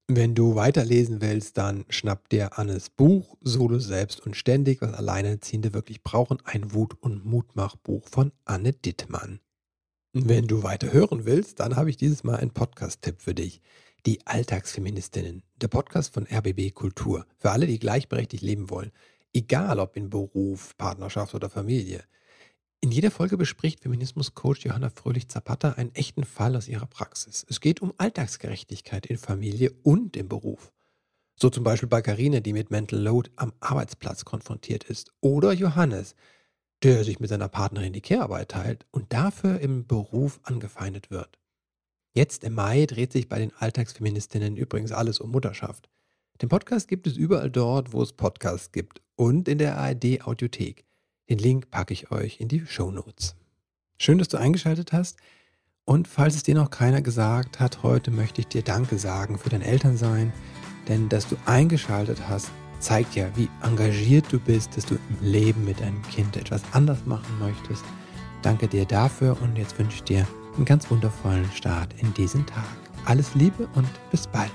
Wenn 0.09 0.35
du 0.35 0.55
weiterlesen 0.55 1.21
willst, 1.21 1.57
dann 1.57 1.85
schnapp 1.87 2.27
dir 2.27 2.59
Annes 2.59 2.89
Buch 2.89 3.37
„Solo, 3.39 3.79
selbst 3.79 4.19
und 4.25 4.35
ständig, 4.35 4.81
was 4.81 4.93
Alleinerziehende 4.93 5.73
wirklich 5.73 6.03
brauchen“, 6.03 6.39
ein 6.43 6.73
Wut 6.73 6.95
und 7.01 7.23
Mutmach-Buch 7.23 8.05
von 8.09 8.33
Anne 8.43 8.73
Dittmann. 8.73 9.39
Wenn 10.15 10.45
du 10.45 10.61
weiter 10.61 10.93
hören 10.93 11.25
willst, 11.25 11.59
dann 11.59 11.75
habe 11.75 11.89
ich 11.89 11.97
dieses 11.97 12.23
Mal 12.23 12.35
einen 12.35 12.51
Podcast-Tipp 12.51 13.19
für 13.19 13.33
dich. 13.33 13.61
Die 14.05 14.19
Alltagsfeministinnen, 14.27 15.41
der 15.59 15.69
Podcast 15.69 16.13
von 16.13 16.27
RBB 16.27 16.71
Kultur. 16.71 17.25
Für 17.39 17.49
alle, 17.49 17.65
die 17.65 17.79
gleichberechtigt 17.79 18.43
leben 18.43 18.69
wollen, 18.69 18.91
egal 19.33 19.79
ob 19.79 19.97
in 19.97 20.11
Beruf, 20.11 20.77
Partnerschaft 20.77 21.33
oder 21.33 21.49
Familie. 21.49 22.03
In 22.79 22.91
jeder 22.91 23.09
Folge 23.09 23.37
bespricht 23.37 23.79
Feminismus-Coach 23.79 24.65
Johanna 24.65 24.91
Fröhlich-Zapata 24.91 25.71
einen 25.71 25.95
echten 25.95 26.25
Fall 26.25 26.55
aus 26.55 26.67
ihrer 26.67 26.85
Praxis. 26.85 27.43
Es 27.49 27.59
geht 27.59 27.81
um 27.81 27.91
Alltagsgerechtigkeit 27.97 29.07
in 29.07 29.17
Familie 29.17 29.71
und 29.81 30.15
im 30.15 30.29
Beruf. 30.29 30.71
So 31.35 31.49
zum 31.49 31.63
Beispiel 31.63 31.89
bei 31.89 32.03
Carina, 32.03 32.39
die 32.39 32.53
mit 32.53 32.69
Mental 32.69 32.99
Load 32.99 33.31
am 33.35 33.51
Arbeitsplatz 33.61 34.25
konfrontiert 34.25 34.83
ist. 34.83 35.11
Oder 35.21 35.53
Johannes, 35.53 36.13
der 36.83 37.03
sich 37.03 37.19
mit 37.19 37.29
seiner 37.29 37.47
Partnerin 37.47 37.93
die 37.93 38.01
Care-Arbeit 38.01 38.49
teilt 38.49 38.85
und 38.91 39.13
dafür 39.13 39.59
im 39.59 39.87
Beruf 39.87 40.39
angefeindet 40.43 41.09
wird. 41.11 41.39
Jetzt 42.13 42.43
im 42.43 42.53
Mai 42.53 42.85
dreht 42.85 43.13
sich 43.13 43.29
bei 43.29 43.39
den 43.39 43.53
Alltagsfeministinnen 43.57 44.57
übrigens 44.57 44.91
alles 44.91 45.19
um 45.19 45.31
Mutterschaft. 45.31 45.89
Den 46.41 46.49
Podcast 46.49 46.87
gibt 46.87 47.07
es 47.07 47.15
überall 47.15 47.49
dort, 47.49 47.93
wo 47.93 48.01
es 48.01 48.13
Podcasts 48.13 48.71
gibt 48.71 49.01
und 49.15 49.47
in 49.47 49.57
der 49.57 49.77
ARD 49.77 50.21
Audiothek. 50.25 50.85
Den 51.29 51.37
Link 51.37 51.71
packe 51.71 51.93
ich 51.93 52.11
euch 52.11 52.39
in 52.39 52.49
die 52.49 52.65
Shownotes. 52.65 53.35
Schön, 53.97 54.17
dass 54.17 54.27
du 54.27 54.37
eingeschaltet 54.37 54.91
hast. 54.91 55.17
Und 55.85 56.07
falls 56.07 56.35
es 56.35 56.43
dir 56.43 56.55
noch 56.55 56.69
keiner 56.69 57.01
gesagt 57.01 57.59
hat, 57.59 57.83
heute 57.83 58.11
möchte 58.11 58.41
ich 58.41 58.47
dir 58.47 58.61
Danke 58.61 58.97
sagen 58.97 59.37
für 59.37 59.49
dein 59.49 59.61
Elternsein. 59.61 60.33
Denn 60.87 61.07
dass 61.07 61.29
du 61.29 61.37
eingeschaltet 61.45 62.27
hast, 62.27 62.51
zeigt 62.83 63.15
ja, 63.15 63.25
wie 63.35 63.49
engagiert 63.61 64.25
du 64.31 64.39
bist, 64.39 64.75
dass 64.75 64.85
du 64.85 64.95
im 64.95 65.17
Leben 65.21 65.63
mit 65.65 65.79
deinem 65.79 66.01
Kind 66.03 66.35
etwas 66.35 66.61
anders 66.73 67.05
machen 67.05 67.39
möchtest. 67.39 67.83
Danke 68.41 68.67
dir 68.67 68.85
dafür 68.85 69.37
und 69.41 69.57
jetzt 69.57 69.79
wünsche 69.79 69.95
ich 69.95 70.03
dir 70.03 70.27
einen 70.55 70.65
ganz 70.65 70.91
wundervollen 70.91 71.49
Start 71.53 71.95
in 71.99 72.13
diesen 72.13 72.45
Tag. 72.45 72.65
Alles 73.05 73.33
Liebe 73.35 73.67
und 73.75 73.87
bis 74.11 74.27
bald. 74.27 74.51